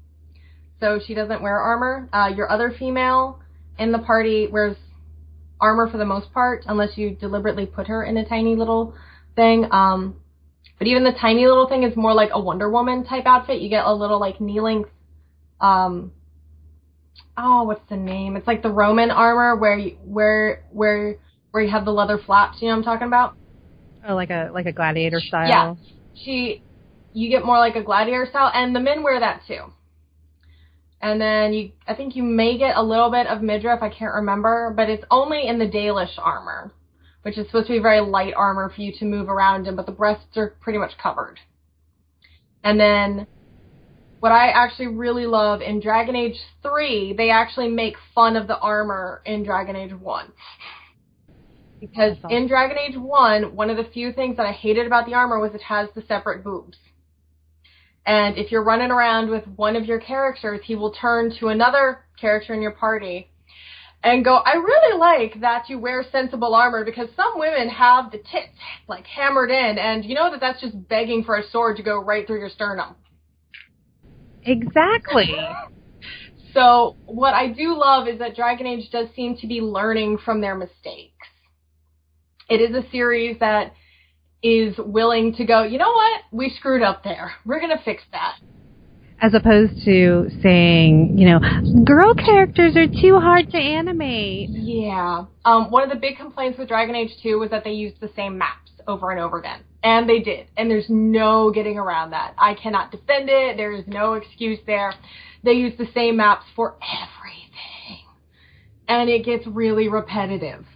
so 0.81 0.99
she 1.05 1.15
doesn't 1.15 1.43
wear 1.43 1.59
armor. 1.59 2.09
Uh, 2.13 2.31
your 2.35 2.51
other 2.51 2.75
female 2.77 3.41
in 3.79 3.93
the 3.93 3.99
party 3.99 4.49
wears 4.51 4.77
armor 5.61 5.89
for 5.91 5.99
the 5.99 6.05
most 6.05 6.33
part, 6.33 6.65
unless 6.67 6.97
you 6.97 7.15
deliberately 7.15 7.67
put 7.67 7.87
her 7.87 8.03
in 8.03 8.17
a 8.17 8.29
tiny 8.29 8.57
little 8.57 8.95
thing. 9.37 9.67
Um, 9.71 10.17
but 10.79 10.89
even 10.89 11.05
the 11.05 11.13
tiny 11.13 11.47
little 11.47 11.69
thing 11.69 11.85
is 11.85 11.97
more 11.97 12.15
like 12.15 12.31
a 12.33 12.41
Wonder 12.41 12.69
Woman 12.69 13.05
type 13.05 13.25
outfit. 13.27 13.61
You 13.61 13.69
get 13.69 13.85
a 13.85 13.95
little 13.95 14.19
like 14.19 14.41
knee 14.41 14.61
length. 14.61 14.91
Um, 15.61 16.13
oh, 17.37 17.63
what's 17.65 17.89
the 17.89 17.97
name? 17.97 18.37
It's 18.37 18.47
like 18.47 18.63
the 18.63 18.71
Roman 18.71 19.11
armor 19.11 19.55
where 19.57 19.79
you, 19.79 19.97
where 20.05 20.65
where 20.73 21.19
where 21.53 21.63
you 21.63 21.71
have 21.71 21.85
the 21.85 21.93
leather 21.93 22.19
flaps. 22.19 22.61
You 22.61 22.69
know 22.69 22.75
what 22.75 22.79
I'm 22.79 22.85
talking 22.85 23.07
about? 23.07 23.37
Oh, 24.07 24.15
like 24.15 24.31
a 24.31 24.51
like 24.53 24.67
a 24.67 24.73
gladiator 24.73 25.21
style. 25.21 25.49
Yeah. 25.49 25.75
She, 26.15 26.63
you 27.13 27.31
get 27.31 27.45
more 27.45 27.59
like 27.59 27.77
a 27.77 27.83
gladiator 27.83 28.27
style, 28.29 28.51
and 28.53 28.75
the 28.75 28.81
men 28.81 29.03
wear 29.03 29.21
that 29.21 29.43
too. 29.47 29.73
And 31.03 31.21
then 31.21 31.53
you, 31.53 31.73
I 31.87 31.95
think 31.95 32.15
you 32.15 32.23
may 32.23 32.57
get 32.57 32.77
a 32.77 32.83
little 32.83 33.11
bit 33.11 33.27
of 33.27 33.43
midriff, 33.43 33.83
I 33.83 33.89
can't 33.89 34.15
remember, 34.15 34.73
but 34.77 34.89
it's 34.89 35.05
only 35.11 35.49
in 35.49 35.59
the 35.59 35.67
Dalish 35.67 36.17
armor, 36.17 36.73
which 37.23 37.37
is 37.37 37.47
supposed 37.47 37.67
to 37.67 37.73
be 37.73 37.81
very 37.81 38.01
light 38.01 38.35
armor 38.37 38.71
for 38.75 38.81
you 38.81 38.93
to 39.01 39.05
move 39.05 39.29
around 39.29 39.67
in, 39.67 39.75
but 39.75 39.87
the 39.87 39.93
breasts 39.93 40.37
are 40.37 40.55
pretty 40.61 40.79
much 40.79 40.93
covered. 41.03 41.41
And 42.63 42.79
then 42.79 43.27
what 44.21 44.31
I 44.31 44.51
actually 44.51 44.87
really 44.87 45.27
love 45.27 45.61
in 45.61 45.81
Dragon 45.81 46.15
Age 46.15 46.37
3, 46.63 47.15
they 47.15 47.31
actually 47.31 47.69
make 47.69 47.97
fun 48.15 48.37
of 48.37 48.47
the 48.47 48.59
armor 48.59 49.21
in 49.27 49.43
Dragon 49.43 49.75
Age 49.75 49.93
1. 49.93 50.33
Because 51.83 52.17
in 52.31 52.47
Dragon 52.47 52.79
Age 52.79 52.97
1, 52.97 53.57
one 53.57 53.69
of 53.69 53.77
the 53.77 53.91
few 53.93 54.13
things 54.13 54.37
that 54.37 54.47
I 54.47 54.53
hated 54.53 54.87
about 54.87 55.05
the 55.05 55.15
armor 55.15 55.41
was 55.41 55.53
it 55.53 55.63
has 55.63 55.89
the 55.97 56.03
separate 56.07 56.45
boobs. 56.45 56.79
And 58.07 58.39
if 58.39 58.53
you're 58.53 58.63
running 58.63 58.93
around 58.93 59.31
with 59.31 59.45
one 59.57 59.75
of 59.75 59.85
your 59.85 59.99
characters, 59.99 60.61
he 60.63 60.77
will 60.77 60.93
turn 60.93 61.35
to 61.41 61.49
another 61.49 62.05
character 62.21 62.55
in 62.55 62.63
your 62.63 62.71
party 62.71 63.33
and 64.05 64.25
go, 64.25 64.37
I 64.37 64.53
really 64.53 64.97
like 64.97 65.41
that 65.41 65.69
you 65.69 65.81
wear 65.81 66.05
sensible 66.13 66.55
armor 66.55 66.85
because 66.85 67.09
some 67.17 67.33
women 67.35 67.69
have 67.71 68.13
the 68.13 68.19
tits 68.19 68.55
like 68.87 69.05
hammered 69.07 69.51
in 69.51 69.77
and 69.77 70.05
you 70.05 70.15
know 70.15 70.31
that 70.31 70.39
that's 70.39 70.61
just 70.61 70.89
begging 70.89 71.25
for 71.25 71.37
a 71.37 71.49
sword 71.51 71.79
to 71.79 71.83
go 71.83 71.99
right 71.99 72.25
through 72.25 72.39
your 72.39 72.49
sternum. 72.49 72.95
Exactly. 74.45 75.35
so 76.55 76.95
what 77.07 77.35
I 77.35 77.49
do 77.49 77.77
love 77.77 78.07
is 78.07 78.21
that 78.21 78.37
Dragon 78.37 78.69
Age 78.69 78.89
does 78.93 79.09
seem 79.17 79.37
to 79.39 79.49
be 79.49 79.61
learning 79.61 80.19
from 80.25 80.41
their 80.41 80.55
mistakes. 80.55 81.27
It 82.53 82.61
is 82.61 82.77
a 82.77 82.87
series 82.91 83.39
that 83.41 83.73
is 84.43 84.75
willing 84.77 85.35
to 85.37 85.47
go, 85.47 85.63
you 85.63 85.79
know 85.79 85.91
what? 85.91 86.21
We 86.33 86.51
screwed 86.51 86.83
up 86.83 87.03
there. 87.03 87.33
We're 87.47 87.61
going 87.61 87.75
to 87.75 87.83
fix 87.83 88.03
that. 88.13 88.35
As 89.23 89.33
opposed 89.33 89.83
to 89.87 90.29
saying, 90.43 91.17
you 91.17 91.31
know, 91.31 91.41
girl 91.83 92.13
characters 92.13 92.77
are 92.77 92.87
too 92.87 93.19
hard 93.19 93.51
to 93.53 93.57
animate. 93.57 94.51
Yeah. 94.51 95.25
Um, 95.47 95.71
one 95.71 95.83
of 95.83 95.89
the 95.89 95.97
big 95.97 96.19
complaints 96.19 96.59
with 96.59 96.69
Dragon 96.69 96.95
Age 96.95 97.13
2 97.23 97.39
was 97.39 97.49
that 97.49 97.65
they 97.65 97.73
used 97.73 98.01
the 98.01 98.11
same 98.15 98.37
maps 98.37 98.71
over 98.87 99.11
and 99.11 99.19
over 99.19 99.39
again. 99.39 99.61
And 99.83 100.07
they 100.07 100.19
did. 100.19 100.49
And 100.59 100.71
there's 100.71 100.91
no 100.91 101.51
getting 101.53 101.79
around 101.79 102.11
that. 102.11 102.35
I 102.37 102.53
cannot 102.53 102.91
defend 102.91 103.31
it. 103.31 103.57
There 103.57 103.73
is 103.73 103.87
no 103.87 104.13
excuse 104.13 104.59
there. 104.67 104.93
They 105.43 105.53
use 105.53 105.73
the 105.79 105.89
same 105.95 106.19
maps 106.19 106.45
for 106.55 106.77
everything. 106.83 108.05
And 108.89 109.09
it 109.09 109.25
gets 109.25 109.47
really 109.47 109.89
repetitive. 109.89 110.67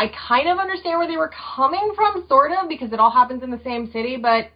I 0.00 0.10
kind 0.28 0.48
of 0.48 0.56
understand 0.56 0.98
where 0.98 1.06
they 1.06 1.18
were 1.18 1.30
coming 1.54 1.92
from, 1.94 2.24
sort 2.26 2.52
of, 2.52 2.70
because 2.70 2.90
it 2.90 2.98
all 2.98 3.10
happens 3.10 3.42
in 3.42 3.50
the 3.50 3.60
same 3.62 3.92
city, 3.92 4.16
but 4.16 4.46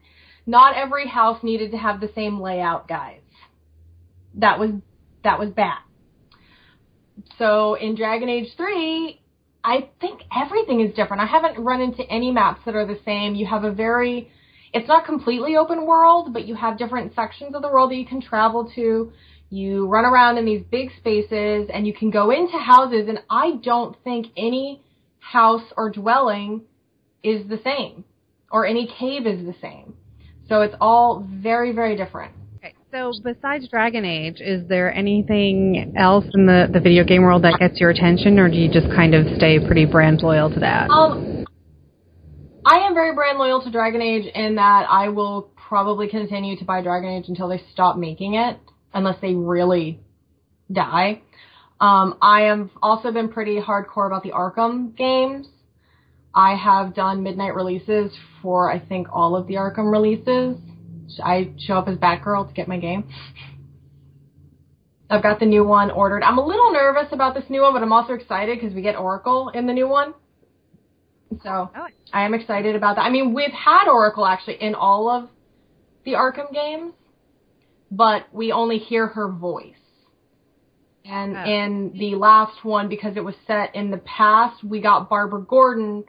not 0.47 0.75
every 0.75 1.07
house 1.07 1.43
needed 1.43 1.71
to 1.73 1.77
have 1.77 2.01
the 2.01 2.11
same 2.15 2.41
layout, 2.41 2.89
guys. 2.89 3.21
That 4.37 4.59
was 4.59 4.71
that 5.23 5.39
was 5.39 5.51
bad. 5.51 5.81
So 7.39 7.75
in 7.75 7.95
Dragon 7.95 8.31
Age 8.31 8.49
3, 8.57 9.21
I 9.63 9.91
think 10.01 10.23
everything 10.35 10.81
is 10.81 10.95
different. 10.95 11.23
I 11.23 11.27
haven't 11.27 11.63
run 11.63 11.83
into 11.83 12.03
any 12.11 12.31
maps 12.31 12.63
that 12.65 12.75
are 12.75 12.87
the 12.87 12.99
same. 13.05 13.35
You 13.35 13.45
have 13.45 13.65
a 13.65 13.71
very 13.71 14.31
it's 14.73 14.89
not 14.89 15.05
completely 15.05 15.59
open 15.59 15.85
world, 15.85 16.33
but 16.33 16.47
you 16.47 16.55
have 16.55 16.79
different 16.79 17.15
sections 17.15 17.55
of 17.55 17.61
the 17.61 17.69
world 17.69 17.91
that 17.91 17.97
you 17.97 18.07
can 18.07 18.23
travel 18.23 18.73
to. 18.77 19.13
You 19.51 19.89
run 19.89 20.07
around 20.07 20.39
in 20.39 20.47
these 20.47 20.63
big 20.71 20.89
spaces 20.97 21.69
and 21.71 21.87
you 21.87 21.93
can 21.93 22.11
go 22.11 22.31
into 22.31 22.57
houses 22.57 23.11
and 23.11 23.19
I 23.29 23.57
don't 23.63 23.95
think 24.05 24.29
any 24.39 24.84
house 25.33 25.63
or 25.77 25.91
dwelling 25.91 26.63
is 27.23 27.49
the 27.49 27.59
same, 27.65 28.05
or 28.51 28.67
any 28.67 28.87
cave 28.99 29.27
is 29.27 29.45
the 29.45 29.55
same. 29.61 29.95
So 30.49 30.61
it's 30.61 30.75
all 30.81 31.27
very, 31.31 31.73
very 31.73 31.97
different. 31.97 32.33
Okay, 32.57 32.75
so 32.93 33.13
besides 33.23 33.67
Dragon 33.69 34.05
Age, 34.05 34.37
is 34.41 34.69
there 34.69 34.93
anything 34.93 35.95
else 35.97 36.27
in 36.35 36.47
the, 36.47 36.69
the 36.73 36.81
video 36.81 37.05
game 37.05 37.23
world 37.23 37.43
that 37.45 37.59
gets 37.59 37.81
your 37.81 37.91
attention, 37.91 38.39
or 38.39 38.49
do 38.49 38.57
you 38.57 38.71
just 38.71 38.89
kind 38.89 39.15
of 39.15 39.27
stay 39.37 39.59
pretty 39.59 39.87
brand 39.87 40.21
loyal 40.23 40.51
to 40.51 40.61
that? 40.61 40.91
Um, 40.91 41.47
I 42.67 42.87
am 42.87 42.95
very 42.95 43.15
brand 43.15 43.39
loyal 43.39 43.63
to 43.63 43.71
Dragon 43.71 44.03
Age 44.03 44.31
in 44.35 44.57
that 44.57 44.87
I 44.91 45.09
will 45.09 45.51
probably 45.57 46.09
continue 46.09 46.57
to 46.59 46.65
buy 46.65 46.83
Dragon 46.83 47.11
Age 47.11 47.25
until 47.29 47.49
they 47.49 47.63
stop 47.73 47.97
making 47.97 48.35
it, 48.35 48.59
unless 48.93 49.21
they 49.23 49.35
really 49.35 50.01
die. 50.71 51.23
Um, 51.85 52.17
I 52.23 52.45
have 52.45 52.71
also 52.83 53.13
been 53.13 53.29
pretty 53.29 53.61
hardcore 53.61 54.07
about 54.07 54.23
the 54.23 54.31
Arkham 54.31 54.97
games. 54.97 55.47
I 56.35 56.57
have 56.57 56.95
done 56.95 57.23
midnight 57.23 57.55
releases 57.55 58.11
for 58.41 58.73
I 58.73 58.79
think 58.79 59.09
all 59.13 59.37
of 59.37 59.47
the 59.49 59.57
Arkham 59.57 59.93
releases. 59.93 60.57
I 61.23 61.53
show 61.59 61.75
up 61.75 61.87
as 61.87 61.99
Batgirl 61.99 62.49
to 62.49 62.55
get 62.55 62.69
my 62.69 62.79
game. 62.79 63.05
I've 65.11 65.23
got 65.23 65.41
the 65.41 65.45
new 65.45 65.63
one 65.63 65.91
ordered. 65.91 66.23
I'm 66.23 66.39
a 66.39 66.47
little 66.47 66.73
nervous 66.73 67.13
about 67.13 67.35
this 67.35 67.45
new 67.51 67.61
one, 67.61 67.75
but 67.75 67.83
I'm 67.83 67.93
also 67.93 68.15
excited 68.15 68.59
because 68.59 68.75
we 68.75 68.81
get 68.81 68.97
Oracle 68.97 69.51
in 69.51 69.67
the 69.67 69.75
new 69.75 69.87
one. 69.87 70.15
So 71.43 71.71
oh. 71.77 71.87
I 72.15 72.25
am 72.25 72.33
excited 72.33 72.77
about 72.77 72.97
that. 72.97 73.03
I 73.03 73.11
mean, 73.11 73.35
we've 73.35 73.53
had 73.53 73.91
Oracle 73.91 74.25
actually 74.25 74.57
in 74.63 74.75
all 74.75 75.11
of 75.11 75.29
the 76.07 76.13
Arkham 76.13 76.51
games, 76.51 76.95
but 77.91 78.25
we 78.33 78.53
only 78.53 78.79
hear 78.79 79.07
her 79.09 79.31
voice. 79.31 79.84
And 81.05 81.37
oh. 81.37 81.45
in 81.45 81.93
the 81.99 82.17
last 82.17 82.65
one, 82.65 82.89
because 82.89 83.17
it 83.17 83.25
was 83.25 83.35
set 83.47 83.75
in 83.75 83.91
the 83.91 83.99
past, 83.99 84.65
we 84.65 84.81
got 84.81 85.11
Barbara 85.11 85.43
Gordon 85.43 86.05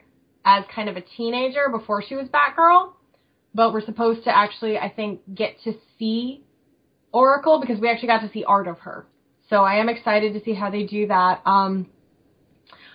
as 0.45 0.63
kind 0.73 0.87
of 0.87 0.95
a 0.95 1.01
teenager 1.01 1.69
before 1.69 2.03
she 2.07 2.15
was 2.15 2.27
Batgirl. 2.27 2.93
But 3.53 3.73
we're 3.73 3.85
supposed 3.85 4.23
to 4.25 4.35
actually, 4.35 4.77
I 4.77 4.89
think, 4.89 5.21
get 5.33 5.55
to 5.63 5.73
see 5.97 6.43
Oracle 7.11 7.59
because 7.61 7.79
we 7.79 7.89
actually 7.89 8.07
got 8.07 8.21
to 8.21 8.31
see 8.31 8.43
art 8.43 8.67
of 8.67 8.79
her. 8.79 9.05
So 9.49 9.63
I 9.63 9.75
am 9.75 9.89
excited 9.89 10.33
to 10.33 10.43
see 10.43 10.53
how 10.53 10.69
they 10.69 10.83
do 10.83 11.07
that. 11.07 11.41
Um, 11.45 11.87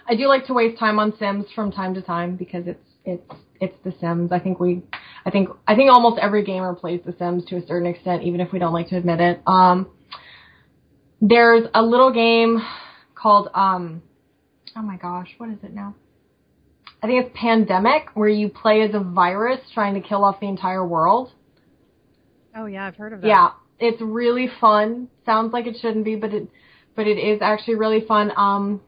I 0.09 0.17
do 0.17 0.27
like 0.27 0.47
to 0.47 0.55
waste 0.55 0.79
time 0.79 0.99
on 0.99 1.17
Sims 1.19 1.47
from 1.55 1.71
time 1.71 1.95
to 1.95 2.03
time 2.03 2.37
because 2.37 2.67
it's 2.67 2.85
it's 3.05 3.33
it's 3.61 3.77
The 3.85 3.95
Sims. 4.01 4.33
I 4.33 4.39
think 4.39 4.59
we, 4.59 4.83
I 5.25 5.31
think 5.31 5.49
I 5.67 5.75
think 5.75 5.91
almost 5.91 6.19
every 6.19 6.45
gamer 6.45 6.75
plays 6.75 7.01
The 7.05 7.15
Sims 7.19 7.45
to 7.47 7.57
a 7.57 7.67
certain 7.67 7.89
extent, 7.89 8.23
even 8.25 8.41
if 8.41 8.53
we 8.53 8.59
don't 8.59 8.73
like 8.73 8.89
to 8.89 8.97
admit 8.97 9.21
it. 9.21 9.41
Um, 9.47 9.89
there's 11.21 11.67
a 11.75 11.83
little 11.83 12.13
game 12.13 12.59
called 13.15 13.49
um 13.55 14.03
oh 14.77 14.83
my 14.83 14.97
gosh, 14.97 15.29
what 15.39 15.51
is 15.51 15.59
it 15.63 15.75
now? 15.75 15.95
I 17.03 17.07
think 17.07 17.27
it's 17.27 17.39
Pandemic 17.39 18.09
where 18.15 18.29
you 18.29 18.49
play 18.49 18.83
as 18.83 18.95
a 18.95 19.01
virus 19.01 19.61
trying 19.73 19.95
to 19.95 20.01
kill 20.01 20.25
off 20.25 20.41
the 20.41 20.49
entire 20.49 20.87
world. 20.87 21.33
Oh 22.55 22.67
yeah, 22.67 22.87
I've 22.87 22.97
heard 22.97 23.13
of 23.13 23.21
that. 23.23 23.27
Yeah, 23.27 23.51
it's 23.79 24.01
really 24.01 24.49
fun. 24.61 25.09
Sounds 25.25 25.53
like 25.53 25.67
it 25.67 25.77
shouldn't 25.81 26.05
be, 26.05 26.17
but 26.17 26.33
it 26.33 26.49
but 26.97 27.07
it 27.07 27.19
is 27.19 27.41
actually 27.43 27.77
really 27.77 28.05
fun. 28.07 28.33
Um 28.37 28.81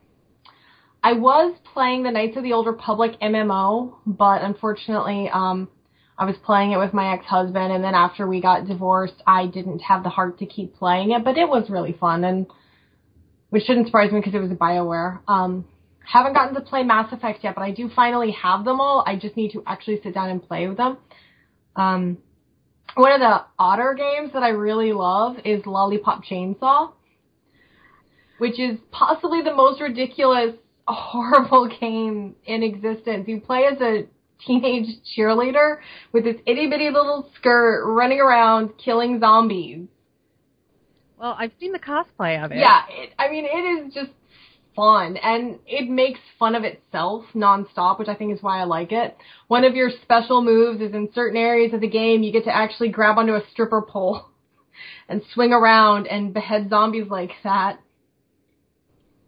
I 1.05 1.15
was 1.15 1.57
playing 1.73 2.05
the 2.05 2.13
Knights 2.13 2.37
of 2.37 2.45
the 2.45 2.53
Old 2.53 2.67
Republic 2.67 3.13
MMO, 3.21 3.95
but 4.07 4.43
unfortunately, 4.43 5.29
um, 5.33 5.69
I 6.23 6.25
was 6.25 6.37
playing 6.45 6.71
it 6.71 6.79
with 6.79 6.95
my 6.95 7.15
ex-husband, 7.15 7.73
and 7.73 7.83
then 7.83 7.97
after 7.97 8.29
we 8.29 8.41
got 8.41 8.69
divorced, 8.69 9.21
I 9.27 9.49
didn't 9.49 9.81
have 9.81 10.05
the 10.05 10.09
heart 10.09 10.39
to 10.39 10.47
keep 10.47 10.77
playing 10.77 11.11
it. 11.11 11.25
But 11.25 11.37
it 11.37 11.49
was 11.49 11.69
really 11.69 11.97
fun, 11.99 12.23
and 12.23 12.47
which 13.51 13.65
shouldn't 13.65 13.89
surprise 13.89 14.13
me 14.13 14.21
because 14.21 14.33
it 14.33 14.39
was 14.39 14.53
a 14.53 14.55
Bioware. 14.55 15.19
Um, 15.27 15.65
haven't 16.07 16.35
gotten 16.35 16.55
to 16.55 16.61
play 16.61 16.85
Mass 16.85 17.13
Effect 17.13 17.41
yet, 17.43 17.57
but 17.57 17.63
I 17.63 17.73
do 17.73 17.91
finally 17.97 18.31
have 18.41 18.65
them 18.65 18.81
all. 18.81 19.03
I 19.05 19.17
just 19.17 19.37
need 19.37 19.51
to 19.55 19.65
actually 19.67 20.01
sit 20.01 20.15
down 20.15 20.31
and 20.31 20.41
play 20.41 20.69
with 20.69 20.77
them. 20.77 20.97
Um, 21.75 22.19
one 22.95 23.11
of 23.11 23.19
the 23.19 23.45
odder 23.59 23.95
games 23.95 24.33
that 24.35 24.45
I 24.45 24.51
really 24.51 24.93
love 24.93 25.39
is 25.45 25.67
Lollipop 25.67 26.23
Chainsaw, 26.23 26.93
which 28.39 28.61
is 28.61 28.79
possibly 28.93 29.43
the 29.43 29.57
most 29.57 29.81
ridiculous, 29.81 30.55
horrible 30.87 31.69
game 31.81 32.37
in 32.47 32.63
existence. 32.63 33.27
You 33.27 33.41
play 33.41 33.65
as 33.65 33.81
a 33.81 34.07
teenage 34.47 34.87
cheerleader 35.17 35.79
with 36.13 36.25
this 36.25 36.37
itty 36.47 36.69
bitty 36.69 36.91
little 36.91 37.31
skirt 37.37 37.85
running 37.87 38.21
around 38.21 38.71
killing 38.83 39.21
zombies. 39.21 39.87
Well, 41.19 41.37
I've 41.39 41.53
seen 41.61 41.73
the 41.73 41.79
cosplay 41.79 42.45
of 42.45 42.51
it. 42.51 42.59
Yeah, 42.59 42.83
it, 42.91 43.15
I 43.19 43.31
mean, 43.31 43.45
it 43.45 43.87
is 43.87 43.95
just 43.95 44.11
fun 44.75 45.17
and 45.17 45.59
it 45.67 45.89
makes 45.89 46.21
fun 46.39 46.55
of 46.55 46.65
itself 46.65 47.25
nonstop, 47.35 47.99
which 47.99 48.09
I 48.09 48.15
think 48.15 48.35
is 48.35 48.43
why 48.43 48.61
I 48.61 48.65
like 48.65 48.93
it. 48.93 49.17
One 49.49 49.65
of 49.65 49.75
your 49.75 49.91
special 50.03 50.43
moves 50.43 50.81
is 50.81 50.95
in 50.95 51.11
certain 51.15 51.37
areas 51.37 51.73
of 51.75 51.81
the 51.81 51.89
game, 51.89 52.23
you 52.23 52.33
get 52.33 52.45
to 52.45 52.55
actually 52.55 52.89
grab 52.89 53.19
onto 53.19 53.35
a 53.35 53.43
stripper 53.53 53.83
pole 53.83 54.31
and 55.09 55.23
swing 55.33 55.53
around 55.53 56.07
and 56.07 56.35
behead 56.35 56.69
zombies 56.71 57.09
like 57.09 57.31
that. 57.45 57.79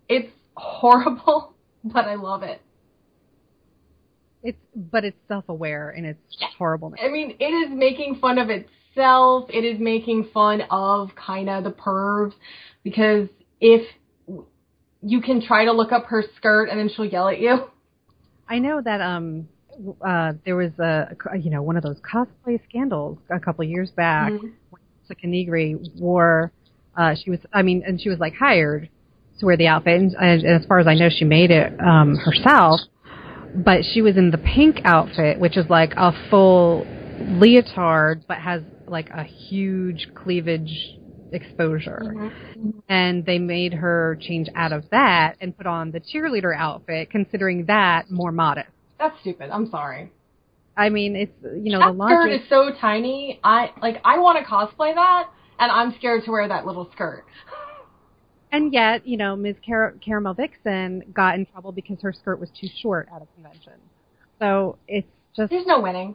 It's 0.08 0.32
horrible, 0.56 1.54
but 1.84 2.06
I 2.06 2.16
love 2.16 2.42
it. 2.42 2.60
It's 4.44 4.58
but 4.76 5.04
it's 5.04 5.16
self-aware 5.26 5.90
and 5.90 6.04
it's 6.04 6.20
horrible. 6.58 6.94
I 7.02 7.08
mean, 7.08 7.34
it 7.40 7.44
is 7.46 7.70
making 7.74 8.18
fun 8.20 8.38
of 8.38 8.50
itself. 8.50 9.48
It 9.48 9.64
is 9.64 9.80
making 9.80 10.28
fun 10.34 10.62
of 10.70 11.08
kind 11.16 11.48
of 11.48 11.64
the 11.64 11.70
pervs 11.70 12.34
because 12.84 13.28
if 13.60 13.88
you 15.02 15.22
can 15.22 15.40
try 15.40 15.64
to 15.64 15.72
look 15.72 15.92
up 15.92 16.04
her 16.06 16.22
skirt 16.36 16.68
and 16.68 16.78
then 16.78 16.90
she'll 16.94 17.06
yell 17.06 17.28
at 17.28 17.40
you. 17.40 17.70
I 18.46 18.58
know 18.58 18.82
that 18.82 19.00
um 19.00 19.48
uh 20.06 20.34
there 20.44 20.56
was 20.56 20.78
a 20.78 21.16
you 21.40 21.50
know 21.50 21.62
one 21.62 21.78
of 21.78 21.82
those 21.82 21.96
cosplay 22.00 22.60
scandals 22.68 23.18
a 23.30 23.40
couple 23.40 23.64
of 23.64 23.70
years 23.70 23.90
back. 23.90 24.30
Mm-hmm. 24.30 24.48
When 24.70 24.82
wore 25.98 26.52
uh 26.98 27.14
she 27.14 27.30
was 27.30 27.40
I 27.52 27.62
mean 27.62 27.82
and 27.86 27.98
she 27.98 28.10
was 28.10 28.18
like 28.18 28.34
hired 28.34 28.90
to 29.40 29.46
wear 29.46 29.56
the 29.56 29.68
outfit 29.68 30.00
and, 30.00 30.12
and 30.12 30.46
as 30.46 30.66
far 30.66 30.80
as 30.80 30.86
I 30.86 30.94
know 30.94 31.08
she 31.08 31.24
made 31.24 31.50
it 31.50 31.72
um 31.80 32.16
herself 32.16 32.80
but 33.54 33.84
she 33.92 34.02
was 34.02 34.16
in 34.16 34.30
the 34.30 34.38
pink 34.38 34.80
outfit 34.84 35.38
which 35.38 35.56
is 35.56 35.66
like 35.68 35.92
a 35.96 36.12
full 36.30 36.86
leotard 37.38 38.24
but 38.26 38.38
has 38.38 38.62
like 38.86 39.10
a 39.10 39.24
huge 39.24 40.08
cleavage 40.14 40.98
exposure. 41.34 42.02
Mm-hmm. 42.04 42.70
And 42.88 43.26
they 43.26 43.38
made 43.38 43.74
her 43.74 44.16
change 44.20 44.48
out 44.54 44.72
of 44.72 44.84
that 44.90 45.36
and 45.40 45.56
put 45.56 45.66
on 45.66 45.90
the 45.90 46.00
cheerleader 46.00 46.56
outfit, 46.56 47.10
considering 47.10 47.66
that 47.66 48.10
more 48.10 48.32
modest. 48.32 48.68
That's 48.98 49.18
stupid. 49.20 49.50
I'm 49.50 49.68
sorry. 49.70 50.12
I 50.76 50.88
mean, 50.88 51.14
it's 51.14 51.32
you 51.42 51.72
know 51.72 51.80
that 51.80 51.92
the 51.92 51.92
logic. 51.92 52.16
skirt 52.16 52.32
is 52.32 52.48
so 52.48 52.70
tiny. 52.80 53.38
I 53.44 53.70
like 53.80 53.96
I 54.04 54.18
want 54.18 54.38
to 54.38 54.44
cosplay 54.44 54.94
that, 54.94 55.30
and 55.58 55.70
I'm 55.70 55.94
scared 55.98 56.24
to 56.24 56.30
wear 56.30 56.48
that 56.48 56.66
little 56.66 56.90
skirt. 56.92 57.24
And 58.54 58.72
yet, 58.72 59.04
you 59.04 59.16
know, 59.16 59.34
Ms. 59.34 59.56
Car- 59.66 59.94
Caramel 60.00 60.34
Vixen 60.34 61.02
got 61.12 61.34
in 61.34 61.44
trouble 61.44 61.72
because 61.72 62.00
her 62.02 62.12
skirt 62.12 62.38
was 62.38 62.48
too 62.50 62.68
short 62.80 63.08
at 63.12 63.20
a 63.20 63.26
convention. 63.34 63.72
So 64.38 64.78
it's 64.86 65.08
just 65.36 65.50
there's 65.50 65.66
no 65.66 65.80
winning. 65.80 66.14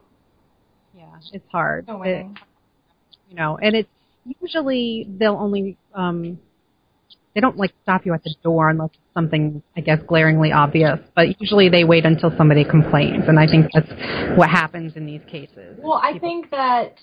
Yeah, 0.95 1.03
it's 1.33 1.43
hard. 1.51 1.85
No 1.89 1.97
winning. 1.97 2.37
It, 2.37 3.29
you 3.29 3.35
know, 3.35 3.57
and 3.57 3.75
it's 3.75 3.89
usually 4.41 5.05
they'll 5.19 5.35
only 5.35 5.77
um 5.93 6.39
they 7.35 7.41
don't 7.41 7.57
like 7.57 7.73
stop 7.83 8.05
you 8.05 8.13
at 8.13 8.23
the 8.23 8.33
door 8.41 8.69
unless 8.69 8.91
it's 8.93 9.13
something 9.13 9.61
I 9.75 9.81
guess 9.81 9.99
glaringly 10.07 10.53
obvious. 10.53 10.97
But 11.17 11.41
usually 11.41 11.67
they 11.67 11.83
wait 11.83 12.05
until 12.05 12.31
somebody 12.37 12.63
complains, 12.63 13.25
and 13.27 13.37
I 13.37 13.47
think 13.47 13.67
that's 13.73 14.37
what 14.37 14.49
happens 14.49 14.95
in 14.95 15.05
these 15.05 15.21
cases. 15.29 15.77
Well, 15.77 15.99
I 16.01 16.17
think 16.19 16.51
that 16.51 16.95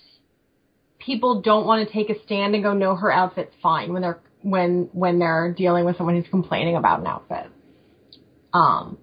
people 0.99 1.43
don't 1.43 1.67
want 1.67 1.87
to 1.87 1.93
take 1.93 2.09
a 2.09 2.19
stand 2.25 2.55
and 2.55 2.65
go, 2.65 2.73
"No, 2.73 2.97
her 2.97 3.13
outfit's 3.13 3.55
fine" 3.63 3.93
when 3.93 4.01
they're 4.01 4.21
when 4.51 4.89
when 4.93 5.19
they're 5.19 5.53
dealing 5.57 5.85
with 5.85 5.97
someone 5.97 6.17
who's 6.17 6.31
complaining 6.31 6.77
about 6.77 7.01
an 7.01 7.07
outfit. 7.07 7.47
Um, 8.53 8.99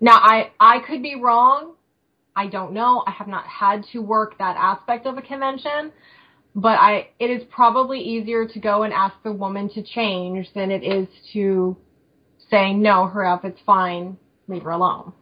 now 0.00 0.16
I 0.16 0.50
I 0.60 0.80
could 0.80 1.02
be 1.02 1.16
wrong. 1.16 1.74
I 2.34 2.46
don't 2.46 2.72
know. 2.72 3.02
I 3.06 3.10
have 3.10 3.26
not 3.26 3.46
had 3.46 3.84
to 3.92 3.98
work 3.98 4.38
that 4.38 4.56
aspect 4.56 5.06
of 5.06 5.18
a 5.18 5.22
convention 5.22 5.92
but 6.54 6.76
I 6.78 7.10
it 7.18 7.30
is 7.30 7.42
probably 7.50 8.00
easier 8.00 8.46
to 8.46 8.58
go 8.58 8.82
and 8.82 8.92
ask 8.92 9.14
the 9.22 9.32
woman 9.32 9.68
to 9.70 9.82
change 9.82 10.48
than 10.54 10.70
it 10.70 10.82
is 10.82 11.06
to 11.32 11.76
say 12.50 12.72
no, 12.72 13.06
her 13.06 13.24
outfit's 13.24 13.60
fine, 13.64 14.16
leave 14.48 14.62
her 14.62 14.70
alone. 14.70 15.12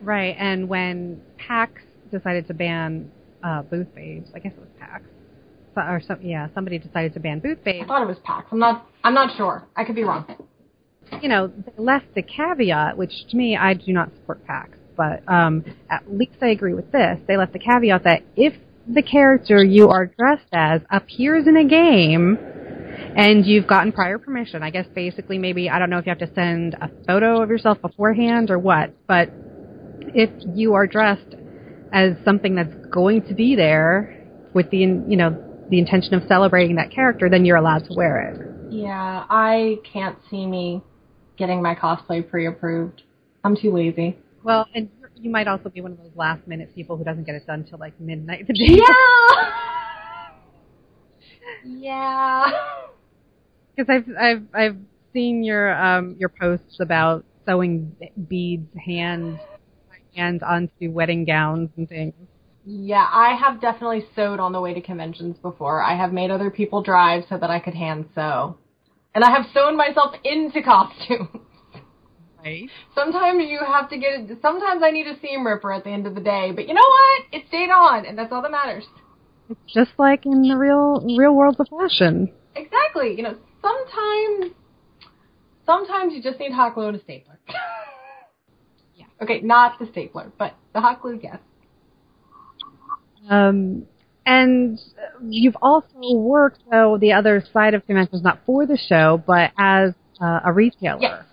Right, 0.00 0.34
and 0.38 0.68
when 0.68 1.20
PAX 1.36 1.82
decided 2.10 2.46
to 2.46 2.54
ban 2.54 3.10
uh, 3.42 3.62
booth 3.62 3.94
babes, 3.94 4.28
I 4.34 4.38
guess 4.38 4.52
it 4.52 4.60
was 4.60 4.68
PAX, 4.78 5.04
or 5.76 6.00
some 6.06 6.20
yeah, 6.22 6.48
somebody 6.54 6.78
decided 6.78 7.14
to 7.14 7.20
ban 7.20 7.40
booth 7.40 7.62
babes. 7.64 7.84
I 7.84 7.86
thought 7.86 8.02
it 8.02 8.08
was 8.08 8.18
PAX. 8.24 8.48
I'm 8.52 8.58
not. 8.58 8.86
I'm 9.02 9.14
not 9.14 9.36
sure. 9.36 9.66
I 9.76 9.84
could 9.84 9.94
be 9.94 10.04
wrong. 10.04 10.26
You 11.22 11.28
know, 11.28 11.48
they 11.48 11.72
left 11.76 12.14
the 12.14 12.22
caveat, 12.22 12.96
which 12.96 13.12
to 13.30 13.36
me, 13.36 13.56
I 13.56 13.74
do 13.74 13.92
not 13.92 14.10
support 14.14 14.44
PAX, 14.46 14.78
but 14.96 15.22
um, 15.28 15.64
at 15.90 16.02
least 16.10 16.36
I 16.42 16.48
agree 16.48 16.74
with 16.74 16.90
this. 16.92 17.18
They 17.28 17.36
left 17.36 17.52
the 17.52 17.58
caveat 17.58 18.04
that 18.04 18.22
if 18.36 18.54
the 18.86 19.02
character 19.02 19.62
you 19.62 19.88
are 19.88 20.06
dressed 20.06 20.48
as 20.52 20.82
appears 20.90 21.46
in 21.46 21.56
a 21.56 21.64
game 21.64 22.38
and 23.16 23.46
you've 23.46 23.66
gotten 23.66 23.92
prior 23.92 24.18
permission. 24.18 24.62
I 24.62 24.70
guess 24.70 24.86
basically 24.94 25.38
maybe 25.38 25.70
I 25.70 25.78
don't 25.78 25.90
know 25.90 25.98
if 25.98 26.06
you 26.06 26.10
have 26.10 26.18
to 26.18 26.34
send 26.34 26.74
a 26.74 26.90
photo 27.06 27.42
of 27.42 27.48
yourself 27.48 27.80
beforehand 27.80 28.50
or 28.50 28.58
what, 28.58 28.92
but 29.06 29.30
if 30.14 30.30
you 30.54 30.74
are 30.74 30.86
dressed 30.86 31.34
as 31.92 32.12
something 32.24 32.54
that's 32.54 32.74
going 32.90 33.22
to 33.22 33.34
be 33.34 33.56
there 33.56 34.20
with 34.52 34.70
the 34.70 34.78
you 34.78 35.16
know 35.16 35.53
the 35.74 35.80
intention 35.80 36.14
of 36.14 36.22
celebrating 36.28 36.76
that 36.76 36.92
character, 36.92 37.28
then 37.28 37.44
you're 37.44 37.56
allowed 37.56 37.84
to 37.88 37.94
wear 37.94 38.30
it. 38.30 38.72
Yeah, 38.72 39.26
I 39.28 39.78
can't 39.92 40.16
see 40.30 40.46
me 40.46 40.82
getting 41.36 41.60
my 41.60 41.74
cosplay 41.74 42.28
pre-approved. 42.28 43.02
I'm 43.42 43.56
too 43.56 43.74
lazy. 43.74 44.16
Well, 44.44 44.68
and 44.72 44.88
you 45.16 45.30
might 45.30 45.48
also 45.48 45.70
be 45.70 45.80
one 45.80 45.90
of 45.90 45.98
those 45.98 46.12
last 46.14 46.46
minute 46.46 46.72
people 46.76 46.96
who 46.96 47.02
doesn't 47.02 47.24
get 47.24 47.34
it 47.34 47.44
done 47.44 47.64
till 47.68 47.78
like 47.80 47.98
midnight 47.98 48.46
the 48.46 48.52
day. 48.52 48.80
Yeah. 48.86 50.30
yeah. 51.64 52.52
Because 53.74 53.90
I've 53.90 54.16
I've 54.16 54.42
I've 54.54 54.76
seen 55.12 55.42
your 55.42 55.74
um 55.74 56.14
your 56.20 56.28
posts 56.28 56.78
about 56.80 57.24
sewing 57.44 57.96
beads 58.28 58.68
hand 58.86 59.40
hands 60.14 60.40
onto 60.46 60.92
wedding 60.92 61.24
gowns 61.24 61.70
and 61.76 61.88
things. 61.88 62.14
Yeah, 62.66 63.06
I 63.12 63.36
have 63.38 63.60
definitely 63.60 64.06
sewed 64.16 64.40
on 64.40 64.52
the 64.52 64.60
way 64.60 64.72
to 64.72 64.80
conventions 64.80 65.36
before. 65.38 65.82
I 65.82 65.96
have 65.96 66.12
made 66.12 66.30
other 66.30 66.50
people 66.50 66.82
drive 66.82 67.24
so 67.28 67.36
that 67.36 67.50
I 67.50 67.60
could 67.60 67.74
hand 67.74 68.06
sew. 68.14 68.56
And 69.14 69.22
I 69.22 69.30
have 69.30 69.46
sewn 69.52 69.76
myself 69.76 70.14
into 70.24 70.62
costumes. 70.62 71.28
Right. 72.42 72.68
Sometimes 72.94 73.44
you 73.48 73.60
have 73.66 73.88
to 73.88 73.96
get. 73.96 74.28
Sometimes 74.42 74.82
I 74.82 74.90
need 74.90 75.06
a 75.06 75.18
seam 75.20 75.46
ripper 75.46 75.72
at 75.72 75.84
the 75.84 75.90
end 75.90 76.06
of 76.06 76.14
the 76.14 76.20
day, 76.20 76.52
but 76.54 76.68
you 76.68 76.74
know 76.74 76.82
what? 76.86 77.22
It 77.32 77.44
stayed 77.48 77.70
on, 77.70 78.04
and 78.04 78.18
that's 78.18 78.32
all 78.32 78.42
that 78.42 78.50
matters. 78.50 78.84
It's 79.48 79.60
just 79.72 79.92
like 79.98 80.26
in 80.26 80.42
the 80.42 80.56
real 80.56 81.00
real 81.16 81.34
world 81.34 81.56
of 81.58 81.68
fashion. 81.68 82.30
Exactly. 82.54 83.14
You 83.16 83.22
know, 83.22 83.36
sometimes 83.62 84.54
sometimes 85.64 86.12
you 86.12 86.22
just 86.22 86.38
need 86.38 86.52
hot 86.52 86.74
glue 86.74 86.88
and 86.88 86.96
a 86.96 87.02
stapler. 87.02 87.38
yeah. 88.94 89.06
Okay, 89.22 89.40
not 89.40 89.78
the 89.78 89.86
stapler, 89.86 90.30
but 90.38 90.54
the 90.74 90.82
hot 90.82 91.00
glue, 91.00 91.18
yes. 91.22 91.38
Um, 93.28 93.86
and 94.26 94.78
you've 95.22 95.56
also 95.60 96.14
worked 96.14 96.60
though 96.70 96.98
the 96.98 97.12
other 97.12 97.44
side 97.52 97.74
of 97.74 97.86
conventions, 97.86 98.22
not 98.22 98.40
for 98.46 98.66
the 98.66 98.78
show, 98.78 99.22
but 99.26 99.52
as 99.58 99.92
uh, 100.20 100.40
a 100.44 100.52
retailer. 100.52 100.98
Yes. 101.00 101.24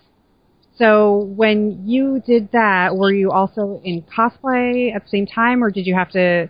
So 0.76 1.30
when 1.36 1.86
you 1.86 2.22
did 2.26 2.50
that, 2.52 2.96
were 2.96 3.12
you 3.12 3.30
also 3.30 3.80
in 3.84 4.02
cosplay 4.02 4.94
at 4.94 5.04
the 5.04 5.08
same 5.08 5.26
time, 5.26 5.62
or 5.62 5.70
did 5.70 5.86
you 5.86 5.94
have 5.94 6.10
to 6.12 6.48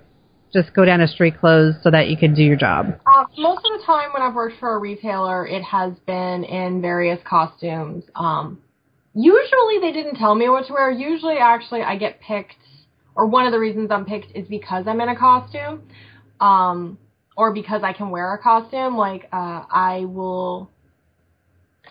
just 0.53 0.75
go 0.75 0.85
down 0.85 1.01
to 1.01 1.09
street 1.09 1.39
clothes 1.39 1.75
so 1.83 1.91
that 1.91 2.09
you 2.09 2.17
could 2.17 2.35
do 2.35 2.43
your 2.43 2.57
job? 2.57 2.99
Uh, 3.07 3.25
most 3.39 3.65
of 3.65 3.79
the 3.79 3.85
time 3.85 4.11
when 4.13 4.23
I've 4.23 4.35
worked 4.35 4.59
for 4.59 4.75
a 4.75 4.79
retailer, 4.79 5.47
it 5.47 5.63
has 5.63 5.95
been 6.07 6.45
in 6.45 6.81
various 6.81 7.19
costumes. 7.25 8.05
Um, 8.15 8.61
usually 9.15 9.79
they 9.81 9.93
didn't 9.93 10.17
tell 10.17 10.35
me 10.35 10.49
what 10.49 10.67
to 10.67 10.73
wear. 10.73 10.91
Usually, 10.91 11.37
actually, 11.39 11.83
I 11.83 11.97
get 11.97 12.21
picked, 12.21 12.57
or 13.15 13.27
one 13.27 13.47
of 13.47 13.53
the 13.53 13.59
reasons 13.59 13.91
I'm 13.91 14.05
picked 14.05 14.37
is 14.37 14.47
because 14.49 14.87
I'm 14.87 15.01
in 15.01 15.09
a 15.09 15.17
costume, 15.17 15.83
um, 16.41 16.99
or 17.37 17.53
because 17.53 17.83
I 17.83 17.93
can 17.93 18.11
wear 18.11 18.35
a 18.35 18.39
costume. 18.39 18.97
Like 18.97 19.29
uh, 19.33 19.65
I 19.71 20.05
will 20.07 20.71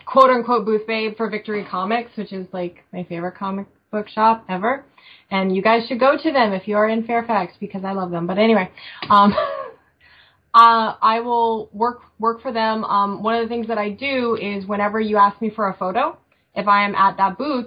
quote 0.06 0.30
unquote 0.30 0.64
booth 0.64 0.86
babe 0.86 1.16
for 1.16 1.28
Victory 1.30 1.64
Comics, 1.68 2.10
which 2.16 2.32
is 2.32 2.46
like 2.52 2.84
my 2.92 3.04
favorite 3.04 3.36
comic 3.36 3.66
book 3.90 4.08
shop 4.08 4.44
ever. 4.48 4.84
And 5.30 5.54
you 5.54 5.62
guys 5.62 5.86
should 5.88 6.00
go 6.00 6.16
to 6.20 6.32
them 6.32 6.52
if 6.52 6.68
you 6.68 6.76
are 6.76 6.88
in 6.88 7.06
Fairfax 7.06 7.54
because 7.60 7.84
I 7.84 7.92
love 7.92 8.10
them. 8.10 8.26
But 8.26 8.38
anyway, 8.38 8.70
um, 9.08 9.32
uh, 10.54 10.94
I 11.00 11.20
will 11.20 11.70
work 11.72 12.02
work 12.18 12.42
for 12.42 12.52
them. 12.52 12.84
Um, 12.84 13.22
one 13.22 13.36
of 13.36 13.42
the 13.42 13.48
things 13.48 13.68
that 13.68 13.78
I 13.78 13.90
do 13.90 14.36
is 14.40 14.66
whenever 14.66 15.00
you 15.00 15.16
ask 15.16 15.40
me 15.40 15.50
for 15.50 15.68
a 15.68 15.76
photo, 15.76 16.18
if 16.54 16.68
I 16.68 16.84
am 16.84 16.94
at 16.94 17.16
that 17.16 17.38
booth, 17.38 17.66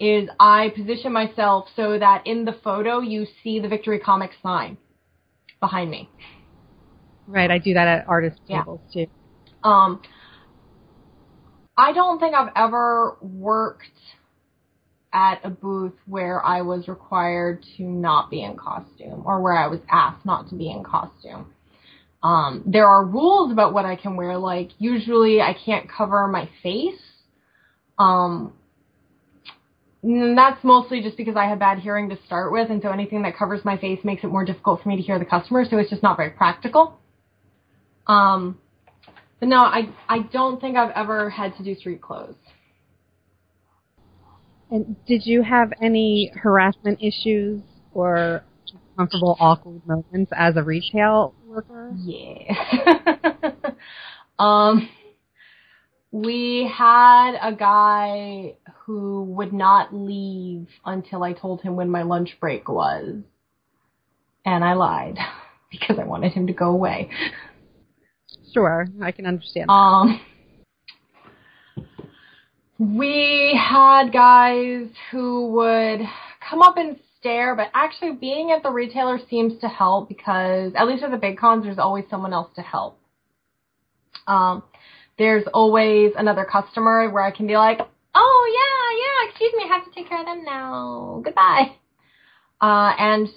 is 0.00 0.28
I 0.40 0.72
position 0.74 1.12
myself 1.12 1.66
so 1.76 1.98
that 1.98 2.26
in 2.26 2.44
the 2.44 2.56
photo 2.64 3.00
you 3.00 3.26
see 3.42 3.60
the 3.60 3.68
Victory 3.68 3.98
Comics 3.98 4.36
sign 4.42 4.76
behind 5.60 5.90
me. 5.90 6.08
Right, 7.26 7.50
I 7.50 7.58
do 7.58 7.74
that 7.74 7.88
at 7.88 8.08
artist 8.08 8.40
Yeah. 8.46 8.60
tables 8.60 8.80
too. 8.92 9.06
Um, 9.62 10.02
I 11.76 11.92
don't 11.92 12.18
think 12.18 12.34
I've 12.34 12.52
ever 12.54 13.16
worked 13.20 13.86
at 15.12 15.40
a 15.44 15.50
booth 15.50 15.94
where 16.06 16.44
I 16.44 16.62
was 16.62 16.88
required 16.88 17.64
to 17.76 17.84
not 17.84 18.30
be 18.30 18.42
in 18.42 18.56
costume 18.56 19.22
or 19.24 19.40
where 19.40 19.56
I 19.56 19.68
was 19.68 19.80
asked 19.88 20.26
not 20.26 20.48
to 20.48 20.56
be 20.56 20.70
in 20.70 20.82
costume. 20.82 21.52
Um, 22.22 22.62
there 22.66 22.88
are 22.88 23.04
rules 23.04 23.52
about 23.52 23.72
what 23.72 23.84
I 23.84 23.96
can 23.96 24.16
wear, 24.16 24.36
like 24.38 24.70
usually 24.78 25.40
I 25.40 25.54
can't 25.54 25.88
cover 25.88 26.26
my 26.26 26.48
face. 26.62 27.00
Um, 27.98 28.54
and 30.04 30.36
that's 30.36 30.62
mostly 30.62 31.00
just 31.00 31.16
because 31.16 31.34
I 31.36 31.46
have 31.46 31.58
bad 31.58 31.78
hearing 31.78 32.10
to 32.10 32.18
start 32.26 32.52
with, 32.52 32.70
and 32.70 32.82
so 32.82 32.90
anything 32.90 33.22
that 33.22 33.36
covers 33.36 33.64
my 33.64 33.76
face 33.78 34.00
makes 34.04 34.22
it 34.22 34.26
more 34.28 34.44
difficult 34.44 34.82
for 34.82 34.88
me 34.88 34.96
to 34.96 35.02
hear 35.02 35.18
the 35.18 35.24
customer, 35.24 35.64
so 35.64 35.78
it's 35.78 35.90
just 35.90 36.02
not 36.02 36.16
very 36.16 36.30
practical. 36.30 36.98
Um, 38.06 38.58
but 39.40 39.48
no, 39.48 39.58
I 39.58 39.88
I 40.08 40.20
don't 40.32 40.60
think 40.60 40.76
I've 40.76 40.90
ever 40.90 41.30
had 41.30 41.56
to 41.56 41.64
do 41.64 41.74
street 41.74 42.02
clothes. 42.02 42.36
And 44.70 44.96
did 45.06 45.24
you 45.24 45.42
have 45.42 45.72
any 45.80 46.32
harassment 46.34 46.98
issues 47.00 47.62
or 47.92 48.44
uncomfortable, 48.96 49.36
awkward 49.40 49.86
moments 49.86 50.32
as 50.36 50.56
a 50.56 50.62
retail 50.62 51.34
worker? 51.46 51.92
Yeah. 51.96 52.54
um, 54.38 54.88
we 56.14 56.70
had 56.72 57.36
a 57.42 57.52
guy 57.52 58.54
who 58.84 59.24
would 59.24 59.52
not 59.52 59.92
leave 59.92 60.68
until 60.86 61.24
I 61.24 61.32
told 61.32 61.60
him 61.60 61.74
when 61.74 61.90
my 61.90 62.04
lunch 62.04 62.36
break 62.38 62.68
was. 62.68 63.16
And 64.44 64.62
I 64.62 64.74
lied 64.74 65.18
because 65.72 65.98
I 65.98 66.04
wanted 66.04 66.30
him 66.30 66.46
to 66.46 66.52
go 66.52 66.66
away. 66.66 67.10
Sure, 68.52 68.86
I 69.02 69.10
can 69.10 69.26
understand. 69.26 69.68
Um, 69.68 70.20
we 72.78 73.60
had 73.60 74.12
guys 74.12 74.86
who 75.10 75.50
would 75.50 76.00
come 76.48 76.62
up 76.62 76.76
and 76.76 76.96
stare, 77.18 77.56
but 77.56 77.70
actually 77.74 78.12
being 78.12 78.52
at 78.52 78.62
the 78.62 78.70
retailer 78.70 79.18
seems 79.28 79.60
to 79.62 79.66
help 79.66 80.08
because 80.08 80.74
at 80.76 80.86
least 80.86 81.02
at 81.02 81.10
the 81.10 81.16
big 81.16 81.38
cons, 81.38 81.64
there's 81.64 81.78
always 81.78 82.04
someone 82.08 82.32
else 82.32 82.54
to 82.54 82.62
help. 82.62 83.00
Um, 84.28 84.62
there's 85.18 85.44
always 85.52 86.12
another 86.16 86.44
customer 86.44 87.10
where 87.10 87.22
I 87.22 87.30
can 87.30 87.46
be 87.46 87.56
like, 87.56 87.80
oh 88.14 88.52
yeah, 88.54 88.98
yeah, 89.02 89.30
excuse 89.30 89.52
me, 89.56 89.64
I 89.64 89.76
have 89.76 89.84
to 89.84 89.90
take 89.90 90.08
care 90.08 90.20
of 90.20 90.26
them 90.26 90.44
now. 90.44 91.22
Goodbye. 91.24 91.76
Uh, 92.60 92.92
and 92.98 93.28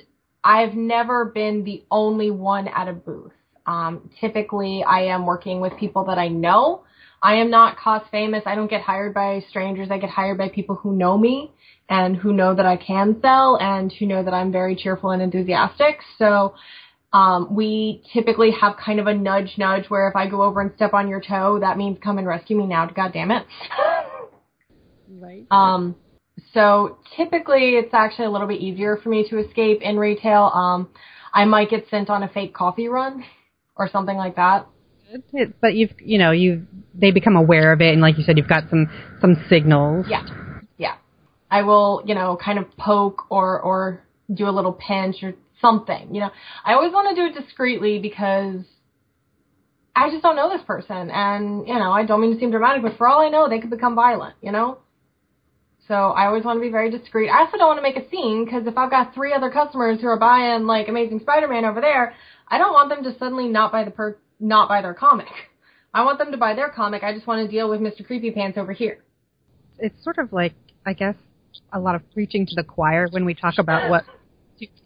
I've 0.44 0.74
never 0.74 1.26
been 1.26 1.64
the 1.64 1.84
only 1.92 2.32
one 2.32 2.68
at 2.68 2.88
a 2.88 2.94
booth. 2.94 3.34
Um, 3.66 4.10
typically, 4.22 4.84
I 4.88 5.02
am 5.02 5.26
working 5.26 5.60
with 5.60 5.74
people 5.78 6.06
that 6.06 6.18
I 6.18 6.30
know. 6.30 6.84
I 7.22 7.36
am 7.36 7.50
not 7.50 7.78
cos 7.78 8.04
famous. 8.12 8.44
I 8.46 8.56
don't 8.56 8.70
get 8.70 8.82
hired 8.82 9.14
by 9.14 9.44
strangers. 9.50 9.90
I 9.92 9.98
get 9.98 10.10
hired 10.10 10.38
by 10.38 10.50
people 10.50 10.76
who 10.76 10.96
know 10.96 11.18
me 11.18 11.52
and 11.90 12.16
who 12.16 12.32
know 12.32 12.54
that 12.56 12.66
I 12.66 12.78
can 12.78 13.20
sell 13.22 13.58
and 13.60 13.92
who 13.92 14.06
know 14.06 14.24
that 14.24 14.34
I'm 14.34 14.52
very 14.52 14.76
cheerful 14.76 15.12
and 15.12 15.22
enthusiastic. 15.22 16.00
So, 16.18 16.54
um, 17.14 17.56
we 17.56 18.04
typically 18.14 18.52
have 18.52 18.76
kind 18.78 19.00
of 19.00 19.08
a 19.08 19.14
nudge 19.14 19.58
nudge 19.58 19.90
where 19.90 20.10
if 20.10 20.16
I 20.16 20.28
go 20.28 20.44
over 20.44 20.62
and 20.62 20.72
step 20.76 20.94
on 20.94 21.08
your 21.08 21.22
toe, 21.22 21.60
that 21.62 21.78
means 21.78 21.98
come 22.04 22.18
and 22.18 22.28
rescue 22.28 22.58
me 22.58 22.68
now. 22.68 22.88
God 22.88 23.14
damn 23.14 23.32
it. 23.32 23.46
right. 25.10 25.46
Um, 25.50 25.96
so 26.54 26.98
typically 27.16 27.76
it's 27.76 27.94
actually 27.94 28.26
a 28.26 28.30
little 28.30 28.48
bit 28.48 28.62
easier 28.62 28.98
for 28.98 29.10
me 29.10 29.28
to 29.30 29.40
escape 29.40 29.82
in 29.82 29.98
retail. 29.98 30.44
Um, 30.54 30.90
I 31.34 31.46
might 31.46 31.70
get 31.70 31.86
sent 31.90 32.10
on 32.10 32.24
a 32.24 32.28
fake 32.28 32.54
coffee 32.54 32.88
run 32.88 33.24
or 33.76 33.90
something 33.90 34.18
like 34.18 34.36
that. 34.36 34.68
But 35.62 35.76
you've 35.76 35.94
you 36.00 36.18
know 36.18 36.32
you 36.32 36.68
they 36.94 37.12
become 37.12 37.38
aware 37.38 37.72
of 37.72 37.80
it 37.80 37.94
and 37.94 38.02
like 38.02 38.18
you 38.18 38.26
said 38.26 38.38
you've 38.38 38.50
got 38.50 38.70
some 38.70 38.88
some 39.22 39.42
signals 39.50 40.06
Yeah. 40.10 40.26
Yeah. 40.78 40.96
I 41.50 41.62
will, 41.62 42.04
you 42.06 42.14
know, 42.14 42.38
kind 42.44 42.60
of 42.60 42.66
poke 42.78 43.32
or, 43.32 43.60
or 43.62 44.04
do 44.34 44.50
a 44.50 44.52
little 44.52 44.74
pinch 44.74 45.24
or 45.24 45.34
something, 45.62 46.14
you 46.14 46.22
know. 46.22 46.30
I 46.64 46.74
always 46.74 46.92
want 46.94 47.10
to 47.10 47.16
do 47.16 47.28
it 47.28 47.42
discreetly 47.42 48.00
because 48.00 48.62
I 49.96 50.10
just 50.10 50.22
don't 50.22 50.36
know 50.36 50.50
this 50.50 50.66
person 50.66 51.10
and, 51.10 51.68
you 51.68 51.74
know, 51.74 51.92
I 51.92 52.06
don't 52.06 52.22
mean 52.22 52.34
to 52.34 52.40
seem 52.40 52.52
dramatic, 52.52 52.84
but 52.84 52.98
for 52.98 53.08
all 53.08 53.20
I 53.22 53.30
know, 53.30 53.50
they 53.50 53.60
could 53.60 53.70
become 53.72 53.96
violent, 53.96 54.36
you 54.42 54.52
know? 54.52 54.80
So 55.88 55.94
I 55.94 56.26
always 56.26 56.44
want 56.44 56.58
to 56.58 56.62
be 56.62 56.70
very 56.70 56.92
discreet. 56.92 57.30
I 57.30 57.40
also 57.40 57.58
don't 57.58 57.68
want 57.68 57.78
to 57.78 57.82
make 57.82 57.96
a 57.96 58.10
scene 58.10 58.44
because 58.44 58.68
if 58.68 58.78
I've 58.78 58.92
got 58.92 59.14
three 59.14 59.34
other 59.34 59.50
customers 59.50 60.02
who 60.02 60.08
are 60.08 60.20
buying 60.20 60.66
like 60.68 60.90
Amazing 60.90 61.22
Spider-Man 61.22 61.64
over 61.66 61.80
there, 61.80 62.14
I 62.48 62.58
don't 62.58 62.74
want 62.74 62.90
them 62.90 63.04
to 63.04 63.18
suddenly 63.18 63.48
not 63.48 63.72
buy 63.72 63.86
the 63.86 63.92
per- 63.92 64.18
not 64.40 64.68
buy 64.68 64.82
their 64.82 64.94
comic. 64.94 65.28
I 65.94 66.04
want 66.04 66.20
them 66.20 66.32
to 66.32 66.38
buy 66.38 66.54
their 66.54 66.70
comic. 66.70 67.04
I 67.04 67.14
just 67.14 67.26
want 67.26 67.46
to 67.46 67.52
deal 67.52 67.70
with 67.70 67.80
Mr. 67.80 68.06
Creepy 68.06 68.32
Pants 68.32 68.58
over 68.58 68.74
here. 68.74 69.00
it's 69.80 70.04
sort 70.04 70.18
of 70.20 70.34
like 70.34 70.54
I 70.86 70.94
guess 70.94 71.16
a 71.74 71.80
lot 71.80 71.96
of 71.96 72.02
preaching 72.14 72.46
to 72.46 72.56
the 72.56 72.64
choir 72.64 73.08
when 73.10 73.26
we 73.26 73.34
talk 73.34 73.56
about 73.58 73.90
what 73.90 74.04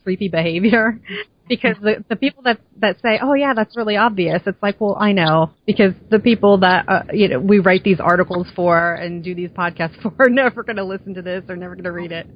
creepy 0.03 0.28
behavior 0.30 0.99
because 1.49 1.76
the 1.82 2.03
the 2.09 2.15
people 2.15 2.43
that 2.43 2.59
that 2.80 2.97
say 3.01 3.19
oh 3.22 3.34
yeah 3.34 3.53
that's 3.53 3.76
really 3.76 3.97
obvious 3.97 4.41
it's 4.45 4.61
like 4.61 4.80
well 4.80 4.97
I 4.99 5.11
know 5.11 5.51
because 5.65 5.93
the 6.09 6.19
people 6.19 6.59
that 6.59 6.88
uh, 6.88 7.03
you 7.13 7.28
know 7.28 7.39
we 7.39 7.59
write 7.59 7.84
these 7.84 7.99
articles 7.99 8.47
for 8.55 8.93
and 8.95 9.24
do 9.24 9.36
these 9.36 9.49
podcasts 9.51 10.01
for 10.01 10.13
are 10.19 10.30
never 10.30 10.63
going 10.63 10.78
to 10.78 10.86
listen 10.86 11.13
to 11.15 11.22
this 11.22 11.43
or 11.49 11.55
never 11.55 11.76
going 11.76 11.86
to 11.86 11.91
read 11.91 12.11
it 12.11 12.28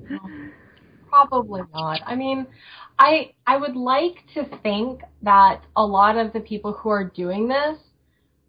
Probably 1.10 1.62
not. 1.74 2.02
I 2.06 2.16
mean, 2.16 2.46
I 3.00 3.32
I 3.48 3.56
would 3.56 3.78
like 3.78 4.18
to 4.34 4.46
think 4.62 5.02
that 5.22 5.62
a 5.78 5.86
lot 5.86 6.18
of 6.18 6.34
the 6.34 6.42
people 6.42 6.74
who 6.74 6.90
are 6.90 7.06
doing 7.06 7.48
this 7.48 7.78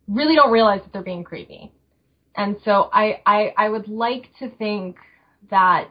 really 0.09 0.35
don't 0.35 0.51
realize 0.51 0.81
that 0.83 0.93
they're 0.93 1.03
being 1.03 1.23
creepy. 1.23 1.73
And 2.37 2.57
so 2.65 2.91
I, 2.93 3.21
I, 3.25 3.55
I 3.57 3.69
would 3.69 3.89
like 3.89 4.29
to 4.41 4.51
think 4.51 4.97
that 5.51 5.89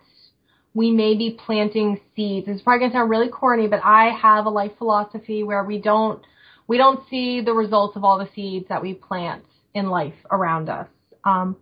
we 0.76 0.92
may 0.92 1.16
be 1.16 1.32
planting 1.32 2.00
seeds. 2.16 2.48
It's 2.48 2.62
probably 2.62 2.82
gonna 2.82 3.00
sound 3.00 3.10
really 3.10 3.30
corny, 3.30 3.68
but 3.68 3.80
I 3.84 4.12
have 4.22 4.46
a 4.46 4.50
life 4.50 4.74
philosophy 4.78 5.42
where 5.42 5.64
we 5.64 5.80
don't 5.80 6.22
we 6.68 6.78
don't 6.78 7.08
see 7.10 7.42
the 7.42 7.54
results 7.54 7.96
of 7.96 8.04
all 8.04 8.20
the 8.20 8.30
seeds 8.36 8.68
that 8.70 8.82
we 8.82 8.94
plant 8.94 9.46
in 9.74 9.90
life 9.90 10.16
around 10.30 10.70
us. 10.70 10.88
Um, 11.24 11.56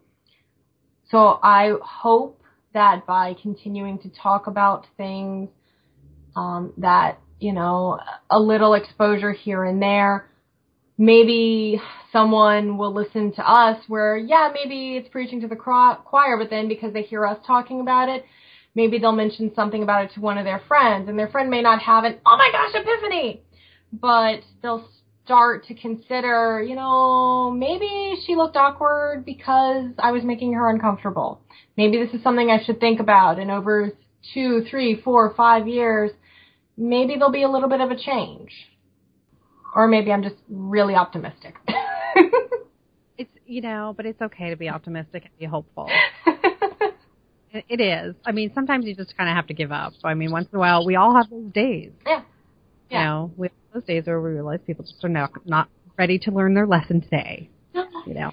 so 1.09 1.39
I 1.43 1.73
hope 1.81 2.41
that 2.73 3.05
by 3.05 3.35
continuing 3.41 3.99
to 3.99 4.09
talk 4.09 4.47
about 4.47 4.87
things 4.97 5.49
um, 6.35 6.73
that 6.77 7.19
you 7.39 7.53
know 7.53 7.99
a 8.31 8.39
little 8.39 8.73
exposure 8.73 9.31
here 9.31 9.63
and 9.63 9.81
there 9.81 10.27
maybe 10.97 11.79
someone 12.11 12.77
will 12.77 12.93
listen 12.93 13.33
to 13.33 13.47
us 13.47 13.77
where 13.87 14.17
yeah 14.17 14.51
maybe 14.53 14.95
it's 14.95 15.09
preaching 15.09 15.41
to 15.41 15.47
the 15.47 15.55
choir 15.55 16.37
but 16.37 16.49
then 16.49 16.67
because 16.67 16.93
they 16.93 17.01
hear 17.01 17.25
us 17.25 17.37
talking 17.45 17.81
about 17.81 18.09
it 18.09 18.23
maybe 18.75 18.99
they'll 18.99 19.11
mention 19.11 19.51
something 19.55 19.83
about 19.83 20.05
it 20.05 20.11
to 20.13 20.21
one 20.21 20.37
of 20.37 20.45
their 20.45 20.61
friends 20.67 21.09
and 21.09 21.17
their 21.17 21.29
friend 21.29 21.49
may 21.49 21.61
not 21.61 21.81
have 21.81 22.03
an 22.03 22.17
oh 22.25 22.37
my 22.37 22.49
gosh 22.51 22.71
epiphany! 22.73 23.41
But 23.91 24.41
they'll 24.61 24.87
start 25.23 25.65
to 25.67 25.73
consider 25.73 26.63
you 26.67 26.75
know 26.75 27.51
maybe 27.51 28.15
she 28.25 28.35
looked 28.35 28.57
awkward 28.57 29.23
because 29.25 29.85
i 29.99 30.11
was 30.11 30.23
making 30.23 30.53
her 30.53 30.69
uncomfortable. 30.69 31.41
Maybe 31.77 31.97
this 32.03 32.13
is 32.13 32.21
something 32.23 32.49
i 32.49 32.63
should 32.63 32.79
think 32.79 32.99
about 32.99 33.39
and 33.39 33.49
over 33.49 33.93
two 34.33 34.65
three 34.69 35.01
four 35.01 35.33
five 35.35 35.67
years 35.67 36.11
maybe 36.75 37.15
there'll 37.15 37.31
be 37.31 37.43
a 37.43 37.49
little 37.49 37.69
bit 37.69 37.81
of 37.81 37.91
a 37.91 37.95
change. 37.95 38.51
Or 39.75 39.87
maybe 39.87 40.11
i'm 40.11 40.23
just 40.23 40.35
really 40.49 40.95
optimistic. 40.95 41.55
It's 43.15 43.29
you 43.45 43.61
know 43.61 43.93
but 43.95 44.07
it's 44.07 44.19
okay 44.21 44.49
to 44.49 44.55
be 44.55 44.69
optimistic 44.69 45.25
and 45.25 45.37
be 45.37 45.45
hopeful 45.45 45.87
It- 47.53 47.79
is. 47.79 48.15
I 48.25 48.31
mean 48.31 48.51
sometimes 48.53 48.85
you 48.85 48.95
just 48.95 49.15
kind 49.15 49.29
of 49.29 49.35
have 49.35 49.47
to 49.47 49.53
give 49.53 49.71
up. 49.71 49.93
I 50.03 50.13
mean 50.13 50.31
once 50.31 50.47
in 50.51 50.55
a 50.55 50.59
while 50.59 50.85
we 50.85 50.95
all 50.95 51.15
have 51.15 51.29
those 51.29 51.51
days. 51.53 51.91
Yeah. 52.05 52.21
You 52.89 52.97
know 52.97 53.31
we 53.37 53.47
have 53.47 53.73
those 53.73 53.83
days 53.83 54.05
where 54.05 54.19
we 54.21 54.31
realize 54.31 54.59
people 54.65 54.85
just 54.85 55.03
are 55.03 55.09
not 55.09 55.31
not 55.45 55.69
ready 55.97 56.19
to 56.19 56.31
learn 56.31 56.53
their 56.53 56.67
lesson 56.67 57.01
today. 57.01 57.49
You 57.73 58.13
know 58.13 58.31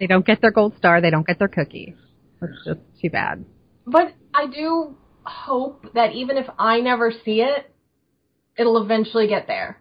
they 0.00 0.06
don't 0.06 0.26
get 0.26 0.40
their 0.40 0.50
gold 0.50 0.74
star 0.76 1.00
they 1.00 1.10
don't 1.10 1.26
get 1.26 1.38
their 1.38 1.48
cookie. 1.48 1.94
It's 2.42 2.64
just 2.64 2.80
too 3.00 3.10
bad. 3.10 3.44
But 3.86 4.14
I 4.34 4.46
do 4.46 4.96
hope 5.24 5.92
that 5.94 6.12
even 6.12 6.36
if 6.36 6.46
I 6.58 6.80
never 6.80 7.12
see 7.24 7.40
it, 7.40 7.70
it'll 8.56 8.82
eventually 8.82 9.28
get 9.28 9.46
there. 9.46 9.80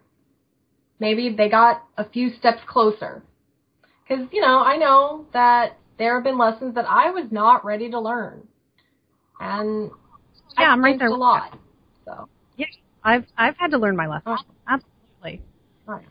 Maybe 1.00 1.34
they 1.36 1.50
got 1.50 1.84
a 1.98 2.10
few 2.10 2.32
steps 2.36 2.62
closer. 2.68 3.24
Because, 4.08 4.26
you 4.32 4.42
know, 4.42 4.60
I 4.60 4.78
know 4.78 5.26
that 5.34 5.78
there 6.00 6.16
have 6.16 6.24
been 6.24 6.38
lessons 6.38 6.76
that 6.76 6.86
I 6.88 7.12
was 7.12 7.26
not 7.32 7.66
ready 7.66 7.90
to 7.92 8.00
learn. 8.00 8.47
And 9.40 9.92
yeah, 10.58 10.72
I'm 10.72 10.84
right 10.84 10.98
there 10.98 11.10
a 11.10 11.16
lot. 11.16 11.58
So 12.06 12.28
Yeah, 12.58 12.66
I've 13.04 13.26
I've 13.38 13.56
had 13.58 13.72
to 13.72 13.78
learn 13.78 13.96
my 13.96 14.08
lesson. 14.08 14.24
Oh. 14.28 14.38
Absolutely. 14.68 15.42
Right. 15.86 16.06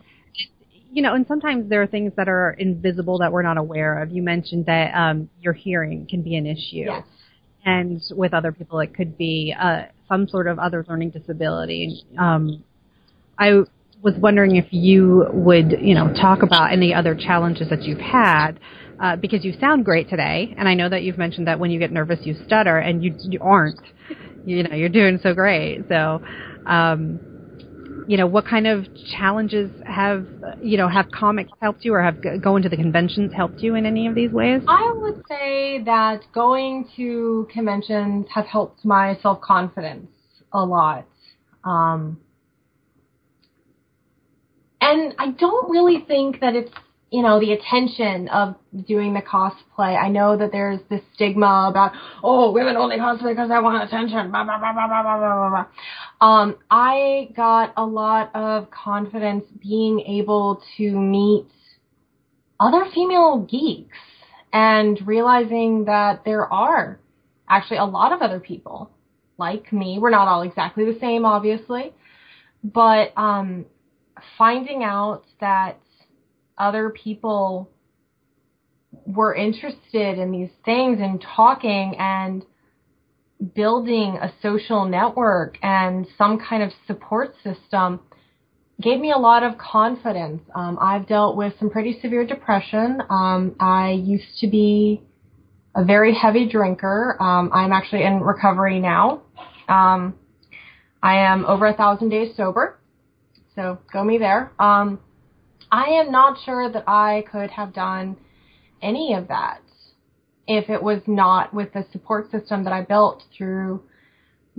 You 0.92 1.02
know, 1.02 1.14
and 1.14 1.26
sometimes 1.26 1.68
there 1.68 1.82
are 1.82 1.86
things 1.86 2.12
that 2.16 2.28
are 2.28 2.52
invisible 2.52 3.18
that 3.18 3.30
we're 3.30 3.42
not 3.42 3.58
aware 3.58 4.02
of. 4.02 4.10
You 4.10 4.22
mentioned 4.22 4.64
that 4.66 4.94
um, 4.94 5.28
your 5.42 5.52
hearing 5.52 6.06
can 6.08 6.22
be 6.22 6.36
an 6.36 6.46
issue, 6.46 6.86
yes. 6.86 7.04
and 7.66 8.00
with 8.12 8.32
other 8.32 8.50
people, 8.50 8.80
it 8.80 8.94
could 8.94 9.18
be 9.18 9.54
uh, 9.60 9.82
some 10.08 10.26
sort 10.26 10.46
of 10.46 10.58
other 10.58 10.86
learning 10.88 11.10
disability. 11.10 12.02
Um, 12.16 12.64
I 13.38 13.64
was 14.02 14.14
wondering 14.18 14.56
if 14.56 14.66
you 14.70 15.26
would, 15.32 15.72
you 15.80 15.94
know, 15.94 16.12
talk 16.14 16.42
about 16.42 16.72
any 16.72 16.94
other 16.94 17.14
challenges 17.14 17.68
that 17.68 17.82
you've 17.82 17.98
had. 17.98 18.52
Uh, 18.98 19.14
because 19.16 19.44
you 19.44 19.52
sound 19.60 19.84
great 19.84 20.08
today, 20.08 20.54
and 20.56 20.66
I 20.68 20.74
know 20.74 20.88
that 20.88 21.02
you've 21.02 21.18
mentioned 21.18 21.46
that 21.48 21.58
when 21.58 21.70
you 21.70 21.78
get 21.78 21.92
nervous 21.92 22.20
you 22.24 22.34
stutter, 22.46 22.78
and 22.78 23.02
you 23.02 23.14
you 23.22 23.38
aren't. 23.40 23.78
You 24.44 24.62
know, 24.62 24.76
you're 24.76 24.88
doing 24.88 25.18
so 25.22 25.34
great. 25.34 25.86
So, 25.88 26.22
um, 26.66 27.20
you 28.06 28.16
know, 28.16 28.26
what 28.26 28.46
kind 28.46 28.66
of 28.66 28.86
challenges 29.18 29.70
have 29.84 30.26
you 30.62 30.78
know 30.78 30.88
have 30.88 31.10
comics 31.10 31.50
helped 31.60 31.84
you, 31.84 31.92
or 31.94 32.02
have 32.02 32.18
going 32.40 32.62
to 32.62 32.68
the 32.68 32.76
conventions 32.76 33.32
helped 33.34 33.62
you 33.62 33.74
in 33.74 33.84
any 33.86 34.06
of 34.06 34.14
these 34.14 34.30
ways? 34.30 34.62
I 34.68 34.94
would 35.02 35.16
say 35.28 35.82
that 35.84 36.22
going 36.32 36.88
to 36.96 37.48
conventions 37.52 38.26
has 38.32 38.46
helped 38.46 38.84
my 38.84 39.18
self 39.20 39.40
confidence 39.40 40.08
a 40.52 40.64
lot. 40.64 41.06
Um, 41.64 42.18
and 44.80 45.14
I 45.18 45.30
don't 45.32 45.70
really 45.70 46.04
think 46.06 46.40
that 46.40 46.54
it's 46.54 46.70
you 47.10 47.22
know 47.22 47.38
the 47.38 47.52
attention 47.52 48.28
of 48.28 48.56
doing 48.86 49.14
the 49.14 49.22
cosplay. 49.22 49.96
I 49.96 50.08
know 50.08 50.36
that 50.36 50.50
there's 50.50 50.80
this 50.90 51.00
stigma 51.14 51.68
about 51.70 51.92
oh 52.22 52.50
women 52.52 52.76
only 52.76 52.96
cosplay 52.96 53.32
because 53.32 53.48
they 53.48 53.58
want 53.58 53.82
attention. 53.84 54.30
Blah, 54.30 54.44
blah, 54.44 54.58
blah, 54.58 54.72
blah, 54.72 54.86
blah, 54.88 55.02
blah, 55.02 55.18
blah, 55.18 55.50
blah. 55.50 56.26
Um, 56.26 56.56
I 56.70 57.28
got 57.36 57.72
a 57.76 57.84
lot 57.84 58.30
of 58.34 58.70
confidence 58.70 59.44
being 59.60 60.00
able 60.00 60.62
to 60.78 60.90
meet 60.90 61.46
other 62.58 62.86
female 62.92 63.46
geeks 63.48 63.98
and 64.52 65.00
realizing 65.06 65.84
that 65.84 66.24
there 66.24 66.52
are 66.52 66.98
actually 67.48 67.78
a 67.78 67.84
lot 67.84 68.12
of 68.12 68.22
other 68.22 68.40
people 68.40 68.90
like 69.38 69.72
me. 69.72 69.98
We're 70.00 70.10
not 70.10 70.28
all 70.28 70.42
exactly 70.42 70.84
the 70.84 70.98
same, 70.98 71.24
obviously, 71.24 71.92
but 72.64 73.12
um, 73.16 73.66
finding 74.38 74.82
out 74.82 75.24
that 75.40 75.78
other 76.58 76.90
people 76.90 77.70
were 79.06 79.34
interested 79.34 80.18
in 80.18 80.30
these 80.32 80.50
things 80.64 80.98
and 81.00 81.24
talking 81.36 81.94
and 81.98 82.44
building 83.54 84.18
a 84.20 84.32
social 84.40 84.86
network 84.86 85.58
and 85.62 86.06
some 86.16 86.38
kind 86.38 86.62
of 86.62 86.70
support 86.86 87.34
system 87.44 88.00
gave 88.80 89.00
me 89.00 89.12
a 89.12 89.18
lot 89.18 89.42
of 89.42 89.56
confidence. 89.58 90.42
Um, 90.54 90.78
I've 90.80 91.06
dealt 91.06 91.36
with 91.36 91.54
some 91.58 91.70
pretty 91.70 91.98
severe 92.00 92.26
depression. 92.26 93.00
Um, 93.08 93.56
I 93.58 93.92
used 93.92 94.38
to 94.40 94.48
be 94.48 95.02
a 95.74 95.84
very 95.84 96.14
heavy 96.14 96.48
drinker. 96.48 97.16
Um, 97.20 97.50
I'm 97.52 97.72
actually 97.72 98.02
in 98.02 98.20
recovery 98.20 98.78
now. 98.80 99.22
Um, 99.68 100.14
I 101.02 101.18
am 101.18 101.44
over 101.46 101.66
a 101.66 101.74
thousand 101.74 102.08
days 102.08 102.36
sober, 102.36 102.78
so 103.54 103.78
go 103.92 104.02
me 104.02 104.18
there. 104.18 104.52
I 105.70 105.84
am 106.00 106.12
not 106.12 106.38
sure 106.44 106.70
that 106.70 106.84
I 106.86 107.24
could 107.30 107.50
have 107.50 107.74
done 107.74 108.16
any 108.82 109.14
of 109.14 109.28
that 109.28 109.60
if 110.46 110.70
it 110.70 110.82
was 110.82 111.00
not 111.06 111.52
with 111.52 111.72
the 111.72 111.84
support 111.92 112.30
system 112.30 112.64
that 112.64 112.72
I 112.72 112.82
built 112.82 113.22
through 113.36 113.82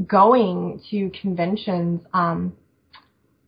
going 0.05 0.81
to 0.91 1.09
conventions. 1.21 2.01
Um, 2.13 2.53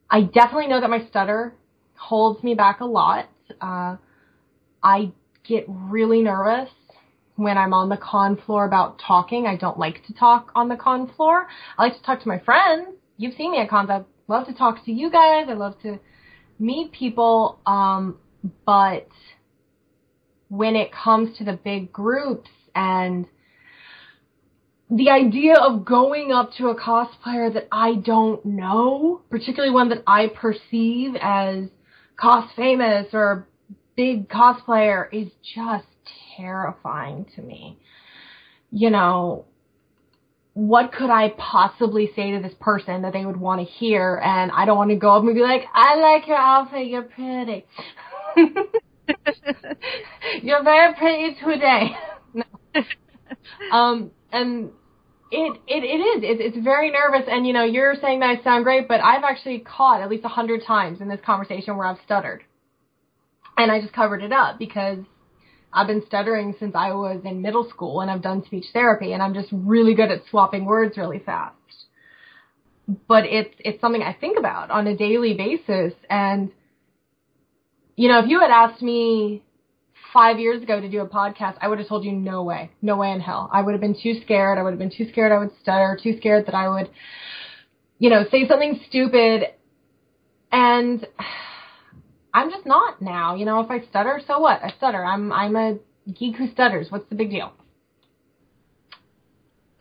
I 0.10 0.22
definitely 0.22 0.68
know 0.68 0.82
that 0.82 0.90
my 0.90 1.06
stutter 1.10 1.54
holds 1.96 2.44
me 2.44 2.56
back 2.56 2.80
a 2.80 2.86
lot. 2.86 3.30
Uh, 3.62 3.98
I 4.82 5.12
get 5.44 5.66
really 5.68 6.22
nervous 6.22 6.70
when 7.36 7.58
I'm 7.58 7.74
on 7.74 7.90
the 7.90 7.98
con 7.98 8.38
floor 8.46 8.66
about 8.66 9.00
talking. 9.06 9.46
I 9.46 9.58
don't 9.58 9.78
like 9.78 10.06
to 10.08 10.14
talk 10.14 10.52
on 10.56 10.70
the 10.70 10.78
con 10.78 11.12
floor. 11.16 11.48
I 11.78 11.84
like 11.84 11.98
to 11.98 12.04
talk 12.04 12.22
to 12.22 12.28
my 12.28 12.40
friends. 12.40 12.88
You've 13.18 13.36
seen 13.36 13.52
me 13.52 13.60
at 13.60 13.70
cons. 13.70 13.90
I 13.90 14.04
love 14.28 14.48
to 14.48 14.54
talk 14.54 14.84
to 14.86 14.92
you 14.92 15.12
guys. 15.12 15.48
I 15.50 15.54
love 15.54 15.80
to 15.82 16.00
meet 16.60 16.92
people. 16.92 17.60
Um, 17.66 18.18
but 18.66 19.08
when 20.50 20.76
it 20.76 20.92
comes 20.92 21.38
to 21.38 21.44
the 21.44 21.54
big 21.54 21.92
groups 21.92 22.50
and 22.76 23.26
the 24.90 25.10
idea 25.10 25.56
of 25.56 25.86
going 25.86 26.32
up 26.32 26.52
to 26.58 26.68
a 26.70 26.76
cosplayer 26.76 27.54
that 27.54 27.68
I 27.72 27.96
don't 27.96 28.44
know, 28.44 29.22
particularly 29.30 29.74
one 29.74 29.90
that 29.90 30.04
I 30.08 30.28
perceive 30.28 31.16
as 31.22 31.66
cos 32.20 32.50
famous 32.56 33.08
or 33.14 33.48
big 33.96 34.28
cosplayer 34.28 35.08
is 35.12 35.30
just 35.56 35.86
terrifying 36.36 37.28
to 37.36 37.42
me. 37.42 37.78
You 38.72 38.90
know, 38.90 39.46
what 40.60 40.92
could 40.92 41.10
I 41.10 41.34
possibly 41.38 42.12
say 42.18 42.32
to 42.32 42.42
this 42.42 42.54
person 42.60 43.04
that 43.04 43.14
they 43.14 43.26
would 43.26 43.38
want 43.38 43.62
to 43.62 43.66
hear? 43.66 44.22
And 44.22 44.52
I 44.52 44.66
don't 44.66 44.76
want 44.76 44.90
to 44.90 44.98
go 44.98 45.12
up 45.12 45.24
and 45.24 45.34
be 45.34 45.42
like, 45.42 45.62
I 45.74 45.96
like 45.96 46.28
your 46.28 46.36
outfit, 46.36 46.88
you're 46.88 47.04
pretty. 47.04 47.66
you're 50.44 50.62
very 50.62 50.94
pretty 50.96 51.38
today. 51.42 51.92
no. 52.34 52.44
Um, 53.72 54.12
and 54.32 54.72
it, 55.32 55.62
it, 55.68 55.84
it 55.84 56.02
is. 56.02 56.24
It, 56.24 56.42
it's 56.42 56.58
very 56.64 56.92
nervous. 56.92 57.28
And, 57.30 57.46
you 57.46 57.54
know, 57.54 57.64
you're 57.64 57.96
saying 58.02 58.22
that 58.22 58.30
I 58.30 58.44
sound 58.44 58.64
great, 58.64 58.88
but 58.88 59.00
I've 59.02 59.24
actually 59.24 59.60
caught 59.60 60.02
at 60.02 60.10
least 60.10 60.26
a 60.26 60.30
hundred 60.30 60.64
times 60.66 61.02
in 61.02 61.08
this 61.08 61.20
conversation 61.24 61.78
where 61.78 61.86
I've 61.86 62.00
stuttered. 62.04 62.44
And 63.58 63.72
I 63.72 63.80
just 63.80 63.94
covered 63.94 64.24
it 64.24 64.32
up 64.32 64.58
because 64.58 64.98
I've 65.72 65.88
been 65.88 66.04
stuttering 66.06 66.56
since 66.60 66.74
I 66.76 66.94
was 66.94 67.22
in 67.24 67.42
middle 67.42 67.70
school 67.70 68.02
and 68.02 68.10
I've 68.10 68.22
done 68.22 68.44
speech 68.46 68.66
therapy 68.74 69.14
and 69.14 69.22
I'm 69.22 69.34
just 69.34 69.50
really 69.52 69.94
good 69.94 70.12
at 70.12 70.24
swapping 70.30 70.66
words 70.66 70.98
really 70.98 71.20
fast. 71.20 71.56
But 73.08 73.26
it's, 73.26 73.54
it's 73.60 73.80
something 73.80 74.02
I 74.02 74.14
think 74.14 74.40
about 74.40 74.72
on 74.72 74.88
a 74.88 74.98
daily 74.98 75.36
basis. 75.36 75.94
And, 76.10 76.52
you 77.96 78.08
know, 78.08 78.20
if 78.20 78.30
you 78.30 78.40
had 78.40 78.50
asked 78.50 78.82
me 78.82 79.44
five 80.12 80.40
years 80.40 80.64
ago 80.64 80.82
to 80.82 80.90
do 80.90 81.02
a 81.02 81.08
podcast, 81.08 81.58
I 81.62 81.68
would 81.68 81.78
have 81.78 81.88
told 81.88 82.04
you 82.04 82.12
no 82.12 82.42
way, 82.42 82.72
no 82.82 82.98
way 82.98 83.12
in 83.12 83.20
hell. 83.20 83.48
I 83.54 83.62
would 83.62 83.74
have 83.74 83.82
been 83.82 83.96
too 84.02 84.20
scared. 84.22 84.58
I 84.58 84.64
would 84.64 84.72
have 84.72 84.80
been 84.80 84.92
too 84.96 85.08
scared 85.12 85.32
I 85.32 85.38
would 85.38 85.52
stutter, 85.62 86.00
too 86.02 86.18
scared 86.18 86.48
that 86.48 86.56
I 86.56 86.68
would, 86.68 86.90
you 88.00 88.10
know, 88.10 88.26
say 88.32 88.48
something 88.48 88.80
stupid. 88.88 89.44
And 90.52 91.06
I'm 92.34 92.50
just 92.52 92.66
not 92.66 93.02
now. 93.02 93.36
You 93.36 93.46
know, 93.46 93.60
if 93.62 93.72
I 93.72 93.82
stutter, 93.90 94.22
so 94.26 94.40
what? 94.40 94.62
I 94.64 94.72
stutter. 94.78 95.04
I'm 95.04 95.32
I'm 95.32 95.56
a 95.56 95.78
geek 96.12 96.36
who 96.36 96.52
stutters. 96.52 96.88
What's 96.90 97.10
the 97.10 97.16
big 97.16 97.30
deal? 97.30 97.54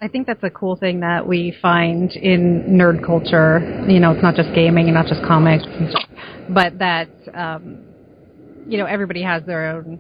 I 0.01 0.07
think 0.07 0.29
that's 0.29 0.45
a 0.45 0.51
cool 0.51 0.77
thing 0.77 1.01
that 1.01 1.27
we 1.27 1.57
find 1.61 2.13
in 2.13 2.65
nerd 2.69 3.05
culture. 3.05 3.85
You 3.89 3.99
know, 3.99 4.13
it's 4.13 4.23
not 4.23 4.37
just 4.37 4.55
gaming 4.55 4.87
and 4.87 4.95
not 4.95 5.07
just 5.07 5.23
comics, 5.23 5.65
but 6.49 6.79
that 6.79 7.09
um, 7.35 7.85
you 8.69 8.79
know 8.79 8.87
everybody 8.87 9.23
has 9.23 9.45
their 9.45 9.71
own 9.71 9.99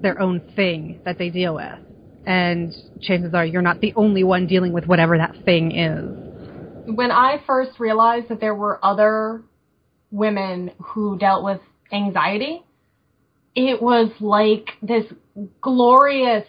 their 0.00 0.20
own 0.20 0.40
thing 0.56 1.00
that 1.04 1.18
they 1.18 1.28
deal 1.28 1.54
with, 1.54 1.78
and 2.26 2.74
chances 3.02 3.34
are 3.34 3.44
you're 3.44 3.62
not 3.62 3.80
the 3.80 3.92
only 3.94 4.24
one 4.24 4.46
dealing 4.46 4.72
with 4.72 4.86
whatever 4.86 5.18
that 5.18 5.36
thing 5.44 5.72
is. 5.72 6.96
When 6.96 7.10
I 7.10 7.42
first 7.46 7.78
realized 7.78 8.28
that 8.30 8.40
there 8.40 8.54
were 8.54 8.82
other 8.82 9.42
women 10.10 10.72
who 10.78 11.18
dealt 11.18 11.44
with 11.44 11.60
anxiety, 11.92 12.62
it 13.54 13.82
was 13.82 14.10
like 14.20 14.70
this 14.82 15.04
glorious 15.60 16.46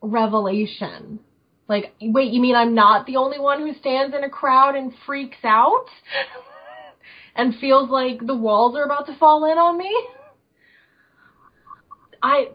revelation. 0.00 1.20
Like, 1.68 1.94
wait, 2.00 2.32
you 2.32 2.40
mean 2.40 2.54
I'm 2.54 2.74
not 2.74 3.06
the 3.06 3.16
only 3.16 3.38
one 3.38 3.60
who 3.60 3.72
stands 3.78 4.14
in 4.14 4.22
a 4.22 4.30
crowd 4.30 4.74
and 4.74 4.92
freaks 5.06 5.38
out? 5.44 5.86
and 7.36 7.54
feels 7.58 7.90
like 7.90 8.24
the 8.24 8.36
walls 8.36 8.76
are 8.76 8.84
about 8.84 9.06
to 9.06 9.16
fall 9.16 9.44
in 9.50 9.58
on 9.58 9.78
me? 9.78 10.08
I, 12.22 12.48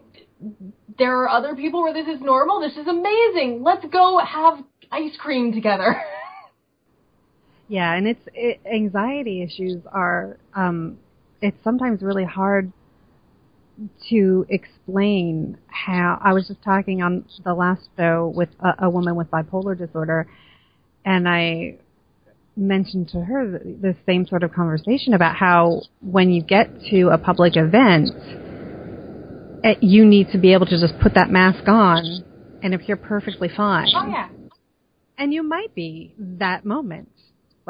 there 0.98 1.18
are 1.22 1.28
other 1.28 1.54
people 1.54 1.82
where 1.82 1.92
this 1.92 2.08
is 2.08 2.20
normal. 2.20 2.60
This 2.60 2.76
is 2.76 2.86
amazing. 2.86 3.62
Let's 3.62 3.84
go 3.92 4.18
have 4.18 4.64
ice 4.90 5.16
cream 5.18 5.52
together. 5.52 6.00
Yeah, 7.70 7.94
and 7.94 8.08
it's 8.08 8.20
it, 8.34 8.60
anxiety 8.66 9.42
issues 9.42 9.80
are 9.92 10.38
um, 10.56 10.98
it's 11.40 11.56
sometimes 11.62 12.02
really 12.02 12.24
hard 12.24 12.72
to 14.08 14.44
explain 14.48 15.56
how. 15.68 16.18
I 16.20 16.32
was 16.32 16.48
just 16.48 16.64
talking 16.64 17.00
on 17.00 17.26
the 17.44 17.54
last 17.54 17.82
show 17.96 18.32
with 18.34 18.48
a, 18.58 18.86
a 18.86 18.90
woman 18.90 19.14
with 19.14 19.30
bipolar 19.30 19.78
disorder, 19.78 20.26
and 21.04 21.28
I 21.28 21.76
mentioned 22.56 23.10
to 23.10 23.20
her 23.20 23.48
the, 23.48 23.76
the 23.80 23.96
same 24.04 24.26
sort 24.26 24.42
of 24.42 24.52
conversation 24.52 25.14
about 25.14 25.36
how 25.36 25.82
when 26.02 26.30
you 26.30 26.42
get 26.42 26.72
to 26.90 27.10
a 27.10 27.18
public 27.18 27.56
event, 27.56 28.10
eh, 29.62 29.76
you 29.80 30.04
need 30.04 30.30
to 30.32 30.38
be 30.38 30.54
able 30.54 30.66
to 30.66 30.80
just 30.80 30.98
put 31.00 31.14
that 31.14 31.30
mask 31.30 31.68
on 31.68 32.24
and 32.62 32.74
appear 32.74 32.96
perfectly 32.96 33.48
fine. 33.56 33.92
Oh 33.94 34.08
yeah. 34.08 34.30
And 35.16 35.32
you 35.32 35.44
might 35.44 35.72
be 35.76 36.14
that 36.18 36.64
moment. 36.64 37.10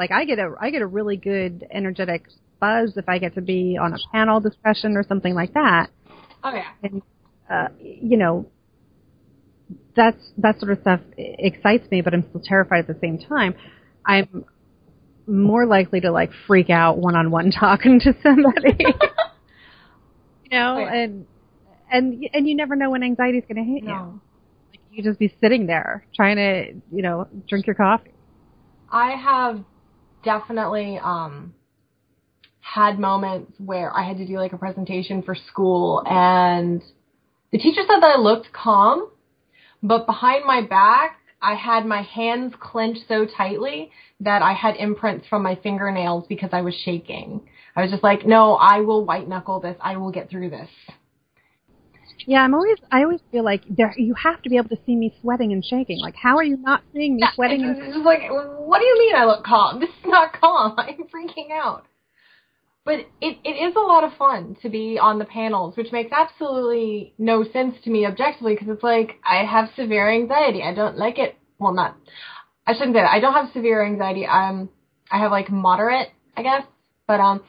Like 0.01 0.09
I 0.09 0.25
get 0.25 0.39
a 0.39 0.55
I 0.59 0.71
get 0.71 0.81
a 0.81 0.87
really 0.87 1.15
good 1.15 1.67
energetic 1.69 2.25
buzz 2.59 2.97
if 2.97 3.07
I 3.07 3.19
get 3.19 3.35
to 3.35 3.41
be 3.41 3.77
on 3.79 3.93
a 3.93 3.97
panel 4.11 4.39
discussion 4.39 4.97
or 4.97 5.03
something 5.07 5.35
like 5.35 5.53
that. 5.53 5.91
Oh 6.43 6.51
yeah. 6.51 6.71
And 6.81 7.03
uh, 7.47 7.67
you 7.79 8.17
know, 8.17 8.47
that's 9.95 10.17
that 10.39 10.59
sort 10.59 10.71
of 10.71 10.79
stuff 10.81 11.01
excites 11.19 11.91
me, 11.91 12.01
but 12.01 12.15
I'm 12.15 12.23
still 12.29 12.41
terrified 12.43 12.79
at 12.79 12.87
the 12.87 12.97
same 12.99 13.19
time. 13.19 13.53
I'm 14.03 14.43
more 15.27 15.67
likely 15.67 16.01
to 16.01 16.11
like 16.11 16.31
freak 16.47 16.71
out 16.71 16.97
one 16.97 17.15
on 17.15 17.29
one 17.29 17.51
talking 17.51 17.99
to 17.99 18.15
somebody. 18.23 18.77
you 20.45 20.49
know, 20.51 20.77
Oh, 20.77 20.79
yeah. 20.79 20.93
and 20.95 21.27
and 21.91 22.25
and 22.33 22.49
you 22.49 22.55
never 22.55 22.75
know 22.75 22.89
when 22.89 23.03
anxiety 23.03 23.37
is 23.37 23.43
going 23.47 23.63
to 23.63 23.71
hit 23.71 23.83
you. 23.83 23.89
No. 23.89 24.19
Like 24.71 24.79
you 24.91 25.03
just 25.03 25.19
be 25.19 25.31
sitting 25.39 25.67
there 25.67 26.07
trying 26.15 26.37
to, 26.37 26.73
you 26.91 27.03
know, 27.03 27.27
drink 27.47 27.67
your 27.67 27.75
coffee. 27.75 28.09
I 28.91 29.11
have 29.11 29.63
definitely 30.23 30.99
um 31.01 31.53
had 32.59 32.99
moments 32.99 33.53
where 33.57 33.95
I 33.95 34.07
had 34.07 34.17
to 34.17 34.25
do 34.25 34.37
like 34.37 34.53
a 34.53 34.57
presentation 34.57 35.21
for 35.23 35.35
school 35.35 36.03
and 36.05 36.81
the 37.51 37.57
teacher 37.57 37.81
said 37.81 37.99
that 38.01 38.15
I 38.15 38.17
looked 38.17 38.53
calm, 38.53 39.09
but 39.83 40.05
behind 40.05 40.45
my 40.45 40.61
back 40.61 41.17
I 41.41 41.55
had 41.55 41.85
my 41.85 42.03
hands 42.03 42.53
clenched 42.59 43.01
so 43.07 43.25
tightly 43.25 43.91
that 44.19 44.41
I 44.43 44.53
had 44.53 44.75
imprints 44.75 45.27
from 45.27 45.41
my 45.41 45.55
fingernails 45.55 46.25
because 46.29 46.51
I 46.53 46.61
was 46.61 46.75
shaking. 46.85 47.41
I 47.75 47.81
was 47.81 47.89
just 47.89 48.03
like, 48.03 48.25
no, 48.25 48.55
I 48.55 48.81
will 48.81 49.05
white 49.05 49.27
knuckle 49.27 49.59
this. 49.59 49.75
I 49.81 49.97
will 49.97 50.11
get 50.11 50.29
through 50.29 50.51
this. 50.51 50.69
Yeah, 52.27 52.41
I'm 52.41 52.53
always 52.53 52.77
I 52.91 53.03
always 53.03 53.21
feel 53.31 53.43
like 53.43 53.63
there 53.69 53.93
you 53.97 54.13
have 54.15 54.41
to 54.43 54.49
be 54.49 54.57
able 54.57 54.69
to 54.69 54.79
see 54.85 54.95
me 54.95 55.13
sweating 55.21 55.51
and 55.51 55.63
shaking. 55.63 55.99
Like 55.99 56.15
how 56.15 56.37
are 56.37 56.43
you 56.43 56.57
not 56.57 56.83
seeing 56.93 57.15
me 57.15 57.23
sweating 57.35 57.63
and 57.63 57.77
It's 57.77 57.95
just 57.95 58.05
like, 58.05 58.21
what 58.29 58.79
do 58.79 58.85
you 58.85 58.99
mean 58.99 59.15
I 59.15 59.25
look 59.25 59.43
calm? 59.43 59.79
This 59.81 59.89
is 59.89 60.05
not 60.05 60.33
calm. 60.39 60.75
I'm 60.77 60.95
freaking 61.13 61.51
out. 61.51 61.85
But 62.83 63.01
it, 63.21 63.37
it 63.43 63.69
is 63.69 63.75
a 63.75 63.79
lot 63.79 64.03
of 64.03 64.17
fun 64.17 64.57
to 64.63 64.69
be 64.69 64.97
on 64.99 65.19
the 65.19 65.25
panels, 65.25 65.77
which 65.77 65.91
makes 65.91 66.11
absolutely 66.11 67.13
no 67.19 67.43
sense 67.43 67.75
to 67.83 67.91
me 67.91 68.07
objectively 68.07 68.55
because 68.55 68.69
it's 68.69 68.83
like 68.83 69.19
I 69.23 69.45
have 69.45 69.69
severe 69.75 70.11
anxiety. 70.11 70.63
I 70.63 70.73
don't 70.73 70.97
like 70.97 71.19
it. 71.19 71.37
Well, 71.59 71.73
not. 71.73 71.95
I 72.65 72.73
shouldn't 72.73 72.95
say 72.95 73.01
that. 73.01 73.11
I 73.11 73.19
don't 73.19 73.33
have 73.33 73.53
severe 73.53 73.85
anxiety. 73.85 74.25
Um, 74.25 74.69
I 75.11 75.19
have 75.19 75.31
like 75.31 75.51
moderate, 75.51 76.09
I 76.35 76.41
guess. 76.41 76.63
But 77.05 77.19
um, 77.19 77.43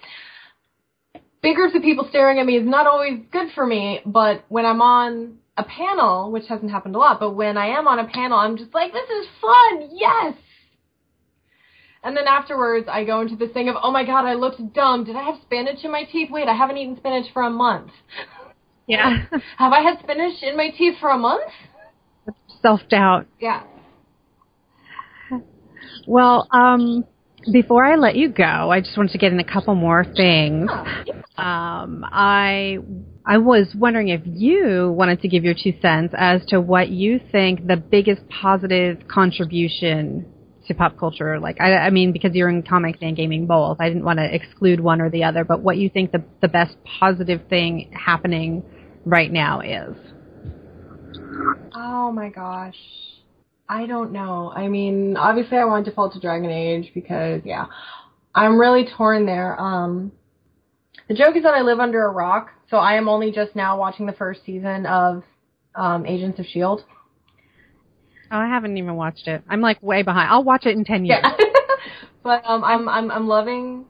big 1.42 1.56
groups 1.56 1.74
of 1.74 1.82
people 1.82 2.06
staring 2.08 2.38
at 2.38 2.46
me 2.46 2.56
is 2.56 2.66
not 2.66 2.86
always 2.86 3.20
good 3.30 3.48
for 3.54 3.66
me. 3.66 4.00
But 4.06 4.44
when 4.48 4.64
I'm 4.64 4.80
on 4.80 5.38
a 5.56 5.64
panel, 5.64 6.30
which 6.32 6.44
hasn't 6.48 6.70
happened 6.70 6.94
a 6.94 6.98
lot, 6.98 7.20
but 7.20 7.32
when 7.32 7.56
I 7.56 7.78
am 7.78 7.86
on 7.86 7.98
a 7.98 8.06
panel, 8.06 8.38
I'm 8.38 8.56
just 8.56 8.72
like, 8.72 8.92
this 8.92 9.08
is 9.10 9.26
fun. 9.40 9.90
Yes. 9.92 10.34
And 12.04 12.16
then 12.16 12.26
afterwards, 12.26 12.88
I 12.90 13.04
go 13.04 13.20
into 13.20 13.36
this 13.36 13.52
thing 13.52 13.68
of, 13.68 13.76
oh 13.80 13.90
my 13.92 14.04
god, 14.04 14.24
I 14.24 14.34
looked 14.34 14.74
dumb. 14.74 15.04
Did 15.04 15.14
I 15.14 15.22
have 15.22 15.36
spinach 15.42 15.84
in 15.84 15.92
my 15.92 16.04
teeth? 16.04 16.30
Wait, 16.30 16.48
I 16.48 16.56
haven't 16.56 16.78
eaten 16.78 16.96
spinach 16.96 17.26
for 17.32 17.42
a 17.42 17.50
month. 17.50 17.90
yeah, 18.86 19.24
Have 19.58 19.72
I 19.72 19.82
had 19.82 19.98
spinach 20.02 20.42
in 20.42 20.56
my 20.56 20.70
teeth 20.70 20.94
for 21.00 21.10
a 21.10 21.18
month? 21.18 21.50
self 22.60 22.80
doubt. 22.88 23.26
Yeah. 23.40 23.64
Well, 26.06 26.48
um, 26.52 27.04
before 27.50 27.84
I 27.84 27.96
let 27.96 28.16
you 28.16 28.28
go, 28.28 28.70
I 28.70 28.80
just 28.80 28.96
wanted 28.96 29.12
to 29.12 29.18
get 29.18 29.32
in 29.32 29.40
a 29.40 29.44
couple 29.44 29.74
more 29.74 30.04
things. 30.04 30.70
Um, 31.36 32.04
I 32.12 32.78
I 33.24 33.38
was 33.38 33.74
wondering 33.74 34.08
if 34.08 34.20
you 34.24 34.92
wanted 34.96 35.20
to 35.22 35.28
give 35.28 35.44
your 35.44 35.54
two 35.54 35.72
cents 35.80 36.14
as 36.16 36.44
to 36.46 36.60
what 36.60 36.90
you 36.90 37.20
think 37.32 37.66
the 37.66 37.76
biggest 37.76 38.22
positive 38.28 39.08
contribution 39.08 40.26
to 40.68 40.74
pop 40.74 40.98
culture. 40.98 41.40
Like, 41.40 41.60
I, 41.60 41.74
I 41.74 41.90
mean, 41.90 42.12
because 42.12 42.32
you're 42.34 42.48
in 42.48 42.62
comics 42.62 42.98
and 43.00 43.16
gaming 43.16 43.46
both, 43.46 43.78
I 43.80 43.88
didn't 43.88 44.04
want 44.04 44.18
to 44.18 44.34
exclude 44.34 44.80
one 44.80 45.00
or 45.00 45.10
the 45.10 45.24
other. 45.24 45.44
But 45.44 45.60
what 45.60 45.76
you 45.78 45.88
think 45.88 46.12
the 46.12 46.22
the 46.40 46.48
best 46.48 46.76
positive 47.00 47.40
thing 47.48 47.90
happening 47.92 48.62
right 49.04 49.32
now 49.32 49.60
is? 49.60 49.96
Oh 51.74 52.12
my 52.12 52.28
gosh. 52.28 52.76
I 53.72 53.86
don't 53.86 54.12
know. 54.12 54.52
I 54.54 54.68
mean, 54.68 55.16
obviously 55.16 55.56
I 55.56 55.64
want 55.64 55.86
to 55.86 55.90
default 55.90 56.12
to 56.12 56.20
Dragon 56.20 56.50
Age 56.50 56.90
because, 56.92 57.40
yeah, 57.42 57.64
I'm 58.34 58.58
really 58.60 58.86
torn 58.98 59.24
there. 59.24 59.58
Um, 59.58 60.12
the 61.08 61.14
joke 61.14 61.36
is 61.36 61.42
that 61.44 61.54
I 61.54 61.62
live 61.62 61.80
under 61.80 62.04
a 62.04 62.10
rock, 62.10 62.50
so 62.68 62.76
I 62.76 62.96
am 62.96 63.08
only 63.08 63.32
just 63.32 63.56
now 63.56 63.78
watching 63.78 64.04
the 64.04 64.12
first 64.12 64.44
season 64.44 64.84
of 64.84 65.22
um, 65.74 66.04
Agents 66.04 66.38
of 66.38 66.44
S.H.I.E.L.D. 66.44 66.82
Oh, 68.30 68.36
I 68.36 68.46
haven't 68.46 68.76
even 68.76 68.94
watched 68.94 69.26
it. 69.26 69.42
I'm 69.48 69.62
like 69.62 69.82
way 69.82 70.02
behind. 70.02 70.28
I'll 70.30 70.44
watch 70.44 70.66
it 70.66 70.76
in 70.76 70.84
ten 70.84 71.06
years. 71.06 71.20
Yeah. 71.22 71.34
but 72.22 72.44
um, 72.44 72.62
I'm 72.64 72.88
I'm 72.90 73.10
I'm 73.10 73.26
loving 73.26 73.86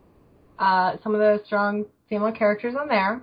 uh, 0.60 0.96
some 1.02 1.12
of 1.14 1.20
the 1.20 1.42
strong 1.46 1.86
female 2.08 2.32
characters 2.32 2.74
on 2.80 2.86
there. 2.86 3.20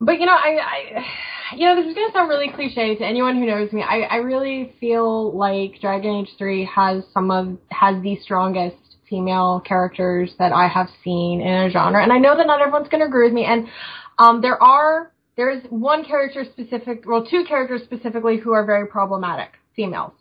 But 0.00 0.20
you 0.20 0.26
know, 0.26 0.32
I, 0.32 0.58
I 0.60 1.06
you 1.54 1.66
know, 1.66 1.76
this 1.76 1.88
is 1.88 1.94
gonna 1.94 2.12
sound 2.12 2.28
really 2.28 2.50
cliche 2.54 2.96
to 2.96 3.04
anyone 3.04 3.36
who 3.36 3.46
knows 3.46 3.72
me. 3.72 3.82
I, 3.82 4.00
I 4.00 4.16
really 4.16 4.74
feel 4.80 5.36
like 5.36 5.80
Dragon 5.80 6.16
Age 6.16 6.30
three 6.38 6.64
has 6.64 7.04
some 7.12 7.30
of 7.30 7.56
has 7.70 8.02
the 8.02 8.16
strongest 8.16 8.76
female 9.08 9.60
characters 9.60 10.34
that 10.38 10.52
I 10.52 10.66
have 10.66 10.88
seen 11.04 11.40
in 11.40 11.48
a 11.48 11.70
genre. 11.70 12.02
And 12.02 12.12
I 12.12 12.18
know 12.18 12.36
that 12.36 12.46
not 12.46 12.60
everyone's 12.60 12.88
gonna 12.88 13.06
agree 13.06 13.26
with 13.26 13.34
me. 13.34 13.44
And 13.44 13.68
um 14.18 14.40
there 14.40 14.60
are 14.62 15.12
there's 15.36 15.62
one 15.70 16.04
character 16.04 16.44
specific 16.44 17.04
well, 17.06 17.24
two 17.24 17.44
characters 17.46 17.82
specifically 17.84 18.38
who 18.38 18.52
are 18.52 18.64
very 18.64 18.86
problematic, 18.86 19.50
females, 19.74 20.14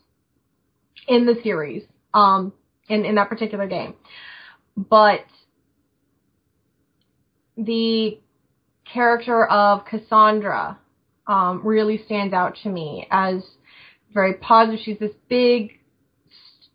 in 1.07 1.26
the 1.26 1.36
series. 1.43 1.84
Um 2.13 2.53
in, 2.88 3.05
in 3.05 3.15
that 3.15 3.30
particular 3.30 3.67
game. 3.67 3.95
But 4.78 5.21
the 7.57 8.19
character 8.91 9.45
of 9.45 9.86
Cassandra 9.86 10.78
um, 11.28 11.61
really 11.65 12.01
stands 12.05 12.34
out 12.34 12.57
to 12.63 12.69
me 12.69 13.07
as 13.11 13.43
very 14.13 14.36
positive. 14.36 14.80
She's 14.84 14.99
this 14.99 15.11
big, 15.30 15.80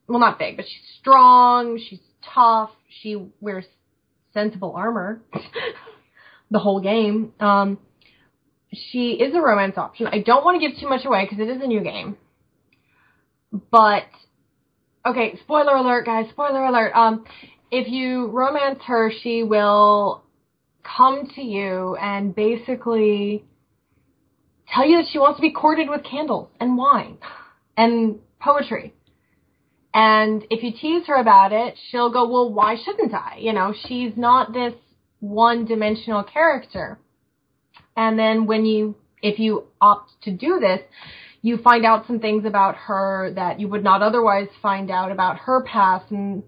well, 0.09 0.19
not 0.19 0.39
big, 0.39 0.57
but 0.57 0.67
she's 0.67 0.99
strong. 0.99 1.81
She's 1.89 2.01
tough. 2.35 2.71
She 3.03 3.17
wears 3.41 3.65
sensible 4.35 4.73
armor 4.77 5.23
the 6.51 6.59
whole 6.59 6.81
game. 6.81 7.33
Um, 7.41 7.79
she 8.73 9.13
is 9.13 9.35
a 9.35 9.41
romance 9.41 9.77
option. 9.77 10.07
I 10.07 10.21
don't 10.21 10.45
want 10.45 10.61
to 10.61 10.69
give 10.69 10.79
too 10.79 10.89
much 10.89 11.05
away 11.05 11.25
because 11.25 11.41
it 11.41 11.51
is 11.51 11.63
a 11.63 11.67
new 11.67 11.81
game. 11.81 12.17
But 13.71 14.05
okay, 15.05 15.39
spoiler 15.43 15.75
alert, 15.75 16.07
guys. 16.07 16.27
Spoiler 16.31 16.65
alert. 16.65 16.93
Um, 16.95 17.25
if 17.71 17.89
you 17.89 18.27
romance 18.29 18.81
her, 18.87 19.11
she 19.23 19.43
will 19.43 20.23
come 20.85 21.29
to 21.35 21.43
you 21.43 21.97
and 21.97 22.35
basically 22.35 23.45
tell 24.73 24.87
you 24.87 24.99
that 24.99 25.11
she 25.11 25.19
wants 25.19 25.39
to 25.39 25.43
be 25.43 25.53
courted 25.53 25.89
with 25.89 26.03
candles 26.05 26.49
and 26.61 26.77
wine 26.77 27.19
and 27.77 28.19
poetry. 28.41 28.95
And 29.93 30.47
if 30.51 30.63
you 30.63 30.73
tease 30.73 31.07
her 31.09 31.17
about 31.17 31.53
it, 31.53 31.77
she'll 31.91 32.13
go, 32.13 32.29
well, 32.29 32.53
why 32.53 32.77
shouldn't 32.83 33.13
I? 33.13 33.39
You 33.41 33.53
know, 33.53 33.75
she's 33.87 34.13
not 34.17 34.53
this 34.53 34.75
one 35.19 35.65
dimensional 35.65 36.23
character. 36.23 36.99
And 37.97 38.19
then 38.19 38.47
when 38.47 38.65
you, 38.65 38.95
if 39.23 39.39
you 39.39 39.65
opt 39.81 40.13
to 40.23 40.31
do 40.31 40.61
this, 40.61 40.81
you 41.43 41.57
find 41.57 41.85
out 41.85 42.07
some 42.07 42.21
things 42.21 42.45
about 42.45 42.77
her 42.77 43.33
that 43.35 43.59
you 43.59 43.69
would 43.69 43.83
not 43.83 44.03
otherwise 44.03 44.49
find 44.63 44.91
out 44.91 45.11
about 45.11 45.39
her 45.39 45.65
past 45.65 46.11
and 46.11 46.43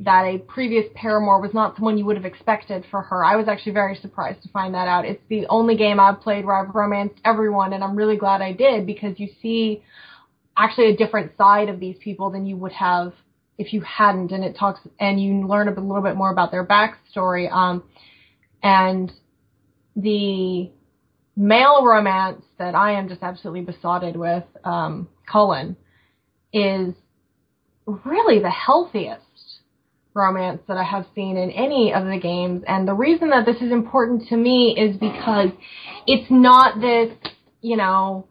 that 0.00 0.24
a 0.24 0.38
previous 0.38 0.86
paramour 0.94 1.40
was 1.40 1.54
not 1.54 1.76
someone 1.76 1.96
you 1.96 2.04
would 2.04 2.16
have 2.16 2.24
expected 2.24 2.84
for 2.90 3.02
her. 3.02 3.24
I 3.24 3.36
was 3.36 3.46
actually 3.46 3.72
very 3.72 3.96
surprised 3.96 4.42
to 4.42 4.48
find 4.48 4.74
that 4.74 4.88
out. 4.88 5.04
It's 5.04 5.22
the 5.28 5.46
only 5.48 5.76
game 5.76 6.00
I've 6.00 6.20
played 6.20 6.44
where 6.44 6.56
I've 6.56 6.74
romanced 6.74 7.20
everyone 7.24 7.72
and 7.72 7.84
I'm 7.84 7.94
really 7.96 8.16
glad 8.16 8.42
I 8.42 8.52
did 8.52 8.86
because 8.86 9.20
you 9.20 9.28
see 9.40 9.82
actually 10.56 10.92
a 10.92 10.96
different 10.96 11.36
side 11.36 11.68
of 11.68 11.78
these 11.78 11.96
people 12.02 12.30
than 12.30 12.46
you 12.46 12.56
would 12.56 12.72
have 12.72 13.12
if 13.58 13.72
you 13.72 13.80
hadn't 13.82 14.32
and 14.32 14.42
it 14.42 14.56
talks 14.56 14.80
and 14.98 15.22
you 15.22 15.46
learn 15.46 15.68
a 15.68 15.70
little 15.72 16.02
bit 16.02 16.16
more 16.16 16.32
about 16.32 16.50
their 16.50 16.66
backstory. 16.66 17.50
Um 17.52 17.84
and 18.62 19.12
the 19.96 20.70
male 21.36 21.84
romance 21.84 22.42
that 22.58 22.74
I 22.74 22.92
am 22.92 23.08
just 23.08 23.22
absolutely 23.22 23.62
besotted 23.62 24.16
with, 24.16 24.44
um, 24.64 25.08
Cullen, 25.30 25.76
is 26.52 26.94
really 27.86 28.40
the 28.40 28.50
healthiest 28.50 29.24
romance 30.14 30.60
that 30.68 30.76
I 30.76 30.84
have 30.84 31.06
seen 31.14 31.36
in 31.36 31.50
any 31.50 31.92
of 31.92 32.04
the 32.04 32.18
games. 32.18 32.62
And 32.66 32.86
the 32.86 32.94
reason 32.94 33.30
that 33.30 33.46
this 33.46 33.56
is 33.56 33.72
important 33.72 34.28
to 34.28 34.36
me 34.36 34.76
is 34.78 34.96
because 34.96 35.50
it's 36.06 36.30
not 36.30 36.80
this, 36.80 37.10
you 37.60 37.76
know, 37.76 38.26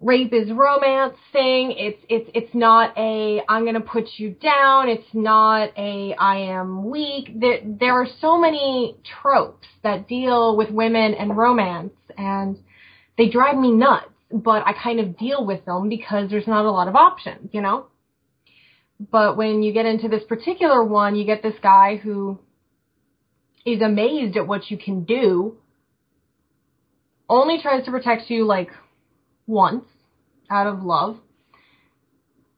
rape 0.00 0.32
is 0.32 0.50
romance 0.50 1.16
thing. 1.32 1.74
It's 1.76 1.98
it's 2.08 2.30
it's 2.34 2.54
not 2.54 2.96
a 2.96 3.40
I'm 3.48 3.64
gonna 3.64 3.80
put 3.80 4.04
you 4.16 4.30
down. 4.30 4.88
It's 4.88 5.08
not 5.12 5.70
a 5.76 6.14
I 6.18 6.36
am 6.36 6.90
weak. 6.90 7.40
There 7.40 7.60
there 7.64 7.92
are 7.94 8.06
so 8.20 8.38
many 8.38 8.96
tropes 9.22 9.66
that 9.82 10.08
deal 10.08 10.56
with 10.56 10.70
women 10.70 11.14
and 11.14 11.36
romance 11.36 11.94
and 12.16 12.58
they 13.16 13.28
drive 13.28 13.56
me 13.56 13.70
nuts, 13.70 14.10
but 14.32 14.66
I 14.66 14.72
kind 14.72 15.00
of 15.00 15.16
deal 15.16 15.46
with 15.46 15.64
them 15.64 15.88
because 15.88 16.30
there's 16.30 16.46
not 16.46 16.64
a 16.64 16.70
lot 16.70 16.88
of 16.88 16.96
options, 16.96 17.50
you 17.52 17.60
know? 17.60 17.86
But 18.98 19.36
when 19.36 19.62
you 19.62 19.72
get 19.72 19.86
into 19.86 20.08
this 20.08 20.22
particular 20.24 20.84
one, 20.84 21.16
you 21.16 21.24
get 21.24 21.42
this 21.42 21.58
guy 21.62 21.96
who 21.96 22.38
is 23.66 23.80
amazed 23.82 24.36
at 24.36 24.46
what 24.46 24.70
you 24.70 24.78
can 24.78 25.04
do, 25.04 25.56
only 27.28 27.60
tries 27.60 27.84
to 27.86 27.90
protect 27.90 28.30
you 28.30 28.44
like 28.44 28.70
once 29.46 29.84
out 30.50 30.66
of 30.66 30.82
love, 30.82 31.16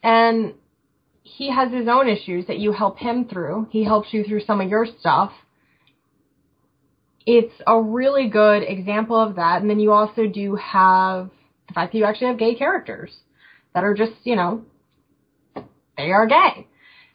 and 0.03 0.55
he 1.23 1.51
has 1.51 1.73
his 1.73 1.89
own 1.89 2.09
issues 2.09 2.47
that 2.47 2.59
you 2.59 2.73
help 2.73 2.99
him 2.99 3.27
through. 3.27 3.67
He 3.71 3.85
helps 3.85 4.13
you 4.13 4.23
through 4.23 4.41
some 4.41 4.61
of 4.61 4.69
your 4.69 4.87
stuff. 5.01 5.33
It's 7.27 7.55
a 7.67 7.81
really 7.81 8.29
good 8.29 8.63
example 8.63 9.21
of 9.21 9.35
that. 9.35 9.61
And 9.61 9.69
then 9.69 9.81
you 9.81 9.91
also 9.93 10.27
do 10.27 10.55
have 10.55 11.31
the 11.67 11.75
fact 11.75 11.93
that 11.93 11.99
you 11.99 12.05
actually 12.05 12.29
have 12.29 12.39
gay 12.39 12.55
characters 12.55 13.13
that 13.75 13.83
are 13.83 13.95
just, 13.95 14.13
you 14.23 14.37
know, 14.37 14.65
they 15.97 16.11
are 16.13 16.27
gay. 16.27 16.67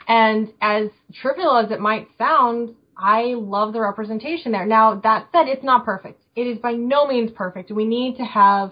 And 0.07 0.51
as 0.61 0.89
trivial 1.21 1.57
as 1.57 1.71
it 1.71 1.79
might 1.79 2.07
sound, 2.17 2.75
I 2.97 3.34
love 3.36 3.73
the 3.73 3.82
representation 3.82 4.51
there. 4.51 4.65
Now, 4.65 4.99
that 5.03 5.27
said, 5.32 5.47
it's 5.47 5.63
not 5.63 5.86
perfect. 5.86 6.23
It 6.36 6.47
is 6.47 6.57
by 6.59 6.73
no 6.73 7.07
means 7.07 7.32
perfect. 7.32 7.71
We 7.71 7.86
need 7.86 8.17
to 8.17 8.23
have 8.23 8.71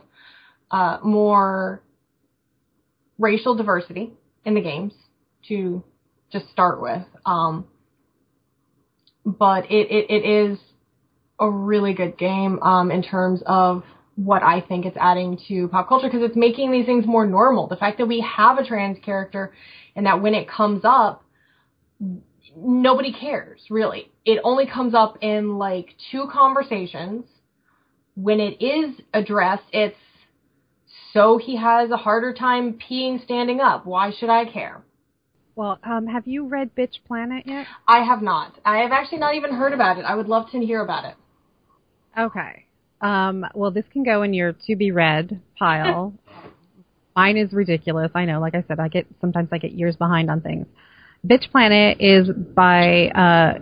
uh, 0.71 0.99
more 1.03 1.81
racial 3.17 3.55
diversity 3.55 4.13
in 4.45 4.53
the 4.53 4.61
games 4.61 4.93
to 5.47 5.83
just 6.31 6.49
start 6.51 6.81
with. 6.81 7.03
Um, 7.25 7.67
but 9.25 9.65
it, 9.71 9.91
it, 9.91 10.09
it 10.09 10.27
is 10.27 10.59
a 11.39 11.49
really 11.49 11.93
good 11.93 12.17
game 12.17 12.59
um, 12.61 12.91
in 12.91 13.01
terms 13.01 13.41
of 13.45 13.83
what 14.25 14.43
I 14.43 14.59
think 14.59 14.85
it's 14.85 14.97
adding 14.99 15.39
to 15.47 15.69
pop 15.69 15.87
culture 15.87 16.07
because 16.07 16.23
it's 16.23 16.35
making 16.35 16.71
these 16.71 16.85
things 16.85 17.05
more 17.07 17.25
normal. 17.25 17.67
The 17.67 17.77
fact 17.77 17.97
that 17.99 18.07
we 18.07 18.19
have 18.19 18.57
a 18.57 18.65
trans 18.65 18.97
character 19.03 19.53
and 19.95 20.05
that 20.05 20.21
when 20.21 20.33
it 20.33 20.49
comes 20.49 20.81
up, 20.83 21.23
nobody 22.55 23.13
cares 23.13 23.61
really. 23.69 24.11
It 24.25 24.41
only 24.43 24.67
comes 24.67 24.93
up 24.93 25.17
in 25.21 25.57
like 25.57 25.95
two 26.11 26.27
conversations. 26.31 27.23
When 28.15 28.41
it 28.41 28.61
is 28.61 28.99
addressed, 29.13 29.63
it's 29.71 29.95
so 31.13 31.37
he 31.37 31.55
has 31.55 31.89
a 31.89 31.97
harder 31.97 32.33
time 32.33 32.77
peeing 32.77 33.23
standing 33.23 33.61
up. 33.61 33.85
Why 33.85 34.11
should 34.11 34.29
I 34.29 34.43
care? 34.51 34.83
Well, 35.55 35.79
um, 35.83 36.07
have 36.07 36.27
you 36.27 36.45
read 36.45 36.75
Bitch 36.75 37.03
Planet 37.07 37.45
yet? 37.47 37.67
I 37.87 38.03
have 38.03 38.21
not. 38.21 38.59
I 38.65 38.79
have 38.79 38.91
actually 38.91 39.19
not 39.19 39.35
even 39.35 39.53
heard 39.53 39.71
about 39.71 39.97
it. 39.97 40.03
I 40.03 40.15
would 40.15 40.27
love 40.27 40.51
to 40.51 40.59
hear 40.59 40.81
about 40.81 41.05
it. 41.05 41.15
Okay. 42.19 42.65
Um, 43.01 43.45
well, 43.53 43.71
this 43.71 43.85
can 43.91 44.03
go 44.03 44.23
in 44.23 44.33
your 44.33 44.53
to 44.67 44.75
be 44.75 44.91
read 44.91 45.41
pile. 45.57 46.13
Mine 47.15 47.37
is 47.37 47.51
ridiculous. 47.53 48.11
I 48.13 48.25
know. 48.25 48.39
Like 48.39 48.55
I 48.55 48.63
said, 48.67 48.79
I 48.79 48.87
get 48.87 49.07
sometimes 49.21 49.49
I 49.51 49.57
get 49.57 49.71
years 49.71 49.95
behind 49.95 50.29
on 50.29 50.41
things. 50.41 50.67
Bitch 51.25 51.51
Planet 51.51 51.97
is 51.99 52.29
by 52.55 53.07
uh, 53.09 53.59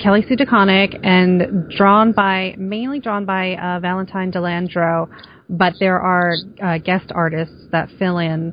Kelly 0.00 0.24
Sue 0.28 0.36
DeConnick 0.36 0.98
and 1.02 1.70
drawn 1.70 2.12
by 2.12 2.54
mainly 2.58 3.00
drawn 3.00 3.24
by 3.24 3.56
uh, 3.56 3.80
Valentine 3.80 4.30
De 4.30 4.38
Landro, 4.38 5.08
but 5.48 5.74
there 5.80 6.00
are 6.00 6.36
uh, 6.62 6.78
guest 6.78 7.10
artists 7.14 7.66
that 7.72 7.88
fill 7.98 8.18
in 8.18 8.52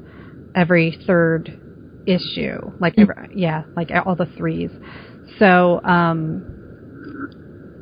every 0.56 0.98
third 1.08 1.60
issue, 2.08 2.58
like 2.80 2.94
every, 2.98 3.16
yeah, 3.36 3.64
like 3.76 3.90
all 4.06 4.16
the 4.16 4.28
threes. 4.38 4.72
So, 5.40 5.82
um, 5.84 6.61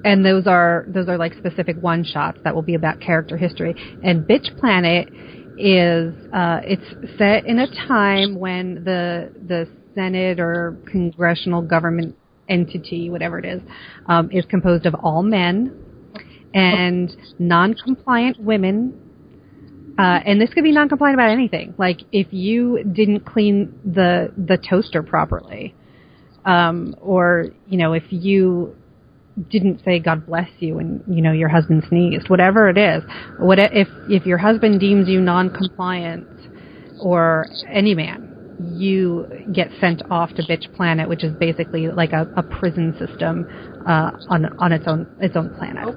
and 0.04 0.26
those 0.26 0.47
are 0.47 0.86
those 0.88 1.08
are 1.08 1.18
like 1.18 1.34
specific 1.34 1.78
one 1.82 2.04
shots 2.04 2.39
that 2.43 2.56
will 2.56 2.62
be 2.62 2.76
about 2.76 3.00
character 3.00 3.38
history. 3.38 3.76
And 4.04 4.26
Bitch 4.26 4.58
Planet 4.60 5.10
is 5.58 6.14
uh, 6.34 6.62
it's 6.64 7.18
set 7.18 7.45
in 7.45 7.60
a 7.60 7.68
time 7.88 8.39
when 8.39 8.84
the 8.84 9.32
the 9.47 9.68
Senate 9.95 10.39
or 10.39 10.78
congressional 10.89 11.62
government 11.62 12.16
entity, 12.47 13.10
whatever 13.10 13.39
it 13.39 13.45
is, 13.45 13.62
um, 14.08 14.30
is 14.32 14.45
composed 14.45 14.86
of 14.86 14.95
all 14.95 15.22
men 15.22 15.78
and 16.54 17.16
non-compliant 17.38 18.39
women. 18.39 19.06
Uh, 19.97 20.20
and 20.26 20.39
this 20.39 20.50
could 20.54 20.64
be 20.64 20.72
non-compliant 20.72 21.16
about 21.16 21.30
anything. 21.30 21.74
Like 21.78 22.00
if 22.14 22.28
you 22.32 22.84
didn't 22.84 23.26
clean 23.26 23.78
the 23.84 24.32
the 24.38 24.58
toaster 24.58 25.04
properly, 25.04 25.76
um, 26.45 26.95
or 27.02 27.47
you 27.68 27.78
know 27.78 27.91
if 27.91 28.04
you 28.10 28.76
didn't 29.50 29.82
say 29.84 30.00
God 30.00 30.26
bless 30.26 30.50
you 30.60 30.76
when 30.76 31.04
you 31.08 31.22
know 31.22 31.32
your 31.32 31.50
husband 31.50 31.84
sneezed, 31.90 32.30
whatever 32.30 32.70
it 32.70 32.78
is. 32.78 33.04
What 33.38 33.60
if 33.60 33.88
if 34.10 34.26
your 34.26 34.38
husband 34.38 34.80
deems 34.80 35.08
you 35.08 35.22
non-compliant 35.22 36.28
or 37.00 37.46
any 37.72 37.96
man, 37.96 38.30
you 38.76 39.26
get 39.54 39.70
sent 39.80 40.02
off 40.12 40.34
to 40.36 40.44
Bitch 40.44 40.72
Planet, 40.76 41.08
which 41.08 41.24
is 41.24 41.34
basically 41.40 41.88
like 41.88 42.12
a, 42.12 42.32
a 42.36 42.44
prison 42.44 42.94
system 43.00 43.48
uh, 43.88 44.12
on 44.30 44.46
on 44.60 44.72
its 44.72 44.86
own 44.88 45.08
its 45.20 45.36
own 45.36 45.56
planet. 45.56 45.96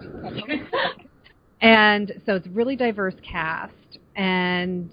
and 1.60 2.12
so 2.24 2.36
it's 2.36 2.46
really 2.48 2.76
diverse 2.76 3.14
cast 3.28 3.72
and 4.16 4.90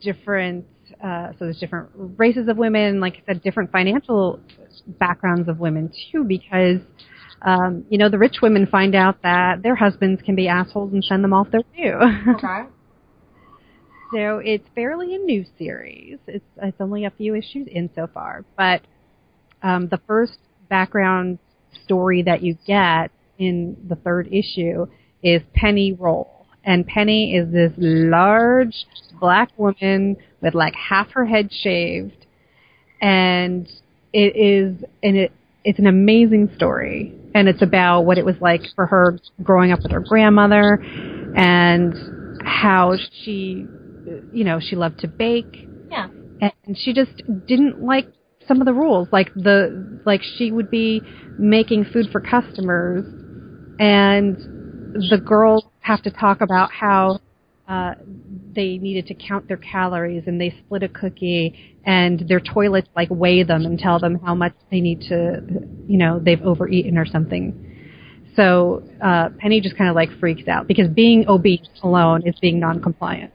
different. 0.00 0.66
Uh, 1.02 1.30
so 1.32 1.36
there's 1.40 1.58
different 1.58 1.88
races 2.16 2.48
of 2.48 2.56
women, 2.56 3.00
like 3.00 3.14
I 3.14 3.32
said, 3.32 3.42
different 3.42 3.72
financial 3.72 4.38
backgrounds 4.98 5.48
of 5.48 5.58
women 5.58 5.92
too, 6.10 6.24
because 6.24 6.78
um, 7.44 7.84
you 7.88 7.98
know 7.98 8.08
the 8.08 8.18
rich 8.18 8.36
women 8.42 8.66
find 8.66 8.94
out 8.94 9.22
that 9.22 9.62
their 9.62 9.74
husbands 9.74 10.22
can 10.22 10.34
be 10.34 10.48
assholes 10.48 10.92
and 10.92 11.04
send 11.04 11.24
them 11.24 11.32
off 11.32 11.48
there 11.50 11.62
too. 11.76 11.98
Okay. 12.36 12.62
So 14.12 14.42
it's 14.44 14.68
fairly 14.74 15.14
a 15.14 15.18
new 15.18 15.46
series. 15.56 16.18
It's 16.26 16.44
it's 16.60 16.76
only 16.80 17.06
a 17.06 17.10
few 17.10 17.34
issues 17.34 17.66
in 17.66 17.88
so 17.94 18.06
far, 18.12 18.44
but 18.58 18.82
um, 19.62 19.88
the 19.88 20.00
first 20.06 20.36
background 20.68 21.38
story 21.84 22.22
that 22.24 22.42
you 22.42 22.58
get 22.66 23.10
in 23.38 23.74
the 23.88 23.96
third 23.96 24.28
issue 24.30 24.86
is 25.22 25.40
Penny 25.54 25.94
Rolle, 25.94 26.46
and 26.62 26.86
Penny 26.86 27.34
is 27.34 27.50
this 27.52 27.72
large 27.78 28.84
black 29.18 29.48
woman 29.56 30.18
with 30.42 30.54
like 30.54 30.74
half 30.74 31.10
her 31.12 31.24
head 31.24 31.48
shaved, 31.50 32.26
and 33.00 33.66
it 34.12 34.36
is 34.36 34.84
and 35.02 35.16
it 35.16 35.32
it's 35.64 35.78
an 35.78 35.86
amazing 35.86 36.50
story, 36.56 37.14
and 37.34 37.48
it's 37.48 37.62
about 37.62 38.02
what 38.02 38.18
it 38.18 38.24
was 38.24 38.36
like 38.40 38.62
for 38.74 38.86
her 38.86 39.18
growing 39.42 39.72
up 39.72 39.80
with 39.82 39.92
her 39.92 40.00
grandmother, 40.00 40.82
and 41.34 41.94
how 42.44 42.94
she 43.24 43.66
you 44.32 44.44
know, 44.44 44.60
she 44.60 44.76
loved 44.76 45.00
to 45.00 45.08
bake. 45.08 45.68
Yeah. 45.90 46.08
And 46.40 46.76
she 46.76 46.92
just 46.92 47.22
didn't 47.46 47.82
like 47.82 48.06
some 48.46 48.60
of 48.60 48.66
the 48.66 48.72
rules. 48.72 49.08
Like 49.12 49.32
the 49.34 50.00
like 50.04 50.22
she 50.22 50.50
would 50.50 50.70
be 50.70 51.02
making 51.38 51.86
food 51.92 52.06
for 52.10 52.20
customers 52.20 53.04
and 53.78 54.36
the 55.10 55.18
girls 55.24 55.64
have 55.80 56.02
to 56.02 56.10
talk 56.10 56.40
about 56.40 56.70
how 56.72 57.20
uh 57.68 57.94
they 58.54 58.76
needed 58.78 59.06
to 59.06 59.14
count 59.14 59.48
their 59.48 59.56
calories 59.56 60.24
and 60.26 60.40
they 60.40 60.54
split 60.64 60.82
a 60.82 60.88
cookie 60.88 61.78
and 61.84 62.24
their 62.28 62.40
toilets 62.40 62.88
like 62.94 63.08
weigh 63.10 63.42
them 63.42 63.64
and 63.64 63.78
tell 63.78 63.98
them 63.98 64.18
how 64.24 64.34
much 64.34 64.52
they 64.70 64.80
need 64.80 65.00
to 65.00 65.42
you 65.86 65.98
know, 65.98 66.18
they've 66.18 66.42
overeaten 66.42 66.98
or 66.98 67.06
something. 67.06 67.68
So 68.36 68.82
uh 69.02 69.30
Penny 69.38 69.60
just 69.60 69.76
kind 69.76 69.88
of 69.90 69.96
like 69.96 70.10
freaks 70.18 70.48
out 70.48 70.66
because 70.66 70.88
being 70.88 71.28
obese 71.28 71.68
alone 71.82 72.26
is 72.26 72.34
being 72.40 72.58
non-compliant. 72.58 73.32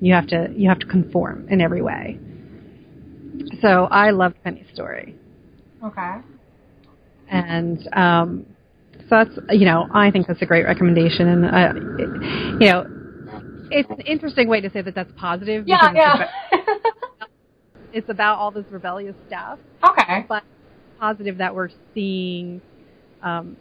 You 0.00 0.14
have 0.14 0.26
to 0.28 0.48
you 0.56 0.68
have 0.68 0.78
to 0.80 0.86
conform 0.86 1.46
in 1.50 1.60
every 1.60 1.82
way. 1.82 2.18
So 3.60 3.84
I 3.90 4.10
loved 4.10 4.42
Penny's 4.42 4.66
story. 4.72 5.14
Okay. 5.84 6.16
And 7.28 7.88
um, 7.92 8.46
so 8.94 9.06
that's 9.10 9.38
you 9.50 9.66
know 9.66 9.88
I 9.92 10.10
think 10.10 10.26
that's 10.26 10.42
a 10.42 10.46
great 10.46 10.64
recommendation, 10.64 11.28
and 11.28 11.44
uh, 11.44 11.72
you 12.60 12.70
know 12.70 12.86
it's 13.70 13.90
an 13.90 14.00
interesting 14.00 14.48
way 14.48 14.60
to 14.60 14.70
say 14.70 14.82
that 14.82 14.94
that's 14.94 15.12
positive. 15.16 15.66
Yeah, 15.66 15.92
yeah. 15.94 16.26
It's 16.52 16.62
about, 16.62 17.28
it's 17.92 18.08
about 18.08 18.38
all 18.38 18.50
this 18.50 18.66
rebellious 18.70 19.16
stuff. 19.26 19.58
Okay. 19.82 20.24
But 20.28 20.44
positive 20.98 21.38
that 21.38 21.54
we're 21.54 21.70
seeing 21.94 22.60
um, 23.22 23.56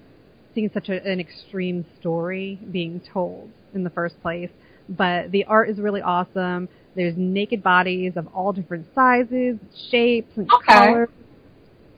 seeing 0.53 0.69
such 0.73 0.89
a, 0.89 1.05
an 1.05 1.19
extreme 1.19 1.85
story 1.99 2.59
being 2.71 3.01
told 3.13 3.49
in 3.73 3.83
the 3.83 3.89
first 3.89 4.21
place 4.21 4.49
but 4.89 5.31
the 5.31 5.45
art 5.45 5.69
is 5.69 5.77
really 5.77 6.01
awesome. 6.01 6.67
There's 6.95 7.13
naked 7.15 7.61
bodies 7.61 8.13
of 8.15 8.27
all 8.33 8.51
different 8.51 8.87
sizes, 8.95 9.57
shapes, 9.91 10.31
and 10.35 10.51
okay. 10.51 10.73
colors. 10.73 11.09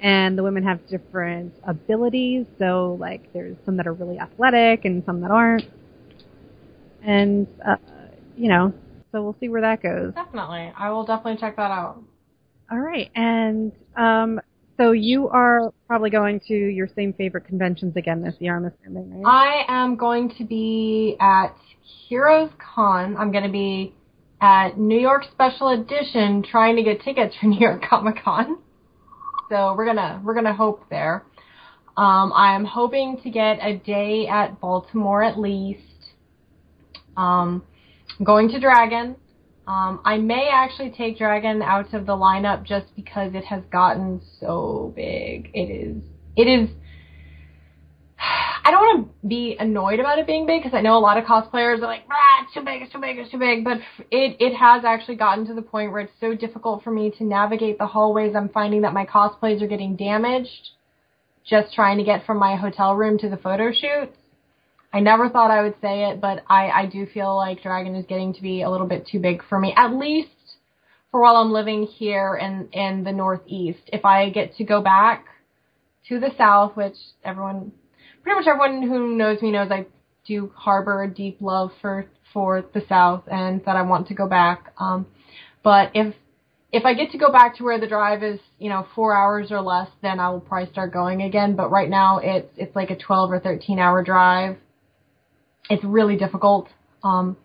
And 0.01 0.38
the 0.38 0.43
women 0.43 0.64
have 0.64 0.86
different 0.89 1.53
abilities. 1.64 2.45
So, 2.59 2.97
like, 2.99 3.32
there's 3.34 3.55
some 3.66 3.78
that 3.78 3.88
are 3.88 3.93
really 3.93 4.20
athletic 4.20 4.84
and 4.84 5.03
some 5.05 5.22
that 5.22 5.32
aren't. 5.32 5.64
And, 7.03 7.47
uh, 7.66 7.78
you 8.36 8.50
know, 8.50 8.74
so 9.12 9.22
we'll 9.24 9.36
see 9.40 9.50
where 9.50 9.62
that 9.62 9.82
goes. 9.82 10.14
Definitely. 10.14 10.72
I 10.78 10.90
will 10.90 11.06
definitely 11.06 11.40
check 11.40 11.56
that 11.58 11.72
out. 11.72 12.02
All 12.72 12.80
right. 12.80 13.10
And 13.16 13.72
um, 13.98 14.40
So 14.78 14.94
you 14.94 15.28
are 15.30 15.72
probably 15.88 16.10
going 16.10 16.40
to 16.48 16.54
your 16.54 16.88
same 16.96 17.14
favorite 17.14 17.46
conventions 17.46 17.96
again 17.98 18.24
this 18.24 18.34
year, 18.40 18.56
I'm 18.56 18.66
assuming, 18.66 19.22
right? 19.22 19.66
I 19.68 19.84
am 19.84 19.96
going 19.96 20.34
to 20.38 20.44
be 20.44 21.18
at 21.20 21.56
Heroes 22.08 22.50
Con. 22.58 23.16
I'm 23.18 23.32
going 23.32 23.44
to 23.44 23.52
be 23.52 23.94
at 24.42 24.80
New 24.80 25.00
York 25.00 25.26
Special 25.32 25.70
Edition 25.70 26.44
trying 26.44 26.76
to 26.78 26.84
get 26.84 27.02
tickets 27.02 27.36
for 27.40 27.46
New 27.48 27.60
York 27.60 27.84
Comic 27.88 28.24
Con. 28.24 28.58
So 29.50 29.76
we're 29.78 29.86
gonna 29.86 30.22
we're 30.24 30.34
gonna 30.34 30.56
hope 30.56 30.90
there. 30.90 31.26
Um, 31.98 32.32
I'm 32.34 32.64
hoping 32.64 33.20
to 33.22 33.30
get 33.30 33.60
a 33.62 33.78
day 33.78 34.26
at 34.26 34.62
Baltimore 34.62 35.22
at 35.22 35.38
least. 35.38 35.82
Um, 37.18 37.64
going 38.24 38.49
to 38.49 38.59
Dragon. 38.59 39.16
Um, 39.68 40.01
I 40.03 40.18
may 40.18 40.49
actually 40.51 40.91
take 40.91 41.18
Dragon 41.18 41.62
out 41.62 41.93
of 41.93 42.05
the 42.05 42.14
lineup 42.14 42.64
just 42.64 42.95
because 42.95 43.34
it 43.34 43.45
has 43.45 43.64
gotten 43.72 44.22
so 44.39 44.91
big. 44.95 45.51
It 45.53 45.70
is. 45.70 46.03
It 46.36 46.47
is. 46.47 46.70
I 48.64 48.70
don't 48.70 48.82
want 48.82 49.07
to 49.22 49.28
be 49.28 49.55
annoyed 49.59 49.99
about 49.99 50.20
it 50.20 50.28
being 50.28 50.45
big 50.45 50.62
because 50.62 50.76
I 50.78 50.82
know 50.82 50.97
a 50.97 50.99
lot 50.99 51.18
of 51.18 51.26
cosplayers 51.26 51.78
are 51.78 51.88
like, 51.88 52.03
ah, 52.12 52.43
it's 52.43 52.53
too 52.53 52.62
big, 52.62 52.82
it's 52.82 52.91
too 52.91 52.99
big, 52.99 53.18
it's 53.18 53.32
too 53.32 53.39
big. 53.39 53.64
But 53.64 53.78
it 54.12 54.38
it 54.39 54.55
has 54.55 54.84
actually 54.86 55.16
gotten 55.16 55.47
to 55.47 55.53
the 55.53 55.62
point 55.64 55.91
where 55.91 56.01
it's 56.01 56.14
so 56.20 56.36
difficult 56.36 56.84
for 56.84 56.91
me 56.91 57.12
to 57.18 57.24
navigate 57.24 57.78
the 57.80 57.88
hallways. 57.88 58.36
I'm 58.36 58.49
finding 58.49 58.82
that 58.82 58.93
my 58.93 59.05
cosplays 59.05 59.62
are 59.62 59.68
getting 59.68 59.95
damaged 59.95 60.70
just 61.43 61.74
trying 61.74 61.97
to 61.97 62.03
get 62.03 62.26
from 62.26 62.38
my 62.38 62.55
hotel 62.55 62.95
room 62.95 63.18
to 63.20 63.30
the 63.30 63.38
photo 63.38 63.72
shoots. 63.72 64.16
I 64.94 65.00
never 65.00 65.30
thought 65.30 65.52
I 65.52 65.64
would 65.64 65.76
say 65.82 66.10
it, 66.10 66.20
but 66.20 66.44
I, 66.50 66.70
I 66.70 66.86
do 66.86 67.06
feel 67.06 67.36
like 67.36 67.64
Dragon 67.64 67.96
is 67.96 68.06
getting 68.06 68.34
to 68.34 68.42
be 68.42 68.62
a 68.62 68.70
little 68.70 68.88
bit 68.88 69.08
too 69.08 69.20
big 69.20 69.44
for 69.48 69.58
me, 69.58 69.74
at 69.76 69.94
least 69.94 70.30
for 71.12 71.22
while 71.22 71.38
I'm 71.38 71.52
living 71.52 71.84
here 71.84 72.36
in, 72.36 72.70
in 72.74 73.04
the 73.04 73.12
Northeast. 73.12 73.82
If 73.88 74.04
I 74.04 74.30
get 74.30 74.56
to 74.56 74.64
go 74.64 74.82
back 74.82 75.26
to 76.10 76.20
the 76.20 76.32
South, 76.38 76.76
which 76.76 76.96
everyone, 77.24 77.72
pretty 78.22 78.39
much 78.39 78.48
everyone 78.48 78.82
who 78.82 79.16
knows 79.16 79.42
me 79.42 79.52
knows 79.52 79.72
I 79.72 79.86
do 80.26 80.52
harbor 80.56 81.04
a 81.04 81.10
deep 81.10 81.38
love 81.39 81.72
for, 81.82 82.08
for 82.34 82.66
the 82.74 82.84
South 82.89 83.24
and 83.32 83.64
that 83.66 83.78
I 83.78 83.84
want 83.84 84.08
to 84.10 84.14
go 84.14 84.28
back. 84.28 84.74
Um, 84.78 85.08
but 85.64 85.92
if 85.94 86.16
if 86.74 86.86
I 86.86 86.94
get 86.94 87.12
to 87.12 87.18
go 87.18 87.32
back 87.32 87.58
to 87.58 87.66
where 87.66 87.80
the 87.80 87.88
drive 87.88 88.24
is, 88.24 88.39
you 88.58 88.70
know, 88.70 88.88
four 88.96 89.14
hours 89.14 89.52
or 89.52 89.60
less, 89.60 89.89
then 90.02 90.22
I 90.22 90.30
will 90.30 90.39
probably 90.39 90.72
start 90.72 90.94
going 90.94 91.22
again. 91.22 91.56
But 91.56 91.70
right 91.70 91.89
now, 91.89 92.20
it's 92.24 92.48
it's 92.56 92.76
like 92.76 92.89
a 92.92 92.96
12 92.96 93.32
or 93.32 93.39
13 93.39 93.78
hour 93.78 94.02
drive. 94.04 94.58
It's 95.70 95.84
really 95.84 96.16
difficult. 96.16 96.68
Um, 97.03 97.38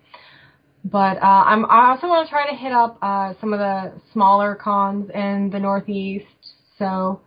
but 0.84 1.18
uh, 1.18 1.44
I'm 1.46 1.64
I 1.66 1.90
also 1.90 2.06
want 2.06 2.26
to 2.26 2.30
try 2.30 2.48
to 2.48 2.56
hit 2.56 2.72
up 2.72 2.98
uh, 3.02 3.34
some 3.40 3.52
of 3.52 3.58
the 3.58 3.92
smaller 4.12 4.54
cons 4.54 5.10
in 5.12 5.50
the 5.52 5.58
Northeast. 5.58 6.26
So 6.78 7.20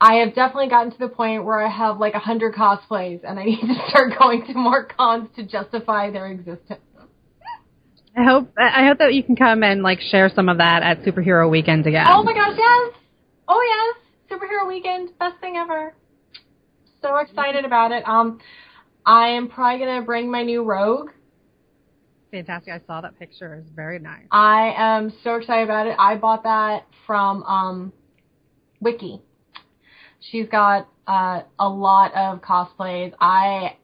I 0.00 0.14
have 0.14 0.34
definitely 0.34 0.68
gotten 0.68 0.90
to 0.90 0.98
the 0.98 1.08
point 1.08 1.44
where 1.44 1.64
I 1.64 1.70
have 1.70 1.98
like 1.98 2.14
a 2.14 2.18
hundred 2.18 2.54
cosplays, 2.54 3.20
and 3.22 3.38
I 3.38 3.44
need 3.44 3.60
to 3.60 3.74
start 3.88 4.18
going 4.18 4.44
to 4.46 4.54
more 4.54 4.84
cons 4.84 5.28
to 5.36 5.44
justify 5.44 6.10
their 6.10 6.26
existence. 6.26 6.80
I 8.16 8.24
hope 8.24 8.52
I 8.58 8.86
hope 8.86 8.98
that 8.98 9.14
you 9.14 9.22
can 9.22 9.36
come 9.36 9.62
and 9.62 9.82
like 9.82 10.00
share 10.00 10.30
some 10.34 10.48
of 10.48 10.58
that 10.58 10.82
at 10.82 11.02
Superhero 11.02 11.48
Weekend 11.48 11.86
again. 11.86 12.06
Oh 12.08 12.22
my 12.22 12.34
gosh, 12.34 12.56
yes! 12.58 12.94
Oh 13.48 13.94
yes, 14.28 14.38
Superhero 14.38 14.66
Weekend, 14.68 15.16
best 15.18 15.38
thing 15.40 15.56
ever. 15.56 15.94
So 17.00 17.16
excited 17.16 17.64
about 17.64 17.92
it. 17.92 18.06
Um, 18.06 18.40
I 19.04 19.30
am 19.30 19.48
probably 19.48 19.84
gonna 19.84 20.02
bring 20.02 20.30
my 20.30 20.42
new 20.42 20.62
Rogue. 20.62 21.10
Fantastic! 22.30 22.72
I 22.72 22.80
saw 22.86 23.00
that 23.00 23.18
picture. 23.18 23.54
It's 23.54 23.70
very 23.70 23.98
nice. 23.98 24.26
I 24.30 24.74
am 24.76 25.12
so 25.22 25.36
excited 25.36 25.64
about 25.64 25.86
it. 25.86 25.96
I 25.98 26.16
bought 26.16 26.44
that 26.44 26.86
from 27.06 27.42
um, 27.42 27.92
Wiki. 28.80 29.20
She's 30.30 30.48
got 30.48 30.88
uh, 31.06 31.42
a 31.58 31.68
lot 31.68 32.14
of 32.14 32.40
cosplays. 32.40 33.12
I 33.20 33.76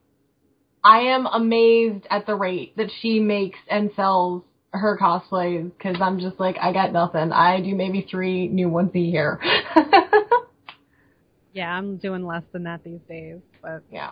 I 0.84 1.00
am 1.00 1.26
amazed 1.26 2.06
at 2.10 2.26
the 2.26 2.34
rate 2.34 2.76
that 2.76 2.90
she 3.00 3.20
makes 3.20 3.58
and 3.68 3.90
sells 3.96 4.44
her 4.72 4.98
cosplays 5.00 5.72
because 5.76 5.96
I'm 6.00 6.20
just 6.20 6.38
like, 6.38 6.56
I 6.60 6.72
got 6.72 6.92
nothing. 6.92 7.32
I 7.32 7.60
do 7.60 7.74
maybe 7.74 8.06
three 8.08 8.48
new 8.48 8.68
ones 8.68 8.92
a 8.94 8.98
year. 8.98 9.40
yeah, 11.52 11.70
I'm 11.70 11.96
doing 11.96 12.24
less 12.24 12.44
than 12.52 12.64
that 12.64 12.84
these 12.84 13.00
days, 13.08 13.40
but 13.60 13.82
yeah. 13.90 14.10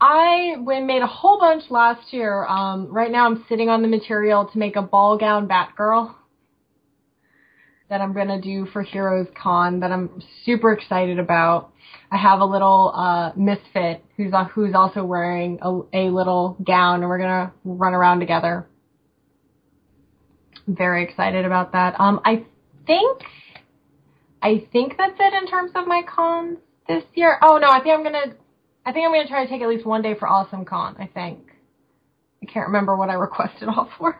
I 0.00 0.54
made 0.56 1.02
a 1.02 1.06
whole 1.06 1.38
bunch 1.38 1.64
last 1.70 2.12
year. 2.12 2.46
Um, 2.46 2.86
right 2.88 3.10
now 3.10 3.26
I'm 3.26 3.44
sitting 3.48 3.68
on 3.68 3.82
the 3.82 3.88
material 3.88 4.46
to 4.52 4.58
make 4.58 4.76
a 4.76 4.82
ball 4.82 5.18
gown 5.18 5.48
Batgirl 5.48 6.14
that 7.88 8.00
I'm 8.00 8.12
gonna 8.12 8.40
do 8.40 8.66
for 8.66 8.82
Heroes 8.82 9.26
Con 9.40 9.80
that 9.80 9.90
I'm 9.90 10.22
super 10.44 10.72
excited 10.72 11.18
about. 11.18 11.72
I 12.12 12.16
have 12.16 12.40
a 12.40 12.44
little 12.44 12.92
uh, 12.94 13.32
misfit 13.34 14.04
who's 14.16 14.32
uh, 14.32 14.44
who's 14.44 14.74
also 14.74 15.04
wearing 15.04 15.58
a, 15.62 15.80
a 15.92 16.10
little 16.10 16.56
gown, 16.64 17.00
and 17.00 17.08
we're 17.08 17.18
gonna 17.18 17.52
run 17.64 17.94
around 17.94 18.20
together. 18.20 18.66
Very 20.66 21.02
excited 21.02 21.44
about 21.44 21.72
that. 21.72 21.98
Um, 21.98 22.20
I 22.24 22.44
think 22.86 23.22
I 24.42 24.66
think 24.70 24.96
that's 24.96 25.16
it 25.18 25.34
in 25.34 25.48
terms 25.48 25.72
of 25.74 25.86
my 25.86 26.02
cons 26.02 26.58
this 26.86 27.04
year. 27.14 27.38
Oh 27.42 27.58
no, 27.58 27.68
I 27.68 27.80
think 27.80 27.94
I'm 27.94 28.04
gonna 28.04 28.34
I 28.88 28.92
think 28.92 29.04
I'm 29.04 29.12
gonna 29.12 29.28
try 29.28 29.44
to 29.44 29.50
take 29.50 29.60
at 29.60 29.68
least 29.68 29.84
one 29.84 30.00
day 30.00 30.14
for 30.18 30.26
Awesome 30.26 30.64
Con. 30.64 30.96
I 30.98 31.06
think 31.12 31.40
I 32.42 32.46
can't 32.46 32.68
remember 32.68 32.96
what 32.96 33.10
I 33.10 33.14
requested 33.14 33.68
off 33.68 33.90
for. 33.98 34.18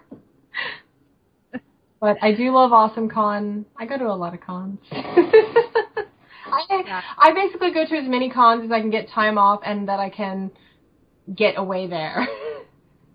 but 2.02 2.18
I 2.20 2.34
do 2.34 2.52
love 2.52 2.70
Awesome 2.70 3.08
Con. 3.08 3.64
I 3.78 3.86
go 3.86 3.96
to 3.96 4.04
a 4.04 4.12
lot 4.12 4.34
of 4.34 4.42
cons. 4.42 4.78
I, 4.92 6.82
yeah. 6.84 7.00
I 7.16 7.32
basically 7.32 7.72
go 7.72 7.86
to 7.86 7.96
as 7.96 8.06
many 8.06 8.28
cons 8.28 8.62
as 8.66 8.70
I 8.70 8.80
can 8.80 8.90
get 8.90 9.08
time 9.08 9.38
off 9.38 9.60
and 9.64 9.88
that 9.88 10.00
I 10.00 10.10
can 10.10 10.50
get 11.34 11.54
away 11.56 11.86
there. 11.86 12.28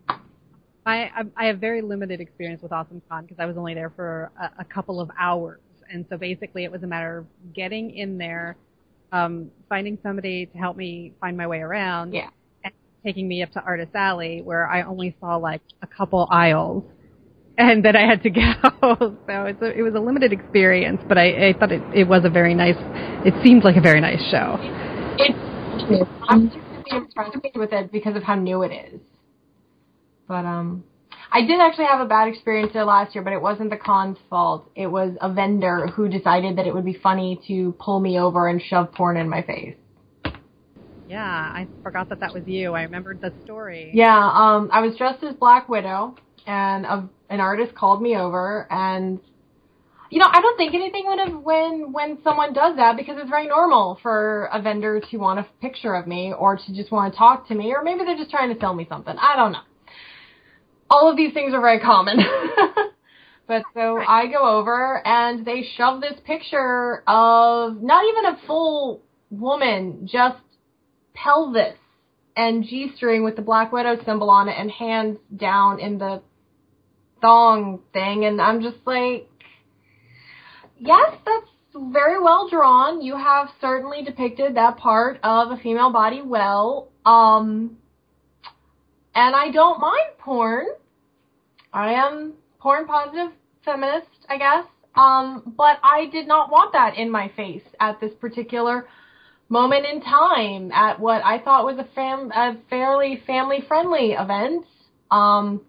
I 0.88 1.12
I 1.38 1.46
have 1.46 1.60
very 1.60 1.84
limited 1.84 2.20
experience 2.20 2.64
with 2.64 2.72
Awesome 2.72 3.00
Con 3.08 3.26
because 3.26 3.38
I 3.40 3.46
was 3.46 3.58
only 3.58 3.76
there 3.76 3.92
for 3.92 4.32
a, 4.42 4.62
a, 4.62 4.66
couple 4.66 5.00
of 5.00 5.12
hours, 5.20 5.62
and 5.92 6.04
so 6.10 6.18
basically 6.18 6.64
it 6.64 6.72
was 6.72 6.82
a 6.82 6.88
matter 6.88 7.20
of 7.20 7.54
getting 7.54 7.92
in 7.92 8.18
there, 8.18 8.58
um, 9.14 9.52
finding 9.70 9.98
somebody 10.04 10.48
to 10.48 10.58
help 10.58 10.76
me 10.76 11.14
find 11.22 11.38
my 11.38 11.48
way 11.48 11.60
around, 11.60 12.14
yeah. 12.14 12.30
and 12.66 12.74
taking 13.06 13.28
me 13.28 13.44
up 13.44 13.52
to 13.54 13.62
Artist 13.62 13.92
Alley 13.96 14.42
where 14.42 14.68
I 14.70 14.82
only 14.82 15.16
saw 15.22 15.38
like 15.38 15.62
a 15.82 15.88
couple 15.88 16.28
aisles 16.30 16.84
and 17.58 17.86
then 17.86 17.96
I 17.96 18.08
had 18.08 18.24
to 18.24 18.30
go. 18.30 18.42
so 18.82 19.44
it's 19.46 19.62
a, 19.62 19.78
it 19.78 19.82
was 19.84 19.94
a 19.96 20.00
limited 20.00 20.34
experience, 20.34 21.02
but 21.08 21.18
I, 21.18 21.50
I 21.50 21.54
thought 21.54 21.72
it, 21.72 21.82
it 21.94 22.08
was 22.08 22.26
a 22.26 22.30
very 22.30 22.54
nice. 22.54 22.78
It 23.26 23.34
seemed 23.44 23.64
like 23.64 23.76
a 23.76 23.82
very 23.82 24.02
nice 24.02 24.22
show. 24.32 24.58
It, 25.20 25.36
I'm 26.28 26.48
just 26.48 26.58
really 26.58 27.04
impressed 27.04 27.38
with 27.56 27.72
it 27.72 27.92
because 27.92 28.16
of 28.16 28.24
how 28.24 28.36
new 28.36 28.64
it 28.64 28.72
is. 28.72 29.00
But 30.28 30.46
um, 30.46 30.84
I 31.32 31.42
did 31.42 31.60
actually 31.60 31.86
have 31.86 32.02
a 32.02 32.06
bad 32.06 32.28
experience 32.28 32.72
there 32.74 32.86
last 32.86 33.16
year, 33.16 33.24
but 33.24 33.34
it 33.34 33.42
wasn't 33.42 33.70
the 33.70 33.78
con's 33.78 34.18
fault. 34.30 34.70
It 34.76 34.88
was 34.88 35.16
a 35.22 35.32
vendor 35.32 35.88
who 35.88 36.08
decided 36.08 36.58
that 36.58 36.68
it 36.68 36.74
would 36.74 36.86
be 36.86 36.94
funny 37.02 37.40
to 37.48 37.76
pull 37.80 38.00
me 38.00 38.20
over 38.20 38.48
and 38.48 38.62
shove 38.62 38.94
porn 38.94 39.18
in 39.18 39.30
my 39.30 39.42
face. 39.42 39.76
Yeah, 41.08 41.20
I 41.22 41.68
forgot 41.84 42.10
that 42.10 42.20
that 42.22 42.34
was 42.34 42.48
you. 42.48 42.74
I 42.74 42.84
remembered 42.84 43.20
the 43.22 43.34
story. 43.44 43.92
Yeah, 43.94 44.18
um, 44.18 44.70
I 44.72 44.82
was 44.82 44.96
dressed 44.96 45.24
as 45.24 45.36
Black 45.36 45.68
Widow, 45.68 46.16
and 46.46 46.86
a, 46.86 47.10
an 47.30 47.40
artist 47.40 47.76
called 47.76 48.02
me 48.02 48.16
over 48.16 48.68
and 48.70 49.20
you 50.10 50.20
know, 50.20 50.28
I 50.32 50.42
don't 50.42 50.56
think 50.58 50.76
anything 50.76 51.06
would 51.08 51.18
have 51.18 51.42
when 51.42 51.92
when 51.92 52.20
someone 52.24 52.54
does 52.54 52.76
that 52.76 52.98
because 52.98 53.18
it's 53.18 53.30
very 53.30 53.48
normal 53.48 53.98
for 54.04 54.48
a 54.54 54.62
vendor 54.62 55.02
to 55.10 55.18
want 55.18 55.40
a 55.40 55.48
picture 55.60 55.96
of 55.96 56.06
me 56.06 56.32
or 56.38 56.56
to 56.56 56.74
just 56.76 56.92
want 56.92 57.12
to 57.12 57.18
talk 57.18 57.48
to 57.48 57.56
me 57.56 57.74
or 57.74 57.84
maybe 57.84 58.04
they're 58.06 58.18
just 58.18 58.30
trying 58.30 58.54
to 58.54 58.60
sell 58.60 58.76
me 58.76 58.86
something. 58.88 59.16
I 59.18 59.36
don't 59.36 59.54
know. 59.54 59.62
All 60.90 61.10
of 61.10 61.18
these 61.18 61.34
things 61.34 61.54
are 61.54 61.62
very 61.62 61.80
common. 61.80 62.18
but 63.48 63.64
so 63.74 63.98
I 63.98 64.28
go 64.28 64.60
over 64.60 65.06
and 65.06 65.46
they 65.46 65.64
shove 65.76 66.02
this 66.02 66.20
picture 66.26 67.04
of 67.08 67.82
not 67.82 68.04
even 68.06 68.26
a 68.34 68.48
full 68.48 69.02
woman, 69.30 70.08
just 70.12 70.40
pelvis 71.14 71.78
and 72.36 72.64
G 72.64 72.92
string 72.96 73.24
with 73.24 73.36
the 73.36 73.42
Black 73.42 73.72
Widow 73.72 74.04
symbol 74.06 74.30
on 74.30 74.50
it 74.50 74.56
and 74.58 74.72
hands 74.72 75.18
down 75.36 75.80
in 75.80 75.98
the 75.98 76.22
thong 77.22 77.80
thing, 77.94 78.26
and 78.26 78.42
I'm 78.42 78.62
just 78.62 78.78
like, 78.86 79.30
yes, 80.78 81.12
that's 81.26 81.48
very 81.76 82.22
well 82.22 82.50
drawn. 82.50 83.02
You 83.02 83.16
have 83.18 83.50
certainly 83.62 84.04
depicted 84.04 84.56
that 84.56 84.78
part 84.78 85.20
of 85.24 85.52
a 85.52 85.58
female 85.58 85.92
body 85.92 86.22
well. 86.22 86.90
Um, 87.06 87.78
and 89.16 89.36
I 89.36 89.52
don't 89.52 89.80
mind 89.80 90.18
porn. 90.20 90.66
I 91.72 91.94
am 91.94 92.34
porn 92.60 92.86
positive 92.86 93.32
feminist, 93.66 94.08
I 94.30 94.38
guess. 94.38 94.66
Um, 94.96 95.54
but 95.58 95.80
I 95.84 96.08
did 96.12 96.28
not 96.28 96.52
want 96.52 96.74
that 96.74 96.98
in 96.98 97.10
my 97.10 97.32
face 97.36 97.64
at 97.80 98.00
this 98.00 98.12
particular 98.20 98.88
moment 99.50 99.86
in 99.86 100.02
time 100.02 100.72
at 100.72 101.00
what 101.00 101.24
I 101.24 101.40
thought 101.40 101.66
was 101.66 101.78
a 101.80 101.88
fam 101.96 102.32
a 102.32 102.58
fairly 102.70 103.22
family 103.26 103.64
friendly 103.68 104.12
event. 104.12 104.66
Um, 105.10 105.62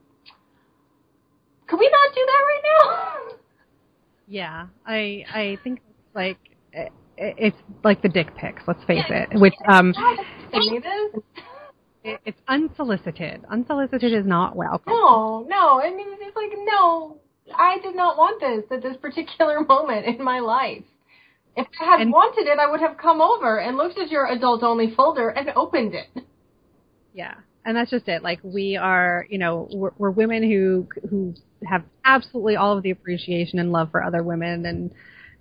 could 1.67 1.79
we 1.79 1.91
not 1.91 2.15
do 2.15 2.27
that 2.27 2.43
right 2.47 2.63
now? 2.65 3.21
Yeah, 4.27 4.69
I 4.87 5.23
I 5.35 5.59
think 5.63 5.81
like 6.15 6.39
it, 6.73 6.91
it's 7.19 7.57
like 7.85 8.01
the 8.01 8.09
dick 8.09 8.35
pics. 8.37 8.63
Let's 8.67 8.83
face 8.85 9.05
it. 9.11 9.39
Which 9.39 9.53
um, 9.69 9.93
it's 12.05 12.41
unsolicited. 12.49 13.45
Unsolicited 13.51 14.13
is 14.13 14.27
not 14.27 14.57
welcome. 14.57 14.93
No, 14.93 15.47
no. 15.49 15.81
I 15.81 15.91
mean, 15.91 16.09
it's 16.21 16.37
like 16.37 16.51
no. 16.65 17.19
I 17.55 17.79
did 17.83 17.95
not 17.97 18.17
want 18.17 18.41
this 18.41 18.65
at 18.71 18.83
this 18.83 18.97
particular 18.97 19.61
moment 19.69 20.07
in 20.07 20.23
my 20.25 20.41
life. 20.41 20.85
If 21.57 21.67
I 21.81 21.85
had 21.85 22.01
And- 22.01 22.13
wanted 22.13 22.47
it, 22.47 22.59
I 22.59 22.71
would 22.71 22.81
have 22.81 22.97
come 22.99 23.21
over 23.21 23.59
and 23.59 23.77
looked 23.77 23.99
at 23.99 24.11
your 24.11 24.27
adult 24.27 24.63
only 24.63 24.93
folder 24.95 25.29
and 25.29 25.51
opened 25.57 25.95
it. 25.95 26.25
Yeah, 27.13 27.35
and 27.65 27.77
that's 27.77 27.91
just 27.91 28.09
it. 28.09 28.23
Like 28.23 28.41
we 28.43 28.77
are, 28.77 29.25
you 29.31 29.39
know, 29.39 29.69
we're, 29.73 29.93
we're 29.97 30.11
women 30.11 30.43
who 30.43 30.89
who 31.09 31.35
have 31.65 31.85
absolutely 32.05 32.57
all 32.57 32.77
of 32.77 32.83
the 32.83 32.91
appreciation 32.91 33.59
and 33.61 33.71
love 33.71 33.91
for 33.93 34.03
other 34.03 34.23
women, 34.23 34.67
and 34.67 34.91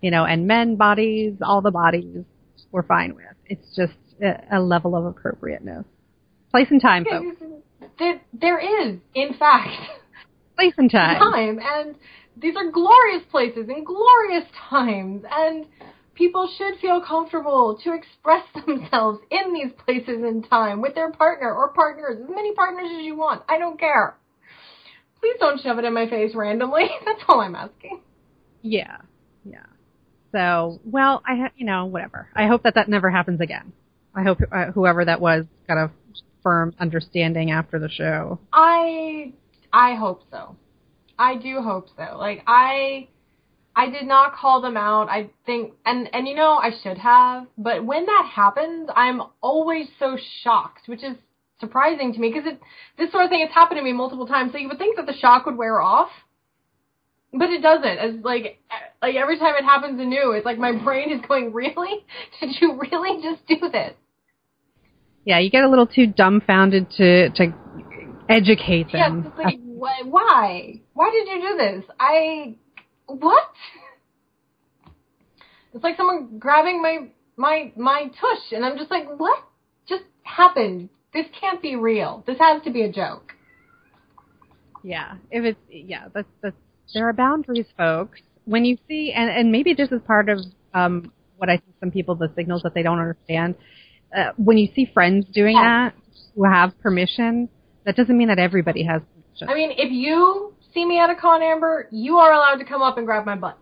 you 0.01 0.11
know, 0.11 0.23
and 0.23 0.45
men 0.45 0.75
bodies, 0.75 1.33
all 1.41 1.61
the 1.61 1.71
bodies, 1.71 2.23
we're 2.71 2.83
fine 2.83 3.15
with. 3.15 3.25
It's 3.47 3.75
just 3.75 3.93
a, 4.21 4.57
a 4.57 4.59
level 4.61 4.95
of 4.95 5.05
appropriateness, 5.05 5.85
place 6.53 6.67
and 6.69 6.79
time, 6.81 7.03
folks. 7.03 7.35
There, 7.97 8.21
there 8.39 8.59
is, 8.59 8.99
in 9.15 9.33
fact, 9.39 9.69
Place 10.55 10.73
and 10.77 10.89
time. 10.89 11.19
time, 11.19 11.59
and 11.59 11.95
these 12.39 12.55
are 12.55 12.69
glorious 12.71 13.23
places 13.31 13.67
and 13.69 13.83
glorious 13.83 14.45
times, 14.69 15.23
and 15.31 15.65
people 16.13 16.47
should 16.55 16.79
feel 16.79 17.01
comfortable 17.01 17.79
to 17.83 17.93
express 17.93 18.43
themselves 18.67 19.19
in 19.31 19.51
these 19.53 19.71
places 19.83 20.21
and 20.23 20.47
time 20.47 20.79
with 20.79 20.93
their 20.93 21.11
partner 21.11 21.51
or 21.51 21.69
partners, 21.73 22.19
as 22.23 22.29
many 22.29 22.53
partners 22.53 22.87
as 22.99 23.03
you 23.03 23.15
want. 23.15 23.41
I 23.49 23.57
don't 23.57 23.79
care. 23.79 24.15
Please 25.19 25.37
don't 25.39 25.59
shove 25.59 25.79
it 25.79 25.85
in 25.85 25.93
my 25.93 26.07
face 26.07 26.35
randomly. 26.35 26.83
That's 27.05 27.21
all 27.27 27.41
I'm 27.41 27.55
asking. 27.55 27.99
Yeah, 28.61 28.97
yeah. 29.43 29.65
So, 30.31 30.79
well, 30.85 31.23
I, 31.27 31.35
ha- 31.35 31.51
you 31.55 31.65
know, 31.65 31.85
whatever. 31.85 32.27
I 32.35 32.45
hope 32.45 32.61
that 32.63 32.75
that 32.75 32.89
never 32.89 33.09
happens 33.09 33.41
again. 33.41 33.73
I 34.15 34.21
hope 34.21 34.37
uh, 34.51 34.65
whoever 34.71 35.05
that 35.05 35.19
was 35.19 35.45
got 35.67 35.77
a 35.77 35.91
firm 36.43 36.73
understanding 36.79 37.51
after 37.51 37.79
the 37.79 37.89
show. 37.89 38.39
I 38.51 39.33
I 39.71 39.95
hope 39.95 40.23
so. 40.29 40.55
I 41.17 41.35
do 41.37 41.61
hope 41.61 41.87
so. 41.97 42.17
Like 42.17 42.43
I 42.45 43.07
I 43.75 43.89
did 43.89 44.05
not 44.05 44.35
call 44.35 44.61
them 44.61 44.77
out. 44.77 45.09
I 45.09 45.29
think 45.45 45.73
and 45.85 46.13
and 46.13 46.27
you 46.27 46.35
know 46.35 46.53
I 46.53 46.71
should 46.83 46.97
have, 46.99 47.47
but 47.57 47.83
when 47.83 48.05
that 48.05 48.31
happens, 48.33 48.89
I'm 48.95 49.21
always 49.41 49.87
so 49.99 50.17
shocked, 50.43 50.87
which 50.87 51.03
is 51.03 51.15
surprising 51.59 52.13
to 52.13 52.19
me 52.19 52.31
because 52.31 52.51
it 52.51 52.59
this 52.97 53.11
sort 53.11 53.23
of 53.23 53.29
thing 53.29 53.41
has 53.41 53.51
happened 53.53 53.79
to 53.79 53.83
me 53.83 53.93
multiple 53.93 54.27
times. 54.27 54.51
So 54.51 54.57
you 54.57 54.67
would 54.67 54.77
think 54.77 54.97
that 54.97 55.05
the 55.05 55.17
shock 55.17 55.45
would 55.45 55.57
wear 55.57 55.81
off, 55.81 56.09
but 57.31 57.49
it 57.49 57.61
doesn't. 57.61 57.97
As 57.97 58.15
like 58.23 58.59
like 59.01 59.15
every 59.15 59.39
time 59.39 59.55
it 59.57 59.63
happens 59.63 59.99
anew, 59.99 60.31
it's 60.31 60.45
like 60.45 60.59
my 60.59 60.71
brain 60.83 61.11
is 61.11 61.21
going, 61.27 61.53
"Really? 61.53 62.05
Did 62.39 62.55
you 62.61 62.79
really 62.79 63.23
just 63.23 63.47
do 63.47 63.69
this?" 63.69 63.93
Yeah, 65.25 65.39
you 65.39 65.49
get 65.49 65.63
a 65.63 65.69
little 65.69 65.87
too 65.87 66.07
dumbfounded 66.07 66.91
to 66.97 67.29
to 67.29 67.53
educate 68.29 68.91
them. 68.91 69.25
it's 69.25 69.37
like, 69.37 69.59
wh- 69.59 70.07
why? 70.07 70.81
Why 70.93 71.11
did 71.11 71.27
you 71.27 71.49
do 71.49 71.57
this? 71.57 71.85
I, 71.99 72.55
what? 73.07 73.49
It's 75.73 75.83
like 75.83 75.97
someone 75.97 76.37
grabbing 76.39 76.81
my, 76.81 77.07
my, 77.35 77.71
my 77.75 78.03
tush, 78.05 78.51
and 78.51 78.65
I'm 78.65 78.77
just 78.77 78.91
like, 78.91 79.07
what 79.17 79.43
just 79.87 80.03
happened? 80.23 80.89
This 81.13 81.25
can't 81.39 81.61
be 81.61 81.75
real. 81.75 82.23
This 82.25 82.37
has 82.39 82.61
to 82.63 82.71
be 82.71 82.83
a 82.83 82.91
joke. 82.91 83.33
Yeah, 84.83 85.15
if 85.31 85.45
it's 85.45 85.59
yeah, 85.69 86.09
that's 86.13 86.27
that's 86.41 86.57
there 86.93 87.07
are 87.07 87.13
boundaries, 87.13 87.67
folks. 87.77 88.19
When 88.43 88.65
you 88.65 88.77
see 88.89 89.13
and 89.15 89.29
and 89.29 89.49
maybe 89.49 89.73
this 89.73 89.89
is 89.91 90.01
part 90.05 90.27
of 90.27 90.39
um 90.73 91.13
what 91.37 91.49
I 91.49 91.57
think 91.57 91.75
some 91.79 91.91
people 91.91 92.15
the 92.15 92.29
signals 92.35 92.63
that 92.63 92.73
they 92.73 92.83
don't 92.83 92.99
understand. 92.99 93.55
Uh, 94.15 94.31
when 94.37 94.57
you 94.57 94.67
see 94.75 94.85
friends 94.93 95.25
doing 95.33 95.55
Yeah. 95.55 95.89
that 95.89 95.95
who 96.35 96.43
have 96.43 96.77
permission, 96.81 97.49
that 97.85 97.95
doesn't 97.95 98.17
mean 98.17 98.27
that 98.27 98.39
everybody 98.39 98.83
has 98.83 99.01
permission. 99.01 99.49
I 99.49 99.53
mean, 99.55 99.71
if 99.77 99.91
you 99.91 100.53
see 100.73 100.85
me 100.85 100.99
at 100.99 101.09
a 101.09 101.15
con, 101.15 101.41
Amber, 101.41 101.87
you 101.91 102.17
are 102.17 102.31
allowed 102.31 102.55
to 102.57 102.65
come 102.65 102.81
up 102.81 102.97
and 102.97 103.05
grab 103.05 103.25
my 103.25 103.35
butt. 103.35 103.57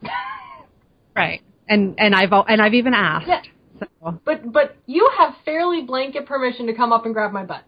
right. 1.15 1.41
And 1.67 1.95
and 1.97 2.13
I've 2.15 2.31
and 2.33 2.61
I've 2.61 2.73
even 2.73 2.93
asked. 2.93 3.27
Yeah. 3.27 3.41
So 3.79 4.19
but, 4.25 4.51
but 4.51 4.75
you 4.85 5.09
have 5.17 5.33
fairly 5.45 5.81
blanket 5.83 6.25
permission 6.25 6.67
to 6.67 6.73
come 6.73 6.91
up 6.93 7.05
and 7.05 7.13
grab 7.13 7.31
my 7.31 7.43
butt. 7.45 7.63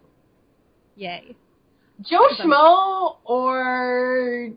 yay. 0.96 1.34
Joe 2.02 2.28
Schmo 2.38 3.16
or 3.24 4.50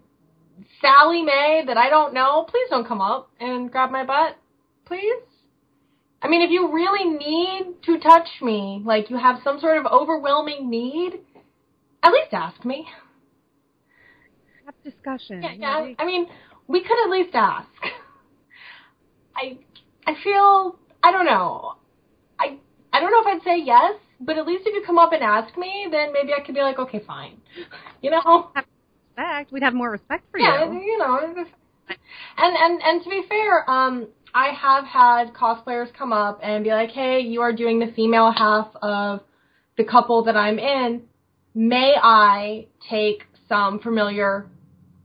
Sally 0.81 1.21
Mae 1.23 1.63
that 1.67 1.77
I 1.77 1.89
don't 1.89 2.13
know, 2.13 2.45
please 2.49 2.67
don't 2.69 2.87
come 2.87 2.99
up 2.99 3.29
and 3.39 3.71
grab 3.71 3.89
my 3.91 4.03
butt. 4.03 4.37
Please? 4.85 5.21
I 6.21 6.27
mean, 6.27 6.41
if 6.41 6.49
you 6.49 6.71
really 6.73 7.09
need 7.09 7.75
to 7.85 7.99
touch 7.99 8.27
me, 8.41 8.81
like 8.83 9.09
you 9.09 9.17
have 9.17 9.39
some 9.43 9.59
sort 9.59 9.77
of 9.77 9.85
overwhelming 9.85 10.69
need, 10.69 11.19
at 12.03 12.11
least 12.11 12.33
ask 12.33 12.63
me. 12.65 12.87
Have 14.65 14.75
discussion. 14.83 15.41
Yeah, 15.43 15.53
yeah. 15.53 15.93
I 15.99 16.05
mean, 16.05 16.27
we 16.67 16.81
could 16.81 16.97
at 17.05 17.09
least 17.09 17.33
ask. 17.33 17.69
I 19.35 19.57
I 20.07 20.15
feel 20.23 20.79
I 21.03 21.11
don't 21.11 21.25
know. 21.25 21.75
I 22.39 22.57
I 22.91 22.99
don't 22.99 23.11
know 23.11 23.21
if 23.21 23.27
I'd 23.27 23.43
say 23.43 23.61
yes, 23.63 23.93
but 24.19 24.37
at 24.37 24.47
least 24.47 24.63
if 24.65 24.73
you 24.73 24.83
come 24.85 24.97
up 24.97 25.13
and 25.13 25.23
ask 25.23 25.55
me, 25.57 25.87
then 25.91 26.11
maybe 26.13 26.33
I 26.33 26.43
could 26.43 26.55
be 26.55 26.61
like, 26.61 26.79
okay, 26.79 27.01
fine. 27.05 27.37
You 27.99 28.11
know? 28.11 28.51
respect. 29.17 29.51
We'd 29.51 29.63
have 29.63 29.73
more 29.73 29.91
respect 29.91 30.23
for 30.31 30.39
yeah, 30.39 30.65
you. 30.65 30.73
Yeah, 30.73 30.79
you 30.79 30.97
know. 30.99 31.45
And 32.37 32.55
and 32.55 32.81
and 32.81 33.03
to 33.03 33.09
be 33.09 33.23
fair, 33.27 33.69
um, 33.69 34.07
I 34.33 34.49
have 34.49 34.85
had 34.85 35.33
cosplayers 35.33 35.93
come 35.93 36.13
up 36.13 36.39
and 36.43 36.63
be 36.63 36.71
like, 36.71 36.91
"Hey, 36.91 37.21
you 37.21 37.41
are 37.41 37.53
doing 37.53 37.79
the 37.79 37.91
female 37.95 38.31
half 38.31 38.67
of 38.81 39.21
the 39.77 39.83
couple 39.83 40.23
that 40.23 40.35
I'm 40.35 40.59
in. 40.59 41.03
May 41.55 41.95
I 42.01 42.67
take 42.89 43.23
some 43.47 43.79
familiar? 43.79 44.47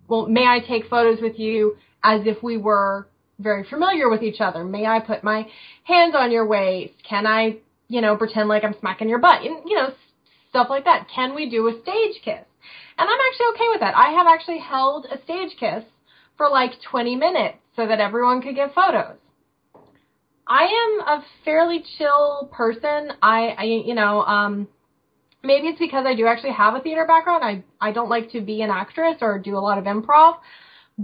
Well, 0.08 0.26
may 0.26 0.46
I 0.46 0.60
take 0.60 0.88
photos 0.88 1.20
with 1.20 1.38
you 1.38 1.76
as 2.02 2.22
if 2.26 2.42
we 2.42 2.56
were 2.56 3.06
very 3.38 3.64
familiar 3.64 4.08
with 4.10 4.22
each 4.22 4.40
other? 4.40 4.64
May 4.64 4.86
I 4.86 5.00
put 5.00 5.22
my 5.22 5.46
hands 5.84 6.14
on 6.16 6.32
your 6.32 6.46
waist? 6.46 6.94
Can 7.08 7.26
I, 7.26 7.58
you 7.88 8.00
know, 8.00 8.16
pretend 8.16 8.48
like 8.48 8.64
I'm 8.64 8.74
smacking 8.80 9.08
your 9.08 9.18
butt? 9.18 9.42
And, 9.42 9.62
you 9.66 9.76
know, 9.76 9.92
stuff 10.50 10.68
like 10.68 10.84
that. 10.84 11.06
Can 11.14 11.34
we 11.34 11.48
do 11.48 11.68
a 11.68 11.80
stage 11.82 12.20
kiss? 12.24 12.44
And 12.98 13.08
I'm 13.08 13.18
actually 13.30 13.46
okay 13.54 13.68
with 13.70 13.80
that. 13.80 13.96
I 13.96 14.10
have 14.12 14.26
actually 14.26 14.58
held 14.58 15.06
a 15.06 15.22
stage 15.24 15.56
kiss 15.58 15.84
for 16.36 16.48
like 16.48 16.72
20 16.90 17.16
minutes 17.16 17.58
so 17.76 17.86
that 17.86 18.00
everyone 18.00 18.42
could 18.42 18.54
get 18.54 18.74
photos. 18.74 19.16
I 20.46 20.64
am 20.64 21.00
a 21.00 21.24
fairly 21.44 21.84
chill 21.98 22.50
person. 22.52 23.12
I, 23.22 23.54
I 23.58 23.62
you 23.64 23.94
know, 23.94 24.22
um, 24.22 24.68
maybe 25.42 25.68
it's 25.68 25.78
because 25.78 26.04
I 26.06 26.14
do 26.14 26.26
actually 26.26 26.52
have 26.52 26.74
a 26.74 26.80
theater 26.80 27.04
background. 27.06 27.44
I, 27.44 27.64
I 27.80 27.92
don't 27.92 28.10
like 28.10 28.32
to 28.32 28.40
be 28.40 28.62
an 28.62 28.70
actress 28.70 29.16
or 29.20 29.38
do 29.38 29.56
a 29.56 29.60
lot 29.60 29.78
of 29.78 29.84
improv, 29.84 30.36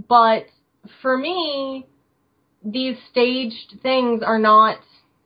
but 0.07 0.45
for 1.01 1.17
me, 1.17 1.87
these 2.63 2.97
staged 3.11 3.77
things 3.81 4.21
are 4.23 4.39
not 4.39 4.77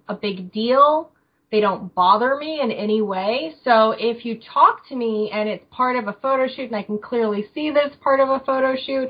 a 0.08 0.16
big 0.16 0.52
deal. 0.52 1.12
They 1.52 1.60
don't 1.60 1.94
bother 1.94 2.36
me 2.36 2.62
in 2.62 2.72
any 2.72 3.02
way. 3.02 3.54
So 3.64 3.92
if 3.92 4.26
you 4.26 4.40
talk 4.54 4.88
to 4.90 4.96
me 4.96 5.30
and 5.32 5.48
it's 5.48 5.64
part 5.70 5.98
of 5.98 6.08
a 6.08 6.14
photo 6.14 6.48
shoot 6.48 6.66
and 6.66 6.76
I 6.76 6.84
can 6.84 6.98
clearly 6.98 7.46
see 7.54 7.72
this 7.72 7.94
part 8.02 8.20
of 8.20 8.30
a 8.30 8.40
photo 8.40 8.76
shoot 8.76 9.10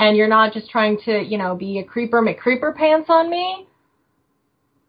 and 0.00 0.16
you're 0.16 0.28
not 0.28 0.54
just 0.54 0.70
trying 0.70 0.98
to, 1.04 1.22
you 1.22 1.36
know, 1.36 1.54
be 1.54 1.78
a 1.78 1.84
creeper 1.84 2.22
McCreeper 2.22 2.74
pants 2.74 3.08
on 3.10 3.30
me, 3.30 3.66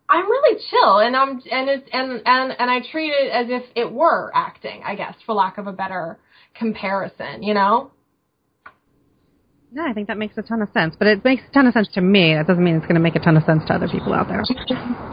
I'm 0.09 0.25
really 0.25 0.59
chill 0.69 0.99
and 0.99 1.15
I'm 1.15 1.41
and 1.51 1.69
it's 1.69 1.88
and 1.91 2.21
and 2.25 2.53
and 2.57 2.71
I 2.71 2.79
treat 2.91 3.09
it 3.09 3.29
as 3.29 3.47
if 3.49 3.63
it 3.75 3.91
were 3.91 4.31
acting, 4.33 4.81
I 4.85 4.95
guess, 4.95 5.15
for 5.25 5.35
lack 5.35 5.57
of 5.57 5.67
a 5.67 5.73
better 5.73 6.17
comparison, 6.55 7.43
you 7.43 7.53
know? 7.53 7.91
No, 9.73 9.85
I 9.85 9.93
think 9.93 10.07
that 10.07 10.17
makes 10.17 10.38
a 10.38 10.41
ton 10.41 10.61
of 10.61 10.69
sense. 10.73 10.95
But 10.97 11.07
it 11.07 11.23
makes 11.23 11.43
a 11.49 11.53
ton 11.53 11.65
of 11.65 11.73
sense 11.73 11.88
to 11.93 12.01
me. 12.01 12.33
That 12.33 12.47
doesn't 12.47 12.63
mean 12.63 12.75
it's 12.75 12.85
going 12.85 12.95
to 12.95 13.01
make 13.01 13.15
a 13.15 13.19
ton 13.19 13.38
of 13.38 13.43
sense 13.43 13.63
to 13.67 13.73
other 13.73 13.88
people 13.88 14.13
out 14.13 14.27
there. 14.27 14.43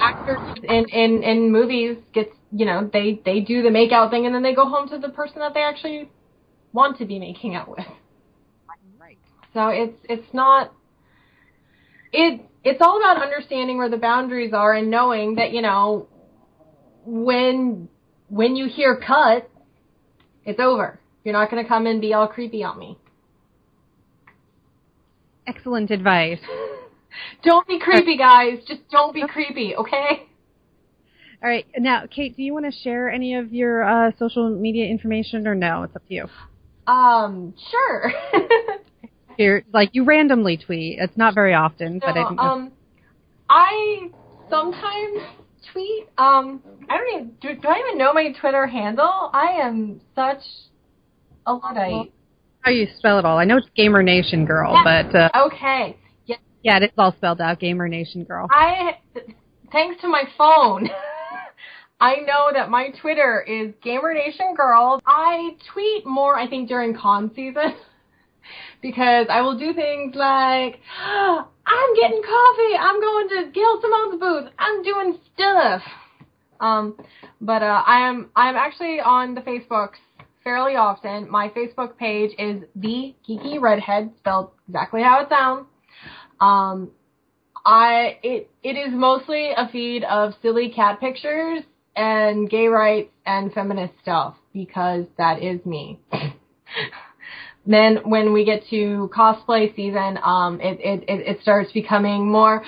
Actors 0.01 0.59
in 0.65 0.85
in 0.91 1.23
in 1.25 1.53
movies 1.53 1.97
get, 2.13 2.31
you 2.53 2.67
know, 2.67 2.89
they 2.93 3.21
they 3.25 3.41
do 3.41 3.63
the 3.63 3.71
make 3.71 3.91
out 3.91 4.11
thing 4.11 4.27
and 4.27 4.35
then 4.35 4.43
they 4.45 4.55
go 4.55 4.69
home 4.69 4.89
to 4.91 4.99
the 4.99 5.11
person 5.11 5.41
that 5.41 5.55
they 5.55 5.63
actually 5.63 6.09
want 6.73 6.99
to 6.99 7.05
be 7.05 7.19
making 7.19 7.57
out 7.57 7.69
with. 7.69 7.87
So 9.59 9.71
it's 9.71 9.99
it's 10.09 10.33
not 10.33 10.73
it 12.13 12.41
it's 12.63 12.81
all 12.81 12.99
about 12.99 13.21
understanding 13.21 13.77
where 13.77 13.89
the 13.89 13.97
boundaries 13.97 14.53
are 14.53 14.73
and 14.73 14.89
knowing 14.89 15.35
that, 15.35 15.51
you 15.51 15.63
know, 15.63 16.07
when 17.05 17.89
when 18.29 18.55
you 18.55 18.69
hear 18.69 19.03
cut, 19.05 19.51
it's 20.45 20.61
over. 20.61 21.01
You're 21.25 21.33
not 21.33 21.51
going 21.51 21.61
to 21.61 21.69
come 21.69 21.87
and 21.87 22.01
be 22.01 22.15
all 22.15 22.29
creepy 22.29 22.63
on 22.63 22.79
me. 22.79 22.99
Excellent 25.45 25.91
advice. 25.91 26.39
Don't 27.43 27.67
be 27.67 27.81
creepy, 27.81 28.17
guys. 28.17 28.61
Just 28.69 28.89
don't 28.93 29.13
be 29.13 29.27
creepy, 29.27 29.75
okay? 29.75 30.29
All 31.43 31.49
right. 31.49 31.67
Now, 31.77 32.05
Kate, 32.09 32.37
do 32.37 32.45
you 32.45 32.55
want 32.55 32.67
to 32.67 32.81
share 32.83 33.11
any 33.11 33.35
of 33.35 33.53
your 33.53 33.83
uh, 33.83 34.13
social 34.21 34.51
media 34.51 34.85
information 34.85 35.49
or 35.49 35.57
no? 35.57 35.83
It's 35.83 35.97
up 35.97 36.07
to 36.07 36.15
you. 36.15 36.27
Um, 36.87 37.55
sure. 37.71 38.13
Here, 39.39 39.65
like 39.73 39.91
you 39.93 40.03
randomly 40.03 40.57
tweet. 40.57 40.99
It's 40.99 41.17
not 41.17 41.33
very 41.33 41.55
often, 41.55 42.01
but 42.01 42.17
No, 42.17 42.23
I 42.23 42.29
think 42.29 42.41
um, 42.41 42.73
I 43.49 44.09
sometimes 44.51 45.21
tweet. 45.73 46.09
Um, 46.19 46.61
I 46.89 46.97
don't 46.97 47.15
even 47.15 47.31
do, 47.41 47.55
do 47.55 47.69
I 47.69 47.85
even 47.87 47.99
know 47.99 48.13
my 48.13 48.33
Twitter 48.33 48.67
handle? 48.67 49.31
I 49.33 49.61
am 49.63 50.01
such 50.17 50.43
a 51.47 51.55
luddite. 51.55 52.13
How 52.63 52.73
you 52.73 52.89
spell 52.97 53.21
it 53.21 53.25
all? 53.25 53.39
I 53.39 53.45
know 53.45 53.59
it's 53.59 53.69
Gamer 53.77 54.03
Nation 54.03 54.45
Girl, 54.45 54.77
but 54.83 55.15
uh, 55.15 55.31
Okay. 55.47 55.97
Yeah, 56.27 56.37
yeah, 56.65 56.79
it 56.79 56.83
is 56.83 56.91
all 56.99 57.13
spelled 57.13 57.41
out. 57.41 57.61
Gamer 57.61 57.87
Nation 57.87 58.25
Girl. 58.25 58.49
I 58.51 58.97
thanks 59.71 60.01
to 60.01 60.09
my 60.09 60.25
phone. 60.37 60.91
I 62.01 62.17
know 62.27 62.51
that 62.53 62.71
my 62.71 62.91
Twitter 63.01 63.41
is 63.47 63.73
Gamer 63.85 64.15
Nation 64.15 64.55
Girl. 64.57 65.01
I 65.07 65.57
tweet 65.73 66.05
more, 66.05 66.37
I 66.37 66.49
think, 66.49 66.69
during 66.69 66.97
con 66.97 67.31
season 67.37 67.75
because 68.83 69.27
I 69.31 69.41
will 69.41 69.59
do 69.59 69.73
things 69.73 70.15
like, 70.15 70.81
"I'm 71.01 71.95
getting 71.97 72.23
coffee. 72.23 72.77
I'm 72.79 73.01
going 73.01 73.29
to 73.29 73.51
Gail 73.53 73.81
Simone's 73.81 74.21
booth. 74.21 74.53
I'm 74.59 74.83
doing 74.83 75.19
stuff." 75.35 75.83
Um, 76.61 76.97
but 77.41 77.63
uh, 77.63 77.83
I 77.87 78.09
am 78.09 78.31
I'm 78.35 78.57
actually 78.57 79.01
on 79.01 79.35
the 79.35 79.41
Facebooks 79.41 79.99
fairly 80.43 80.77
often. 80.77 81.31
My 81.31 81.49
Facebook 81.51 81.97
page 81.97 82.33
is 82.39 82.63
the 82.75 83.15
Geeky 83.29 83.61
Redhead, 83.61 84.13
spelled 84.19 84.51
exactly 84.69 85.03
how 85.03 85.21
it 85.21 85.29
sounds. 85.29 85.67
Um, 86.41 86.91
I 87.65 88.19
it 88.23 88.51
it 88.63 88.77
is 88.77 88.93
mostly 88.93 89.51
a 89.57 89.69
feed 89.71 90.05
of 90.05 90.33
silly 90.41 90.71
cat 90.71 91.01
pictures 91.01 91.63
and 91.95 92.49
gay 92.49 92.69
rights 92.69 93.11
and 93.27 93.53
feminist 93.53 93.95
stuff 94.03 94.37
because 94.53 95.05
that 95.19 95.43
is 95.43 95.65
me. 95.67 96.01
then 97.73 97.99
when 98.05 98.33
we 98.33 98.45
get 98.45 98.63
to 98.71 99.11
cosplay 99.15 99.75
season, 99.77 100.19
um, 100.23 100.61
it, 100.61 100.81
it, 100.81 101.05
it, 101.09 101.43
starts 101.43 101.71
becoming 101.73 102.27
more, 102.31 102.63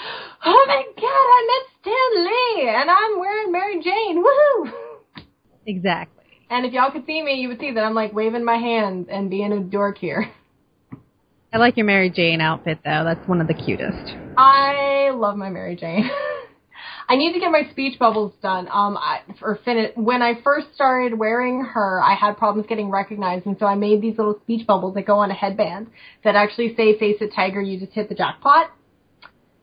oh 0.44 0.64
my 0.68 0.82
god, 0.94 1.04
I 1.04 1.46
met 1.48 1.66
Stan 1.80 2.24
Lee 2.24 2.68
and 2.68 2.90
I'm 2.90 3.18
wearing 3.18 3.50
Mary 3.50 3.82
Jane, 3.82 4.22
woohoo! 4.22 4.72
Exactly. 5.66 6.24
And 6.50 6.66
if 6.66 6.72
y'all 6.72 6.90
could 6.90 7.06
see 7.06 7.22
me, 7.22 7.34
you 7.34 7.48
would 7.48 7.60
see 7.60 7.72
that 7.72 7.82
I'm 7.82 7.94
like 7.94 8.12
waving 8.12 8.44
my 8.44 8.56
hands 8.56 9.08
and 9.10 9.30
being 9.30 9.52
a 9.52 9.60
dork 9.60 9.96
here. 9.98 10.30
I 11.52 11.58
like 11.58 11.76
your 11.76 11.86
Mary 11.86 12.10
Jane 12.10 12.40
outfit 12.40 12.78
though. 12.84 13.04
That's 13.04 13.26
one 13.26 13.40
of 13.40 13.48
the 13.48 13.54
cutest. 13.54 14.14
I 14.36 15.10
love 15.14 15.36
my 15.36 15.48
Mary 15.48 15.76
Jane. 15.76 16.10
I 17.10 17.16
need 17.16 17.32
to 17.32 17.40
get 17.40 17.50
my 17.50 17.62
speech 17.72 17.98
bubbles 17.98 18.32
done. 18.40 18.68
Um, 18.68 18.96
I, 18.96 19.22
or 19.42 19.58
finish. 19.64 19.90
When 19.96 20.22
I 20.22 20.34
first 20.44 20.68
started 20.76 21.18
wearing 21.18 21.64
her, 21.64 22.00
I 22.00 22.14
had 22.14 22.36
problems 22.36 22.68
getting 22.68 22.88
recognized, 22.88 23.46
and 23.46 23.56
so 23.58 23.66
I 23.66 23.74
made 23.74 24.00
these 24.00 24.16
little 24.16 24.38
speech 24.42 24.64
bubbles 24.64 24.94
that 24.94 25.06
go 25.06 25.18
on 25.18 25.28
a 25.28 25.34
headband 25.34 25.88
that 26.22 26.36
actually 26.36 26.76
say 26.76 26.96
"Face 27.00 27.16
it, 27.20 27.32
Tiger, 27.34 27.60
you 27.60 27.80
just 27.80 27.92
hit 27.92 28.08
the 28.08 28.14
jackpot." 28.14 28.70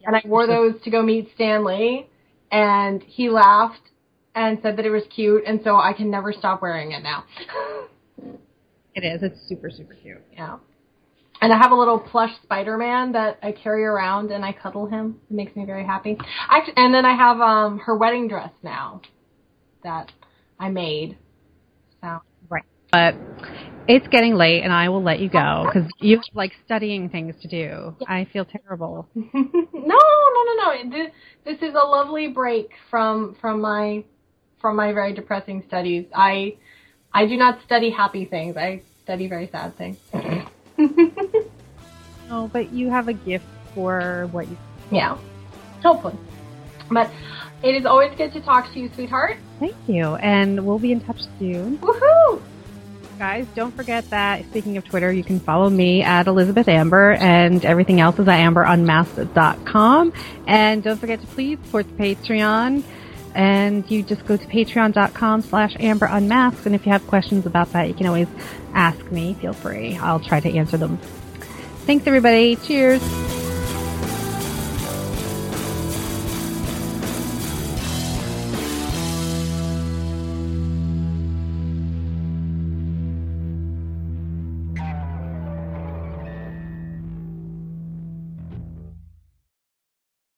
And 0.04 0.14
I 0.14 0.22
wore 0.26 0.46
those 0.46 0.74
to 0.84 0.90
go 0.92 1.02
meet 1.02 1.30
Stan 1.36 1.64
Lee, 1.64 2.08
and 2.52 3.02
he 3.02 3.30
laughed 3.30 3.80
and 4.36 4.60
said 4.62 4.78
that 4.78 4.86
it 4.86 4.90
was 4.90 5.04
cute, 5.16 5.44
and 5.48 5.62
so 5.64 5.78
I 5.78 5.94
can 5.94 6.12
never 6.12 6.34
stop 6.34 6.62
wearing 6.62 6.92
it 6.92 7.02
now. 7.02 7.24
It 8.96 9.06
is. 9.06 9.22
It's 9.22 9.40
super 9.48 9.70
super 9.70 9.94
cute. 9.94 10.24
Yeah. 10.34 10.58
And 11.42 11.54
I 11.54 11.58
have 11.58 11.72
a 11.72 11.76
little 11.76 12.00
plush 12.00 12.32
Spider-Man 12.44 13.12
that 13.14 13.40
I 13.44 13.52
carry 13.52 13.84
around 13.84 14.32
and 14.32 14.44
I 14.44 14.54
cuddle 14.54 14.88
him. 14.88 15.20
It 15.30 15.34
makes 15.34 15.56
me 15.56 15.66
very 15.66 15.86
happy. 15.86 16.18
Actually, 16.50 16.74
and 16.78 16.94
then 16.94 17.06
I 17.06 17.16
have 17.16 17.40
um 17.40 17.80
her 17.80 17.96
wedding 17.96 18.28
dress 18.28 18.52
now 18.64 19.02
that 19.84 20.12
I 20.60 20.70
made. 20.70 21.18
So 22.02 22.22
Right. 22.50 22.64
But 22.92 23.16
it's 23.88 24.08
getting 24.08 24.36
late, 24.36 24.64
and 24.64 24.72
I 24.72 24.90
will 24.90 25.04
let 25.04 25.20
you 25.20 25.30
go 25.30 25.66
because 25.66 25.90
you 26.00 26.18
have 26.18 26.24
like 26.34 26.52
studying 26.66 27.10
things 27.10 27.36
to 27.42 27.48
do. 27.48 27.96
I 28.08 28.28
feel 28.32 28.46
terrible. 28.46 29.08
no, 29.16 29.32
no, 29.34 30.44
no, 30.46 30.54
no. 30.58 30.90
This, 30.90 31.12
this 31.46 31.58
is 31.70 31.76
a 31.76 31.86
lovely 31.86 32.28
break 32.28 32.70
from 32.90 33.36
from 33.42 33.62
my 33.62 34.04
from 34.60 34.76
my 34.76 34.94
very 34.94 35.14
depressing 35.14 35.64
studies. 35.68 36.06
I 36.14 36.58
I 37.14 37.26
do 37.26 37.38
not 37.38 37.60
study 37.66 37.90
happy 37.90 38.26
things. 38.26 38.58
I 38.58 38.82
study 39.04 39.28
very 39.28 39.50
sad 39.52 39.78
things. 39.78 39.98
Oh, 42.30 42.48
but 42.48 42.72
you 42.74 42.90
have 42.90 43.08
a 43.08 43.14
gift 43.14 43.46
for 43.74 44.28
what 44.32 44.48
you. 44.48 44.58
yeah, 44.92 45.18
hopefully. 45.84 46.16
But 46.90 47.12
it 47.64 47.76
is 47.76 47.86
always 47.86 48.16
good 48.18 48.32
to 48.34 48.42
talk 48.42 48.72
to 48.74 48.80
you, 48.80 48.90
sweetheart. 48.96 49.38
Thank 49.60 49.76
you, 49.88 50.16
and 50.16 50.66
we'll 50.66 50.80
be 50.80 50.92
in 50.92 51.02
touch 51.02 51.22
soon. 51.40 51.78
Woohoo! 51.80 52.42
Guys, 53.18 53.48
don't 53.56 53.76
forget 53.76 54.08
that 54.12 54.46
speaking 54.46 54.78
of 54.78 54.86
Twitter, 54.86 55.12
you 55.12 55.24
can 55.24 55.40
follow 55.40 55.72
me 55.72 56.04
at 56.04 56.28
Elizabeth 56.28 56.68
Amber 56.68 57.14
and 57.14 57.66
everything 57.66 58.00
else 58.00 58.20
is 58.20 58.28
at 58.28 58.40
amberunmasked.com. 58.40 60.14
And 60.46 60.84
don't 60.84 61.00
forget 61.00 61.20
to 61.22 61.28
please 61.28 61.58
support 61.64 61.88
the 61.98 62.04
Patreon. 62.04 62.84
And 63.34 63.90
you 63.90 64.04
just 64.04 64.24
go 64.28 64.38
to 64.38 64.46
patreon.com 64.46 65.42
slash 65.42 65.76
amberunmasked. 65.78 66.68
And 66.68 66.76
if 66.76 66.86
you 66.86 66.92
have 66.92 67.08
questions 67.08 67.48
about 67.48 67.72
that, 67.74 67.88
you 67.88 67.96
can 67.96 68.06
always 68.06 68.28
ask 68.76 69.12
me. 69.12 69.34
Feel 69.36 69.54
free. 69.54 69.98
I'll 69.98 70.20
try 70.20 70.40
to 70.40 70.56
answer 70.56 70.78
them. 70.78 71.00
Thanks, 71.88 72.06
everybody. 72.06 72.58
Cheers. 72.58 73.37